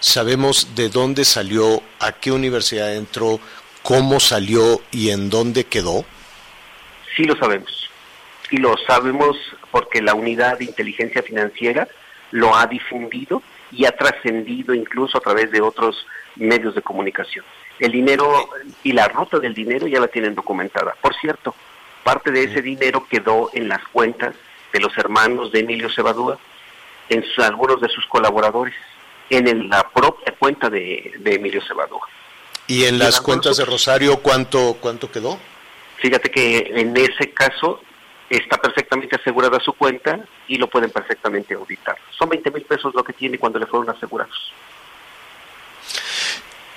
sabemos 0.00 0.74
de 0.74 0.88
dónde 0.88 1.24
salió, 1.24 1.82
a 2.00 2.12
qué 2.12 2.32
universidad 2.32 2.94
entró, 2.94 3.40
cómo 3.82 4.20
salió 4.20 4.82
y 4.90 5.10
en 5.10 5.30
dónde 5.30 5.64
quedó. 5.64 6.04
Sí 7.16 7.24
lo 7.24 7.36
sabemos. 7.36 7.88
Y 8.50 8.58
lo 8.58 8.74
sabemos 8.86 9.36
porque 9.76 10.00
la 10.00 10.14
unidad 10.14 10.56
de 10.58 10.64
inteligencia 10.64 11.22
financiera 11.22 11.86
lo 12.30 12.56
ha 12.56 12.66
difundido 12.66 13.42
y 13.70 13.84
ha 13.84 13.92
trascendido 13.94 14.72
incluso 14.72 15.18
a 15.18 15.20
través 15.20 15.50
de 15.50 15.60
otros 15.60 16.06
medios 16.36 16.74
de 16.74 16.80
comunicación. 16.80 17.44
El 17.78 17.92
dinero 17.92 18.48
y 18.82 18.92
la 18.92 19.06
ruta 19.08 19.38
del 19.38 19.52
dinero 19.52 19.86
ya 19.86 20.00
la 20.00 20.08
tienen 20.08 20.34
documentada. 20.34 20.94
Por 21.02 21.14
cierto, 21.16 21.54
parte 22.04 22.30
de 22.30 22.44
ese 22.44 22.62
dinero 22.62 23.06
quedó 23.06 23.50
en 23.52 23.68
las 23.68 23.86
cuentas 23.88 24.34
de 24.72 24.80
los 24.80 24.96
hermanos 24.96 25.52
de 25.52 25.60
Emilio 25.60 25.90
Cebadúa, 25.94 26.38
en 27.10 27.22
su- 27.34 27.42
algunos 27.42 27.78
de 27.82 27.88
sus 27.90 28.06
colaboradores, 28.06 28.74
en 29.28 29.46
el- 29.46 29.68
la 29.68 29.86
propia 29.90 30.34
cuenta 30.38 30.70
de, 30.70 31.12
de 31.18 31.34
Emilio 31.34 31.60
Cebadúa. 31.68 32.08
Y 32.66 32.84
en 32.84 32.98
las 32.98 33.20
cuentas 33.20 33.58
de 33.58 33.66
Rosario, 33.66 34.16
¿cuánto 34.22 34.78
cuánto 34.80 35.10
quedó? 35.10 35.38
Fíjate 35.98 36.30
que 36.30 36.72
en 36.74 36.96
ese 36.96 37.30
caso 37.32 37.82
está 38.28 38.56
perfectamente 38.58 39.16
asegurada 39.16 39.60
su 39.60 39.72
cuenta 39.72 40.20
y 40.48 40.56
lo 40.56 40.68
pueden 40.68 40.90
perfectamente 40.90 41.54
auditar. 41.54 41.96
Son 42.10 42.28
20 42.28 42.50
mil 42.50 42.62
pesos 42.62 42.94
lo 42.94 43.04
que 43.04 43.12
tiene 43.12 43.38
cuando 43.38 43.58
le 43.58 43.66
fueron 43.66 43.88
asegurados. 43.90 44.52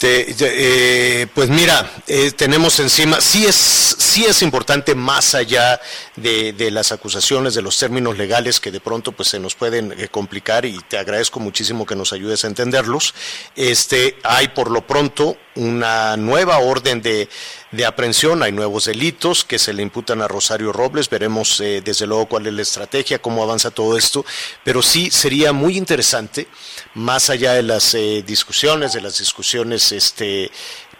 Eh, 0.01 1.27
pues 1.33 1.49
mira, 1.49 1.91
eh, 2.07 2.31
tenemos 2.31 2.79
encima, 2.79 3.19
sí 3.19 3.45
es, 3.45 3.55
sí 3.55 4.23
es 4.25 4.41
importante 4.41 4.95
más 4.95 5.35
allá 5.35 5.81
de, 6.15 6.53
de 6.53 6.71
las 6.71 6.93
acusaciones, 6.93 7.53
de 7.53 7.61
los 7.61 7.77
términos 7.77 8.17
legales 8.17 8.61
que 8.61 8.71
de 8.71 8.79
pronto 8.79 9.11
pues 9.11 9.29
se 9.29 9.39
nos 9.39 9.55
pueden 9.55 9.91
eh, 9.91 10.07
complicar 10.07 10.65
y 10.65 10.79
te 10.87 10.97
agradezco 10.97 11.41
muchísimo 11.41 11.85
que 11.85 11.97
nos 11.97 12.13
ayudes 12.13 12.45
a 12.45 12.47
entenderlos. 12.47 13.13
Este, 13.57 14.17
hay 14.23 14.49
por 14.49 14.71
lo 14.71 14.87
pronto 14.87 15.37
una 15.59 16.15
nueva 16.15 16.59
orden 16.59 17.01
de, 17.01 17.27
de 17.71 17.85
aprehensión, 17.85 18.41
hay 18.41 18.51
nuevos 18.51 18.85
delitos 18.85 19.43
que 19.43 19.59
se 19.59 19.73
le 19.73 19.83
imputan 19.83 20.21
a 20.21 20.27
Rosario 20.27 20.71
Robles, 20.71 21.09
veremos 21.09 21.59
eh, 21.59 21.81
desde 21.83 22.07
luego 22.07 22.27
cuál 22.27 22.47
es 22.47 22.53
la 22.53 22.61
estrategia, 22.61 23.21
cómo 23.21 23.43
avanza 23.43 23.69
todo 23.69 23.97
esto, 23.97 24.25
pero 24.63 24.81
sí 24.81 25.11
sería 25.11 25.51
muy 25.51 25.77
interesante, 25.77 26.47
más 26.95 27.29
allá 27.29 27.53
de 27.53 27.63
las 27.63 27.93
eh, 27.93 28.23
discusiones, 28.25 28.93
de 28.93 29.01
las 29.01 29.19
discusiones 29.19 29.91
este, 29.91 30.49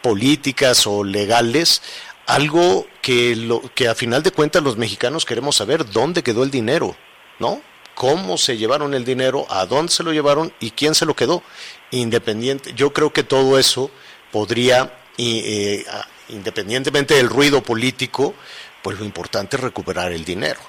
políticas 0.02 0.86
o 0.86 1.04
legales, 1.04 1.82
algo 2.28 2.86
que, 3.02 3.36
lo, 3.38 3.62
que 3.74 3.88
a 3.88 3.96
final 3.96 4.24
de 4.24 4.32
cuentas 4.32 4.62
los 4.62 4.78
mexicanos 4.78 5.26
queremos 5.26 5.56
saber 5.56 5.90
dónde 5.90 6.22
quedó 6.22 6.44
el 6.44 6.52
dinero, 6.52 6.96
¿no? 7.40 7.62
cómo 7.96 8.38
se 8.38 8.58
llevaron 8.58 8.94
el 8.94 9.04
dinero, 9.04 9.46
a 9.50 9.66
dónde 9.66 9.92
se 9.92 10.04
lo 10.04 10.14
llevaron 10.14 10.54
y 10.62 10.72
quién 10.72 10.96
se 10.96 11.06
lo 11.06 11.18
quedó. 11.18 11.44
Independiente, 11.92 12.72
yo 12.74 12.94
creo 12.94 13.12
que 13.12 13.24
todo 13.24 13.60
eso 13.60 13.92
podría, 14.32 14.92
eh, 15.18 15.86
independientemente 16.30 17.16
del 17.16 17.30
ruido 17.30 17.62
político, 17.62 18.34
pues 18.82 19.00
lo 19.00 19.06
importante 19.06 19.58
es 19.58 19.64
recuperar 19.64 20.12
el 20.12 20.26
dinero 20.26 20.60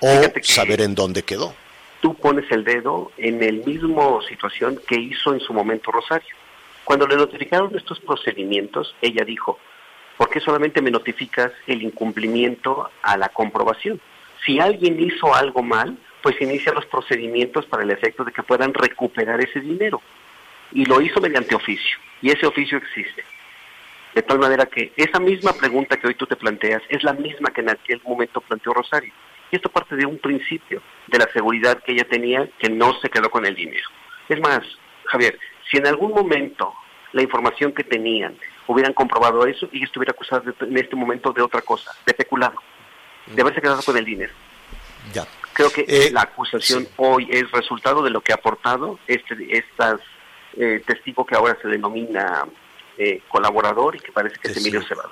o 0.00 0.22
saber 0.42 0.80
en 0.80 0.94
dónde 0.94 1.22
quedó. 1.22 1.54
Tú 2.00 2.14
pones 2.14 2.50
el 2.50 2.64
dedo 2.64 3.12
en 3.16 3.42
el 3.42 3.64
mismo 3.64 4.20
situación 4.22 4.78
que 4.86 4.96
hizo 4.96 5.32
en 5.32 5.40
su 5.40 5.54
momento 5.54 5.90
Rosario. 5.90 6.34
Cuando 6.84 7.06
le 7.06 7.16
notificaron 7.16 7.74
estos 7.76 7.98
procedimientos, 8.00 8.94
ella 9.00 9.24
dijo, 9.24 9.58
¿Por 10.16 10.30
qué 10.30 10.40
solamente 10.40 10.80
me 10.80 10.90
notificas 10.90 11.52
el 11.66 11.82
incumplimiento 11.82 12.90
a 13.02 13.16
la 13.16 13.28
comprobación? 13.30 14.00
Si 14.46 14.60
alguien 14.60 15.00
hizo 15.00 15.34
algo 15.34 15.62
mal, 15.62 15.96
pues 16.22 16.40
inicia 16.40 16.72
los 16.72 16.86
procedimientos 16.86 17.66
para 17.66 17.82
el 17.82 17.90
efecto 17.90 18.24
de 18.24 18.32
que 18.32 18.42
puedan 18.42 18.72
recuperar 18.74 19.40
ese 19.40 19.60
dinero. 19.60 20.00
Y 20.72 20.84
lo 20.84 21.00
hizo 21.00 21.20
mediante 21.20 21.54
oficio, 21.54 21.98
y 22.20 22.30
ese 22.30 22.46
oficio 22.46 22.78
existe. 22.78 23.24
De 24.14 24.22
tal 24.22 24.38
manera 24.38 24.66
que 24.66 24.92
esa 24.96 25.18
misma 25.18 25.52
pregunta 25.52 25.96
que 25.96 26.06
hoy 26.06 26.14
tú 26.14 26.26
te 26.26 26.36
planteas 26.36 26.82
es 26.88 27.02
la 27.02 27.12
misma 27.12 27.50
que 27.50 27.62
en 27.62 27.70
aquel 27.70 28.00
momento 28.04 28.40
planteó 28.40 28.72
Rosario. 28.72 29.12
Y 29.50 29.56
esto 29.56 29.68
parte 29.68 29.96
de 29.96 30.06
un 30.06 30.18
principio, 30.18 30.82
de 31.08 31.18
la 31.18 31.28
seguridad 31.32 31.82
que 31.82 31.92
ella 31.92 32.08
tenía, 32.08 32.48
que 32.58 32.70
no 32.70 32.98
se 33.00 33.10
quedó 33.10 33.28
con 33.30 33.44
el 33.44 33.54
dinero. 33.54 33.88
Es 34.28 34.40
más, 34.40 34.60
Javier, 35.06 35.38
si 35.70 35.78
en 35.78 35.86
algún 35.86 36.12
momento 36.12 36.74
la 37.12 37.22
información 37.22 37.72
que 37.72 37.84
tenían 37.84 38.36
hubieran 38.66 38.92
comprobado 38.92 39.46
eso 39.46 39.68
y 39.72 39.84
estuviera 39.84 40.12
acusada 40.12 40.52
en 40.60 40.76
este 40.76 40.96
momento 40.96 41.32
de 41.32 41.42
otra 41.42 41.60
cosa, 41.60 41.92
de 42.06 42.14
peculado, 42.14 42.56
de 43.26 43.40
haberse 43.42 43.60
quedado 43.60 43.82
con 43.82 43.96
el 43.96 44.04
dinero. 44.04 44.32
Ya. 45.12 45.26
Creo 45.52 45.70
que 45.70 45.84
Eh, 45.86 46.10
la 46.12 46.22
acusación 46.22 46.88
hoy 46.96 47.28
es 47.30 47.50
resultado 47.50 48.02
de 48.02 48.10
lo 48.10 48.20
que 48.20 48.32
ha 48.32 48.36
aportado 48.36 48.98
este 49.06 49.34
estas 49.56 50.00
eh, 50.56 50.82
testigo 50.86 51.24
que 51.24 51.34
ahora 51.34 51.56
se 51.60 51.68
denomina 51.68 52.44
eh, 52.98 53.20
colaborador 53.28 53.96
y 53.96 54.00
que 54.00 54.12
parece 54.12 54.36
que 54.40 54.48
es 54.48 54.56
Emilio 54.56 54.82
Cebado. 54.86 55.10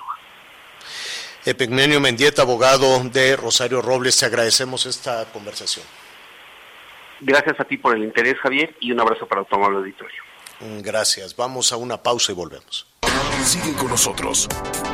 Epigmenio 1.45 2.01
Mendieta, 2.01 2.43
abogado 2.43 3.01
de 3.05 3.36
Rosario 3.36 3.82
Robles, 3.82 4.16
te 4.16 4.26
agradecemos 4.26 4.86
esta 4.86 5.24
conversación. 5.32 5.84
Gracias 7.20 7.59
a 7.59 7.64
ti 7.64 7.76
por 7.76 7.97
el 7.97 8.05
interés, 8.05 8.36
Javier, 8.38 8.76
y 8.80 8.93
un 8.93 9.01
abrazo 9.01 9.26
para 9.26 9.45
tu 9.45 9.55
amable 9.57 9.78
auditorio. 9.78 10.22
Mm, 10.61 10.80
Gracias. 10.80 11.34
Vamos 11.34 11.72
a 11.72 11.76
una 11.76 12.03
pausa 12.03 12.32
y 12.32 12.34
volvemos. 12.34 12.86
Sigue 13.45 13.74
con 13.74 13.88
nosotros. 13.88 14.49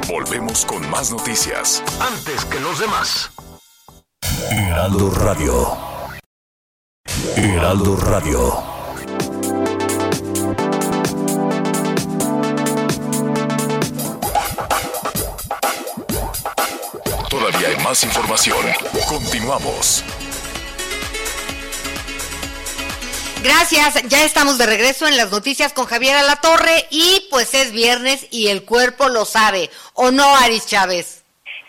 Volvemos 0.08 0.64
con 0.64 0.88
más 0.90 1.10
noticias. 1.10 1.82
Antes 2.00 2.44
que 2.46 2.58
los 2.60 2.78
demás. 2.78 3.30
Heraldo 4.50 5.10
Radio. 5.10 5.76
Heraldo 7.36 7.96
Radio. 7.96 8.67
Todavía 17.58 17.76
hay 17.76 17.84
más 17.84 18.04
información. 18.04 18.56
Continuamos. 19.08 20.04
Gracias, 23.42 24.00
ya 24.08 24.22
estamos 24.24 24.58
de 24.58 24.66
regreso 24.66 25.08
en 25.08 25.16
las 25.16 25.32
noticias 25.32 25.72
con 25.72 25.86
Javier 25.86 26.14
Alatorre 26.14 26.86
y 26.90 27.26
pues 27.32 27.54
es 27.54 27.72
viernes 27.72 28.28
y 28.30 28.48
el 28.48 28.64
cuerpo 28.64 29.08
lo 29.08 29.24
sabe, 29.24 29.70
¿o 29.94 30.12
no, 30.12 30.36
Aris 30.36 30.66
Chávez? 30.68 31.24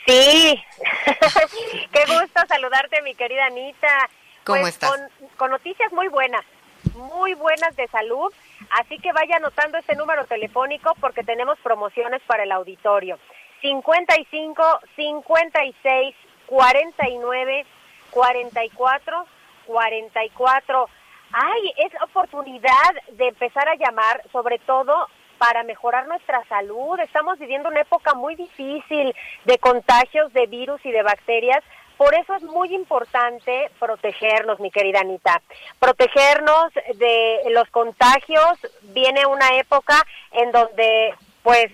Sí, 0.06 0.64
qué 1.92 2.06
gusto 2.06 2.40
saludarte, 2.48 3.02
mi 3.02 3.16
querida 3.16 3.48
Anita. 3.48 4.10
¿Cómo 4.44 4.62
Pues, 4.62 4.74
estás? 4.76 4.92
Con, 4.92 5.00
con 5.38 5.52
noticias 5.52 5.92
muy 5.92 6.08
buenas, 6.08 6.46
muy 6.94 7.34
buenas 7.34 7.76
de 7.76 7.88
salud, 7.88 8.32
así 8.80 9.00
que 9.00 9.12
vaya 9.12 9.38
anotando 9.38 9.80
este 9.80 9.96
número 9.96 10.26
telefónico 10.26 10.94
porque 11.02 11.24
tenemos 11.24 11.58
promociones 11.64 12.22
para 12.28 12.44
el 12.44 12.52
auditorio. 12.52 13.18
55 13.62 14.64
56 14.95 16.16
49 16.45 17.66
44 18.12 19.26
44. 19.68 20.89
Ay, 21.32 21.74
es 21.78 22.01
oportunidad 22.01 22.72
de 23.12 23.28
empezar 23.28 23.70
a 23.70 23.76
llamar, 23.76 24.24
sobre 24.32 24.57
todo 24.60 25.07
para 25.38 25.64
mejorar 25.64 26.07
nuestra 26.07 26.43
salud. 26.49 26.99
Estamos 26.99 27.39
viviendo 27.39 27.70
una 27.70 27.82
época 27.82 28.14
muy 28.14 28.36
difícil 28.36 29.16
de 29.45 29.57
contagios 29.60 30.34
de 30.34 30.47
virus 30.47 30.84
y 30.86 30.91
de 30.91 31.03
bacterias. 31.03 31.64
Por 31.97 32.14
eso 32.16 32.34
es 32.36 32.43
muy 32.43 32.74
importante 32.74 33.70
protegernos, 33.80 34.60
mi 34.60 34.72
querida 34.72 35.01
Anita. 35.01 35.41
Protegernos 35.80 36.74
de 36.95 37.41
los 37.51 37.70
contagios. 37.70 38.57
Viene 38.93 39.26
una 39.26 39.57
época 39.57 40.01
en 40.32 40.51
donde, 40.51 41.14
pues, 41.43 41.72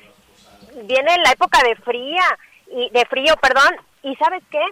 viene 0.83 1.17
la 1.23 1.31
época 1.31 1.61
de 1.63 1.75
fría 1.75 2.23
y 2.67 2.89
de 2.89 3.05
frío, 3.05 3.35
perdón. 3.37 3.75
¿Y 4.03 4.15
sabes 4.15 4.43
qué? 4.51 4.63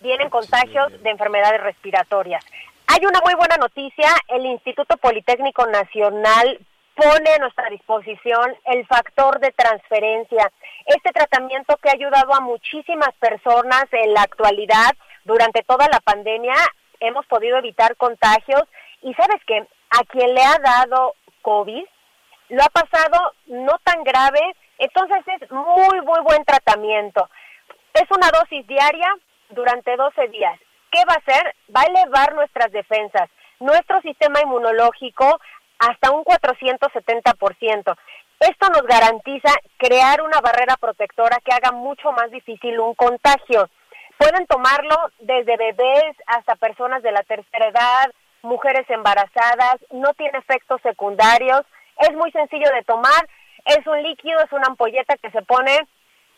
Vienen 0.00 0.30
contagios 0.30 1.02
de 1.02 1.10
enfermedades 1.10 1.62
respiratorias. 1.62 2.44
Hay 2.88 3.04
una 3.04 3.20
muy 3.24 3.34
buena 3.34 3.56
noticia, 3.56 4.08
el 4.28 4.46
Instituto 4.46 4.96
Politécnico 4.96 5.66
Nacional 5.66 6.60
pone 6.94 7.30
a 7.30 7.38
nuestra 7.38 7.68
disposición 7.68 8.54
el 8.64 8.86
factor 8.86 9.38
de 9.40 9.52
transferencia. 9.52 10.50
Este 10.86 11.10
tratamiento 11.12 11.76
que 11.76 11.90
ha 11.90 11.92
ayudado 11.92 12.34
a 12.34 12.40
muchísimas 12.40 13.12
personas 13.18 13.84
en 13.92 14.14
la 14.14 14.22
actualidad 14.22 14.94
durante 15.24 15.62
toda 15.62 15.88
la 15.88 16.00
pandemia, 16.00 16.54
hemos 17.00 17.26
podido 17.26 17.58
evitar 17.58 17.96
contagios 17.96 18.62
y 19.02 19.12
sabes 19.14 19.44
que 19.46 19.58
a 19.58 20.04
quien 20.10 20.34
le 20.34 20.42
ha 20.42 20.58
dado 20.58 21.14
COVID 21.42 21.84
lo 22.48 22.62
ha 22.62 22.68
pasado 22.68 23.32
no 23.46 23.78
tan 23.82 24.04
grave, 24.04 24.40
entonces 24.78 25.18
es 25.40 25.50
muy, 25.50 26.00
muy 26.02 26.20
buen 26.22 26.44
tratamiento. 26.44 27.28
Es 27.94 28.04
una 28.10 28.30
dosis 28.30 28.66
diaria 28.66 29.08
durante 29.50 29.96
12 29.96 30.28
días. 30.28 30.58
¿Qué 30.90 31.02
va 31.08 31.14
a 31.14 31.18
hacer? 31.18 31.54
Va 31.74 31.82
a 31.82 31.84
elevar 31.84 32.34
nuestras 32.34 32.70
defensas, 32.72 33.28
nuestro 33.60 34.00
sistema 34.02 34.40
inmunológico 34.40 35.40
hasta 35.78 36.10
un 36.10 36.24
470%. 36.24 37.96
Esto 38.40 38.68
nos 38.68 38.82
garantiza 38.82 39.50
crear 39.78 40.20
una 40.20 40.40
barrera 40.40 40.76
protectora 40.76 41.38
que 41.44 41.54
haga 41.54 41.72
mucho 41.72 42.12
más 42.12 42.30
difícil 42.30 42.78
un 42.78 42.94
contagio. 42.94 43.68
Pueden 44.18 44.46
tomarlo 44.46 44.94
desde 45.20 45.56
bebés 45.56 46.16
hasta 46.26 46.56
personas 46.56 47.02
de 47.02 47.12
la 47.12 47.22
tercera 47.22 47.68
edad, 47.68 48.12
mujeres 48.42 48.88
embarazadas, 48.88 49.76
no 49.90 50.12
tiene 50.14 50.38
efectos 50.38 50.80
secundarios, 50.82 51.62
es 51.98 52.12
muy 52.14 52.30
sencillo 52.32 52.70
de 52.72 52.82
tomar, 52.84 53.26
es 53.66 53.86
un 53.86 54.02
líquido, 54.02 54.40
es 54.40 54.52
una 54.52 54.68
ampolleta 54.68 55.16
que 55.16 55.30
se 55.30 55.42
pone 55.42 55.86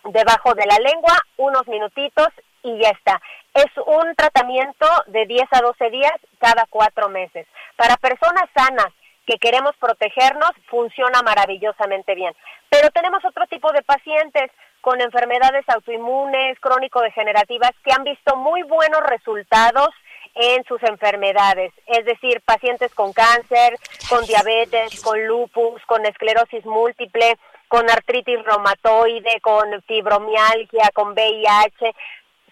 debajo 0.04 0.54
de 0.54 0.66
la 0.66 0.76
lengua, 0.78 1.16
unos 1.36 1.66
minutitos 1.68 2.28
y 2.62 2.78
ya 2.78 2.90
está. 2.90 3.20
Es 3.54 3.66
un 3.86 4.14
tratamiento 4.14 4.86
de 5.06 5.26
10 5.26 5.44
a 5.52 5.60
12 5.60 5.90
días 5.90 6.14
cada 6.38 6.66
cuatro 6.70 7.08
meses. 7.08 7.46
Para 7.76 7.96
personas 7.96 8.44
sanas 8.54 8.92
que 9.26 9.38
queremos 9.38 9.76
protegernos, 9.76 10.50
funciona 10.68 11.20
maravillosamente 11.22 12.14
bien. 12.14 12.34
Pero 12.70 12.90
tenemos 12.90 13.22
otro 13.24 13.46
tipo 13.46 13.70
de 13.72 13.82
pacientes 13.82 14.50
con 14.80 15.00
enfermedades 15.00 15.68
autoinmunes, 15.68 16.58
crónico-degenerativas, 16.60 17.72
que 17.84 17.92
han 17.92 18.04
visto 18.04 18.36
muy 18.36 18.62
buenos 18.62 19.02
resultados 19.02 19.90
en 20.34 20.64
sus 20.64 20.82
enfermedades, 20.82 21.72
es 21.86 22.04
decir, 22.04 22.40
pacientes 22.42 22.94
con 22.94 23.12
cáncer, 23.12 23.76
con 24.08 24.24
diabetes, 24.26 25.00
con 25.02 25.26
lupus, 25.26 25.82
con 25.86 26.04
esclerosis 26.06 26.64
múltiple, 26.64 27.36
con 27.68 27.88
artritis 27.90 28.42
reumatoide, 28.44 29.40
con 29.40 29.82
fibromialgia, 29.82 30.90
con 30.94 31.12
VIH. 31.12 31.94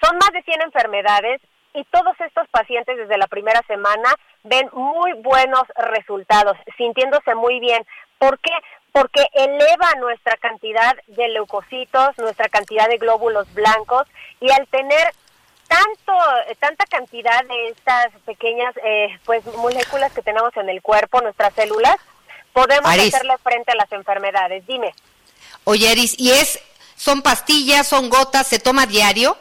Son 0.02 0.16
más 0.18 0.30
de 0.32 0.42
100 0.42 0.62
enfermedades 0.62 1.40
y 1.74 1.84
todos 1.84 2.14
estos 2.20 2.48
pacientes 2.48 2.96
desde 2.96 3.18
la 3.18 3.26
primera 3.26 3.62
semana 3.66 4.14
ven 4.44 4.68
muy 4.72 5.12
buenos 5.14 5.62
resultados, 5.76 6.56
sintiéndose 6.76 7.34
muy 7.34 7.60
bien. 7.60 7.84
¿Por 8.18 8.38
qué? 8.38 8.52
Porque 8.92 9.26
eleva 9.32 9.92
nuestra 9.98 10.36
cantidad 10.36 10.94
de 11.06 11.28
leucocitos, 11.28 12.16
nuestra 12.18 12.48
cantidad 12.48 12.88
de 12.88 12.96
glóbulos 12.96 13.52
blancos 13.52 14.06
y 14.40 14.50
al 14.50 14.66
tener 14.68 15.12
tanto 15.68 16.12
tanta 16.58 16.84
cantidad 16.86 17.44
de 17.44 17.68
estas 17.68 18.12
pequeñas 18.24 18.74
eh, 18.84 19.18
pues 19.24 19.44
moléculas 19.56 20.12
que 20.12 20.22
tenemos 20.22 20.56
en 20.56 20.68
el 20.68 20.82
cuerpo, 20.82 21.20
nuestras 21.20 21.54
células, 21.54 21.96
podemos 22.52 22.90
Aris. 22.90 23.14
hacerle 23.14 23.36
frente 23.42 23.72
a 23.72 23.76
las 23.76 23.90
enfermedades. 23.92 24.66
Dime. 24.66 24.94
Oye, 25.64 25.90
Aris, 25.90 26.14
¿y 26.18 26.30
es, 26.32 26.58
son 26.96 27.22
pastillas, 27.22 27.86
son 27.86 28.08
gotas, 28.08 28.46
se 28.46 28.58
toma 28.58 28.86
diario? 28.86 29.36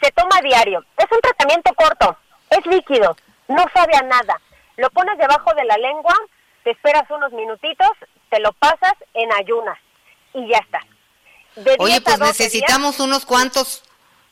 Se 0.00 0.10
toma 0.12 0.40
diario. 0.42 0.84
Es 0.96 1.06
un 1.10 1.20
tratamiento 1.20 1.72
corto, 1.74 2.16
es 2.50 2.64
líquido, 2.66 3.16
no 3.48 3.64
sabe 3.74 3.96
a 3.96 4.02
nada. 4.02 4.40
Lo 4.76 4.90
pones 4.90 5.16
debajo 5.18 5.52
de 5.54 5.64
la 5.64 5.76
lengua, 5.76 6.14
te 6.64 6.70
esperas 6.70 7.08
unos 7.10 7.32
minutitos, 7.32 7.90
te 8.30 8.40
lo 8.40 8.52
pasas 8.54 8.94
en 9.14 9.32
ayunas 9.32 9.78
y 10.32 10.48
ya 10.48 10.58
está. 10.58 10.80
De 11.56 11.62
10 11.62 11.76
Oye, 11.78 12.00
pues 12.00 12.18
12 12.18 12.30
necesitamos 12.44 12.98
unos 12.98 13.24
cuantos, 13.24 13.82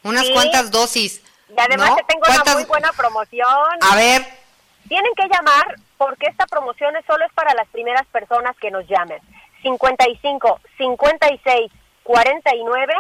unas 0.03 0.26
Sí. 0.26 0.32
cuantas 0.32 0.70
dosis. 0.72 1.22
Y 1.57 1.61
además 1.61 1.91
¿no? 1.91 1.97
te 1.97 2.05
tengo 2.05 2.23
una 2.27 2.35
¿Cuántas- 2.35 2.55
muy 2.57 2.65
buena 2.65 2.93
promoción. 2.93 3.79
A 3.93 3.97
ver, 3.97 4.23
Tienen 4.89 5.13
que 5.15 5.29
llamar 5.29 5.77
porque 5.97 6.27
esta 6.27 6.45
promoción 6.47 6.95
es 6.97 7.05
solo 7.07 7.25
es 7.25 7.33
para 7.33 7.55
las 7.55 7.69
primeras 7.69 8.05
personas 8.09 8.57
que 8.59 8.71
nos 8.71 8.87
llamen. 8.89 9.21
55 9.63 10.61
56 10.77 11.71
49 12.03 12.95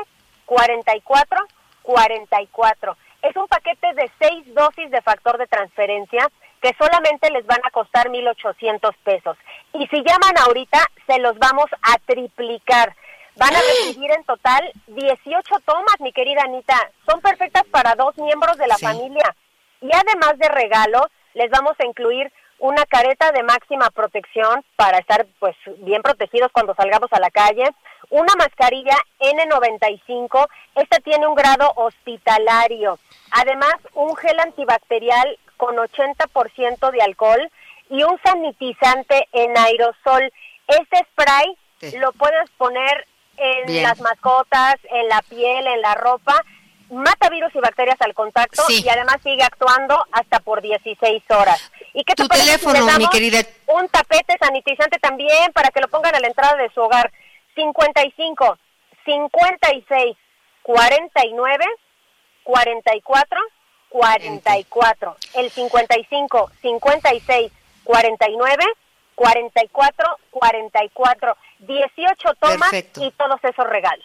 44 0.46 1.38
44. 1.82 2.96
Es 3.22 3.36
un 3.36 3.46
paquete 3.48 3.92
de 3.94 4.10
seis 4.20 4.54
dosis 4.54 4.90
de 4.90 5.02
factor 5.02 5.38
de 5.38 5.46
transferencia 5.46 6.28
que 6.60 6.74
solamente 6.78 7.30
les 7.30 7.44
van 7.46 7.60
a 7.64 7.70
costar 7.70 8.08
1.800 8.08 8.94
pesos. 9.04 9.36
Y 9.74 9.86
si 9.88 9.96
llaman 10.04 10.38
ahorita, 10.46 10.78
se 11.06 11.18
los 11.18 11.36
vamos 11.38 11.66
a 11.82 11.98
triplicar. 12.06 12.94
Van 13.36 13.54
a 13.54 13.58
recibir 13.58 14.10
en 14.10 14.24
total 14.24 14.72
18 14.88 15.60
tomas, 15.64 16.00
mi 16.00 16.12
querida 16.12 16.42
Anita. 16.42 16.90
Son 17.06 17.20
perfectas 17.20 17.64
para 17.70 17.94
dos 17.94 18.16
miembros 18.18 18.58
de 18.58 18.66
la 18.66 18.76
familia. 18.76 19.34
Y 19.80 19.90
además 19.92 20.38
de 20.38 20.48
regalos, 20.48 21.06
les 21.34 21.50
vamos 21.50 21.74
a 21.78 21.86
incluir 21.86 22.30
una 22.58 22.86
careta 22.86 23.32
de 23.32 23.42
máxima 23.42 23.90
protección 23.90 24.64
para 24.76 24.98
estar 24.98 25.26
pues 25.40 25.56
bien 25.78 26.00
protegidos 26.00 26.52
cuando 26.52 26.76
salgamos 26.76 27.12
a 27.12 27.18
la 27.18 27.30
calle, 27.30 27.64
una 28.10 28.34
mascarilla 28.38 28.96
N95, 29.18 30.48
esta 30.76 30.98
tiene 30.98 31.26
un 31.26 31.34
grado 31.34 31.72
hospitalario, 31.74 33.00
además 33.32 33.74
un 33.94 34.14
gel 34.14 34.38
antibacterial 34.38 35.38
con 35.56 35.74
80% 35.74 36.92
de 36.92 37.02
alcohol 37.02 37.50
y 37.90 38.04
un 38.04 38.16
sanitizante 38.24 39.26
en 39.32 39.58
aerosol. 39.58 40.32
Este 40.68 40.98
spray 41.10 41.56
lo 41.98 42.12
puedes 42.12 42.48
poner 42.58 43.08
en 43.36 43.82
las 43.82 44.00
mascotas, 44.00 44.76
en 44.90 45.08
la 45.08 45.22
piel, 45.22 45.66
en 45.66 45.80
la 45.80 45.94
ropa, 45.94 46.44
mata 46.90 47.30
virus 47.30 47.54
y 47.54 47.60
bacterias 47.60 48.00
al 48.00 48.14
contacto 48.14 48.62
y 48.68 48.86
además 48.88 49.16
sigue 49.22 49.42
actuando 49.42 50.04
hasta 50.12 50.40
por 50.40 50.60
16 50.60 51.22
horas. 51.30 51.72
¿Y 51.94 52.04
qué 52.04 52.14
te 52.14 52.22
tu 52.22 52.28
teléfono, 52.28 52.86
mi 52.98 53.08
querida? 53.08 53.40
Un 53.66 53.88
tapete 53.88 54.36
sanitizante 54.38 54.98
también 54.98 55.52
para 55.52 55.70
que 55.70 55.80
lo 55.80 55.88
pongan 55.88 56.14
a 56.14 56.20
la 56.20 56.28
entrada 56.28 56.56
de 56.56 56.70
su 56.70 56.80
hogar. 56.80 57.10
55 57.54 58.58
56 59.04 60.16
49 60.62 61.64
44 62.44 63.40
44. 63.88 65.16
El 65.34 65.50
55 65.50 66.50
56 66.62 67.52
49 67.84 68.64
44 69.22 70.18
44. 70.30 71.36
18 71.60 72.34
tomas 72.40 72.72
y 72.72 73.10
todos 73.12 73.38
esos 73.44 73.66
regalos. 73.68 74.04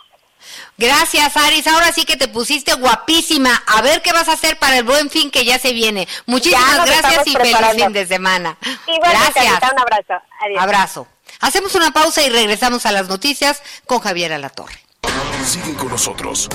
Gracias, 0.78 1.36
Aris. 1.36 1.66
Ahora 1.66 1.92
sí 1.92 2.06
que 2.06 2.16
te 2.16 2.28
pusiste 2.28 2.76
guapísima. 2.76 3.64
A 3.66 3.82
ver 3.82 4.04
qué 4.04 4.14
vas 4.14 4.30
a 4.30 4.34
hacer 4.34 4.60
para 4.60 4.78
el 4.78 4.84
buen 4.84 5.10
fin 5.10 5.32
que 5.32 5.44
ya 5.44 5.58
se 5.58 5.74
viene. 5.74 6.08
Muchísimas 6.28 6.86
gracias 6.86 7.26
y 7.26 7.34
feliz 7.34 7.58
fin 7.76 7.94
de 7.94 8.06
semana. 8.06 8.58
gracias. 8.86 9.72
un 9.72 9.80
abrazo. 9.80 10.24
Abrazo. 10.60 11.08
Hacemos 11.40 11.74
una 11.74 11.92
pausa 11.92 12.22
y 12.22 12.30
regresamos 12.30 12.86
a 12.86 12.92
las 12.92 13.08
noticias 13.08 13.64
con 13.88 14.00
Javier 14.00 14.34
Alatorre. 14.34 14.80
Sigue 15.44 15.76
con 15.76 15.90
nosotros. 15.90 16.48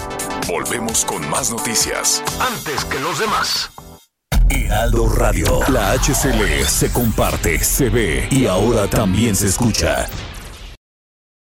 Volvemos 0.47 1.05
con 1.05 1.29
más 1.29 1.51
noticias. 1.51 2.23
Antes 2.41 2.85
que 2.85 3.01
los 3.01 3.19
demás. 3.19 3.71
Heraldo 4.51 5.09
Radio. 5.09 5.61
La 5.69 5.93
HCL 5.93 6.65
se 6.67 6.91
comparte, 6.93 7.63
se 7.63 7.89
ve 7.89 8.29
y 8.31 8.47
ahora 8.47 8.89
también 8.89 9.35
se 9.37 9.47
escucha. 9.47 10.09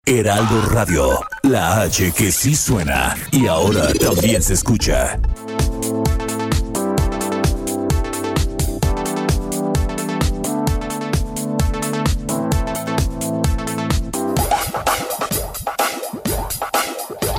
Heraldo 0.06 0.62
Radio, 0.70 1.20
la 1.44 1.82
H 1.82 2.12
que 2.12 2.32
sí 2.32 2.56
suena 2.56 3.16
y 3.32 3.48
ahora 3.48 3.94
también 3.94 4.42
se 4.42 4.54
escucha. 4.54 5.18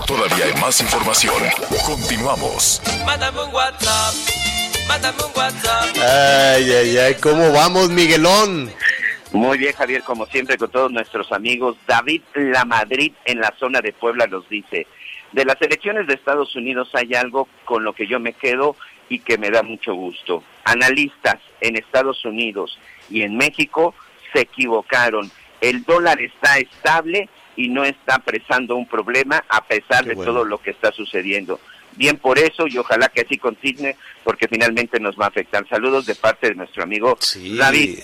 Todavía 0.07 0.47
hay 0.47 0.61
más 0.61 0.81
información. 0.81 1.35
Continuamos. 1.85 2.81
Mándame 3.05 3.43
un 3.43 3.55
WhatsApp. 3.55 4.44
Mándame 4.89 5.19
un 5.19 5.33
WhatsApp. 5.37 5.97
Ay, 5.97 6.73
ay, 6.73 6.99
ay, 6.99 7.15
¿cómo 7.21 7.53
vamos, 7.53 7.91
Miguelón? 7.91 8.71
Muy 9.33 9.59
bien, 9.59 9.73
Javier, 9.73 10.03
como 10.03 10.27
siempre 10.27 10.57
con 10.57 10.71
todos 10.71 10.93
nuestros 10.93 11.33
amigos. 11.33 11.77
David 11.87 12.23
La 12.35 12.65
Madrid 12.65 13.13
en 13.25 13.41
la 13.41 13.53
zona 13.59 13.81
de 13.81 13.93
Puebla 13.93 14.27
nos 14.27 14.49
dice, 14.49 14.87
de 15.33 15.45
las 15.45 15.61
elecciones 15.61 16.07
de 16.07 16.15
Estados 16.15 16.55
Unidos 16.55 16.91
hay 16.95 17.15
algo 17.15 17.49
con 17.65 17.83
lo 17.83 17.95
que 17.95 18.07
yo 18.07 18.21
me 18.21 18.35
quedo 18.35 18.77
y 19.09 19.19
que 19.19 19.37
me 19.37 19.51
da 19.51 19.63
mucho 19.63 19.95
gusto. 19.95 20.45
Analistas 20.65 21.39
en 21.61 21.77
Estados 21.77 22.25
Unidos 22.25 22.79
y 23.11 23.23
en 23.23 23.37
México 23.37 23.95
se 24.33 24.43
equivocaron. 24.43 25.31
El 25.61 25.85
dólar 25.85 26.21
está 26.21 26.59
estable 26.59 27.29
y 27.57 27.69
no 27.69 27.85
está 27.85 28.19
presando 28.19 28.77
un 28.77 28.87
problema 28.87 29.45
a 29.49 29.65
pesar 29.65 30.05
de 30.05 30.15
todo 30.15 30.45
lo 30.45 30.59
que 30.59 30.71
está 30.71 30.93
sucediendo. 30.93 31.59
Bien 31.97 32.17
por 32.17 32.39
eso 32.39 32.67
y 32.67 32.79
ojalá 32.79 33.09
que 33.09 33.23
así 33.23 33.39
continúe 33.39 33.95
porque 34.23 34.49
finalmente 34.49 34.99
nos 35.01 35.17
va 35.17 35.27
a 35.27 35.29
afectar. 35.29 35.67
Saludos 35.69 36.07
de 36.07 36.15
parte 36.15 36.49
de 36.49 36.55
nuestro 36.55 36.83
amigo 36.83 37.19
David 37.57 37.99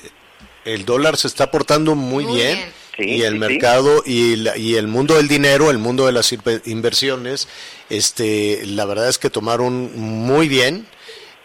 el 0.64 0.84
dólar 0.84 1.16
se 1.16 1.28
está 1.28 1.50
portando 1.50 1.94
muy, 1.94 2.24
bien. 2.24 2.72
y 2.98 3.22
el 3.22 3.36
mercado 3.36 4.02
y, 4.04 4.46
y, 4.58 4.74
el 4.74 4.88
mundo 4.88 5.16
del 5.16 5.28
dinero, 5.28 5.70
el 5.70 5.78
mundo 5.78 6.06
de 6.06 6.12
las 6.12 6.34
inversiones, 6.66 7.48
este, 7.88 8.66
la 8.66 8.84
verdad 8.84 9.08
es 9.08 9.18
que 9.18 9.30
tomaron 9.30 9.98
muy 9.98 10.48
bien 10.48 10.86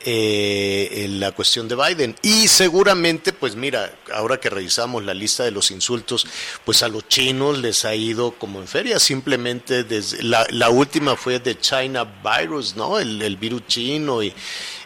eh, 0.07 1.07
la 1.09 1.31
cuestión 1.31 1.67
de 1.67 1.75
Biden. 1.75 2.15
Y 2.21 2.47
seguramente, 2.47 3.33
pues 3.33 3.55
mira, 3.55 3.91
ahora 4.13 4.39
que 4.39 4.49
revisamos 4.49 5.03
la 5.03 5.15
lista 5.15 5.43
de 5.43 5.51
los 5.51 5.71
insultos, 5.71 6.27
pues 6.63 6.83
a 6.83 6.87
los 6.87 7.07
chinos 7.07 7.57
les 7.57 7.85
ha 7.85 7.95
ido 7.95 8.31
como 8.31 8.61
en 8.61 8.67
feria, 8.67 8.99
simplemente 8.99 9.83
desde 9.83 10.21
la, 10.21 10.45
la 10.51 10.69
última 10.69 11.15
fue 11.15 11.39
de 11.39 11.59
China 11.59 12.05
Virus, 12.23 12.75
¿no? 12.75 12.99
El, 12.99 13.21
el 13.21 13.35
virus 13.37 13.65
chino 13.67 14.21
y 14.21 14.31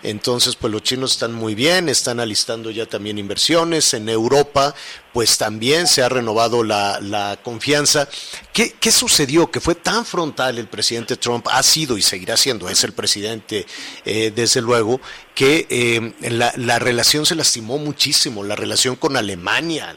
entonces, 0.04 0.56
pues 0.56 0.72
los 0.72 0.84
chinos 0.84 1.12
están 1.12 1.34
muy 1.34 1.56
bien, 1.56 1.90
están 1.90 2.20
alistando 2.20 2.72
ya 2.72 2.86
también 2.86 3.18
inversiones. 3.18 3.94
En 3.94 4.08
Europa, 4.08 4.74
pues 5.14 5.38
también 5.38 5.88
se 5.88 6.02
ha 6.02 6.10
renovado 6.10 6.64
la, 6.64 7.00
la 7.02 7.38
confianza. 7.44 8.08
¿Qué, 8.54 8.74
¿Qué, 8.80 8.92
sucedió? 8.92 9.52
Que 9.52 9.60
fue 9.60 9.76
tan 9.76 10.06
frontal 10.06 10.58
el 10.58 10.68
presidente 10.68 11.18
Trump, 11.18 11.48
ha 11.52 11.64
sido 11.64 11.98
y 11.98 12.02
seguirá 12.02 12.38
siendo, 12.38 12.70
es 12.70 12.84
el 12.84 12.94
presidente, 12.94 13.66
eh, 14.06 14.32
desde 14.34 14.62
luego, 14.62 15.02
que 15.36 15.68
eh, 15.70 16.14
la, 16.30 16.54
la, 16.58 16.80
relación 16.80 17.26
se 17.26 17.36
lastimó 17.36 17.78
muchísimo, 17.78 18.44
la 18.44 18.56
relación 18.56 18.96
con 18.96 19.18
Alemania, 19.18 19.96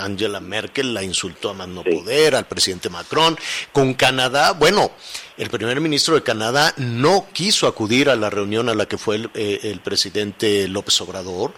Angela 0.00 0.40
Merkel 0.40 0.94
la 0.94 1.02
insultó 1.02 1.50
a 1.50 1.54
más 1.54 1.68
no 1.68 1.82
poder, 1.82 2.34
al 2.34 2.46
presidente 2.46 2.90
Macron, 2.90 3.38
con 3.72 3.94
Canadá, 3.94 4.52
bueno, 4.52 4.90
el 5.38 5.50
primer 5.50 5.80
ministro 5.80 6.14
de 6.14 6.22
Canadá 6.22 6.74
no 6.76 7.26
quiso 7.32 7.66
acudir 7.66 8.10
a 8.10 8.16
la 8.16 8.30
reunión 8.30 8.68
a 8.68 8.74
la 8.74 8.86
que 8.86 8.98
fue 8.98 9.16
el, 9.16 9.30
eh, 9.34 9.78
presidente 9.82 10.68
López 10.68 11.00
Obrador, 11.00 11.52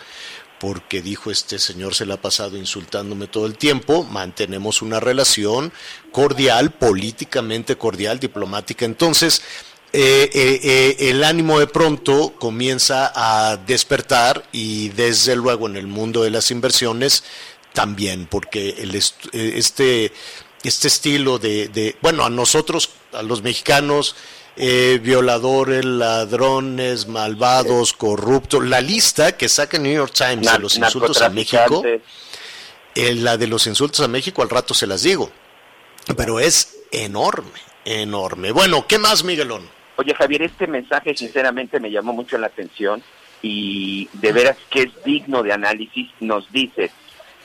porque 0.60 1.02
dijo 1.02 1.30
este 1.30 1.58
señor 1.58 1.94
se 1.94 2.06
le 2.06 2.14
ha 2.14 2.20
pasado 2.20 2.56
insultándome 2.56 3.26
todo 3.26 3.46
el 3.46 3.56
tiempo, 3.56 4.04
mantenemos 4.04 4.82
una 4.82 5.00
relación 5.00 5.72
cordial, 6.12 6.72
políticamente 6.72 7.76
cordial, 7.76 8.20
diplomática. 8.20 8.84
Entonces, 8.84 9.42
eh, 9.92 10.30
eh, 10.32 10.96
el 11.10 11.22
ánimo 11.22 11.60
de 11.60 11.66
pronto 11.66 12.34
comienza 12.38 13.12
a 13.14 13.56
despertar 13.56 14.44
y 14.52 14.88
desde 14.90 15.36
luego 15.36 15.68
en 15.68 15.76
el 15.76 15.86
mundo 15.86 16.22
de 16.22 16.30
las 16.30 16.50
inversiones 16.50 17.22
también, 17.72 18.26
porque 18.26 18.70
el 18.78 18.94
este, 18.94 20.12
este 20.64 20.88
estilo 20.88 21.38
de, 21.38 21.96
bueno, 22.00 22.24
a 22.24 22.30
nosotros, 22.30 22.90
a 23.14 23.22
los 23.22 23.42
mexicanos, 23.42 24.16
violadores, 24.56 25.84
ladrones, 25.84 27.06
malvados, 27.08 27.92
corruptos, 27.92 28.64
la 28.64 28.80
lista 28.80 29.36
que 29.36 29.48
saca 29.48 29.76
el 29.76 29.82
New 29.82 29.94
York 29.94 30.12
Times 30.12 30.52
de 30.52 30.58
los 30.58 30.76
insultos 30.76 31.22
a 31.22 31.28
México, 31.28 31.82
la 32.94 33.36
de 33.36 33.46
los 33.46 33.66
insultos 33.66 34.00
a 34.00 34.08
México 34.08 34.42
al 34.42 34.50
rato 34.50 34.74
se 34.74 34.86
las 34.86 35.02
digo, 35.02 35.30
pero 36.16 36.38
es 36.38 36.78
enorme, 36.92 37.58
enorme. 37.84 38.52
Bueno, 38.52 38.86
¿qué 38.86 38.98
más, 38.98 39.24
Miguelón? 39.24 39.68
Oye, 39.96 40.14
Javier, 40.14 40.42
este 40.42 40.66
mensaje 40.66 41.16
sinceramente 41.16 41.80
me 41.80 41.90
llamó 41.90 42.12
mucho 42.12 42.38
la 42.38 42.46
atención 42.48 43.02
y 43.42 44.08
de 44.12 44.32
veras 44.32 44.56
que 44.70 44.82
es 44.82 45.04
digno 45.04 45.42
de 45.42 45.52
análisis. 45.52 46.08
Nos 46.20 46.50
dice, 46.50 46.90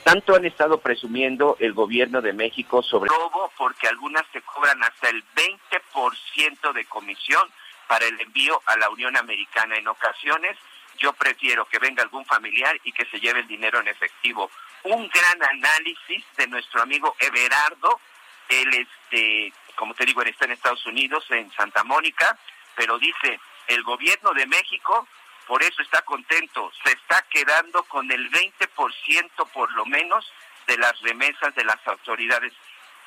tanto 0.04 0.34
han 0.34 0.44
estado 0.44 0.80
presumiendo 0.80 1.56
el 1.60 1.72
gobierno 1.72 2.20
de 2.20 2.32
México 2.32 2.82
sobre 2.82 3.08
robo 3.08 3.52
porque 3.56 3.88
algunas 3.88 4.24
se 4.32 4.42
cobran 4.42 4.82
hasta 4.82 5.08
el 5.08 5.24
20% 5.34 6.72
de 6.72 6.84
comisión 6.86 7.48
para 7.86 8.06
el 8.06 8.20
envío 8.20 8.60
a 8.66 8.76
la 8.76 8.90
Unión 8.90 9.16
Americana. 9.16 9.76
En 9.76 9.88
ocasiones 9.88 10.56
yo 10.98 11.12
prefiero 11.12 11.64
que 11.66 11.78
venga 11.78 12.02
algún 12.02 12.24
familiar 12.24 12.78
y 12.84 12.92
que 12.92 13.06
se 13.06 13.20
lleve 13.20 13.40
el 13.40 13.48
dinero 13.48 13.80
en 13.80 13.88
efectivo. 13.88 14.50
Un 14.84 15.08
gran 15.08 15.42
análisis 15.42 16.24
de 16.36 16.46
nuestro 16.46 16.82
amigo 16.82 17.16
Everardo, 17.18 18.00
él 18.48 18.68
este 18.74 19.52
como 19.80 19.94
te 19.94 20.04
digo, 20.04 20.20
está 20.20 20.44
en 20.44 20.52
Estados 20.52 20.84
Unidos, 20.84 21.24
en 21.30 21.50
Santa 21.52 21.82
Mónica, 21.84 22.38
pero 22.76 22.98
dice, 22.98 23.40
el 23.66 23.82
gobierno 23.82 24.34
de 24.34 24.46
México 24.46 25.08
por 25.50 25.64
eso 25.64 25.82
está 25.82 26.00
contento, 26.02 26.70
se 26.84 26.92
está 26.92 27.26
quedando 27.28 27.82
con 27.82 28.08
el 28.12 28.30
20% 28.30 29.50
por 29.52 29.68
lo 29.72 29.84
menos 29.84 30.24
de 30.68 30.78
las 30.78 30.96
remesas 31.00 31.52
de 31.56 31.64
las 31.64 31.84
autoridades. 31.88 32.52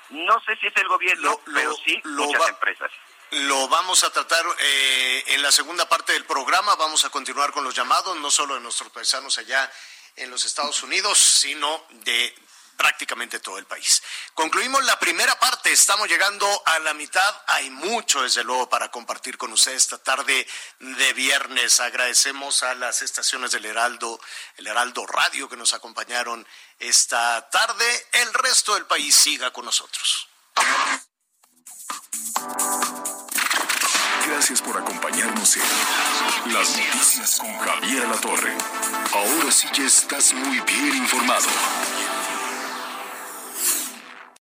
No 0.10 0.42
sé 0.42 0.58
si 0.58 0.68
es 0.68 0.76
el 0.76 0.90
gobierno, 0.90 1.40
pero 1.46 1.74
sí 1.86 2.02
muchas 2.04 2.50
empresas. 2.50 2.92
Lo 3.32 3.70
vamos 3.70 4.04
a 4.04 4.12
tratar 4.12 4.44
eh, 4.60 5.24
en 5.28 5.42
la 5.42 5.54
segunda 5.54 5.88
parte 5.88 6.12
del 6.12 6.26
programa. 6.26 6.76
Vamos 6.76 7.06
a 7.06 7.10
continuar 7.10 7.54
con 7.54 7.64
los 7.64 7.74
llamados, 7.74 8.18
no 8.18 8.30
solo 8.30 8.56
de 8.56 8.60
nuestros 8.60 8.90
paisanos 8.90 9.38
allá 9.38 9.72
en 10.18 10.30
los 10.30 10.44
Estados 10.44 10.84
Unidos, 10.84 11.18
sino 11.18 11.86
de 11.92 12.36
prácticamente 12.76 13.40
todo 13.40 13.58
el 13.58 13.66
país. 13.66 14.02
Concluimos 14.34 14.84
la 14.86 15.00
primera 15.00 15.38
parte, 15.40 15.72
estamos 15.72 16.08
llegando 16.08 16.48
a 16.66 16.80
la 16.80 16.94
mitad. 16.94 17.42
Hay 17.48 17.70
mucho, 17.70 18.22
desde 18.24 18.44
luego, 18.44 18.70
para 18.70 18.90
compartir 18.90 19.38
con 19.38 19.52
ustedes 19.54 19.84
esta 19.84 19.98
tarde 19.98 20.48
de 20.80 21.14
viernes. 21.14 21.80
Agradecemos 21.80 22.64
a 22.64 22.76
las 22.76 23.02
estaciones 23.02 23.52
del 23.52 23.66
Heraldo, 23.66 24.20
el 24.58 24.68
Heraldo 24.68 25.06
Radio 25.06 25.50
que 25.50 25.58
nos 25.58 25.74
acompañaron 25.74 26.46
esta 26.80 27.50
tarde. 27.50 28.08
El 28.14 28.34
resto 28.34 28.76
del 28.76 28.86
país 28.86 29.16
siga 29.16 29.52
con 29.52 29.66
nosotros. 29.66 30.28
Gracias 34.28 34.62
por 34.62 34.78
acompañarnos 34.78 35.58
en 35.58 36.54
Las 36.54 36.70
Noticias 36.78 37.38
con 37.40 37.58
Javier 37.60 38.08
La 38.08 38.20
Torre. 38.20 38.58
Ahora 39.14 39.52
sí 39.52 39.68
ya 39.74 39.86
estás 39.86 40.34
muy 40.34 40.60
bien 40.62 40.96
informado. 40.96 41.48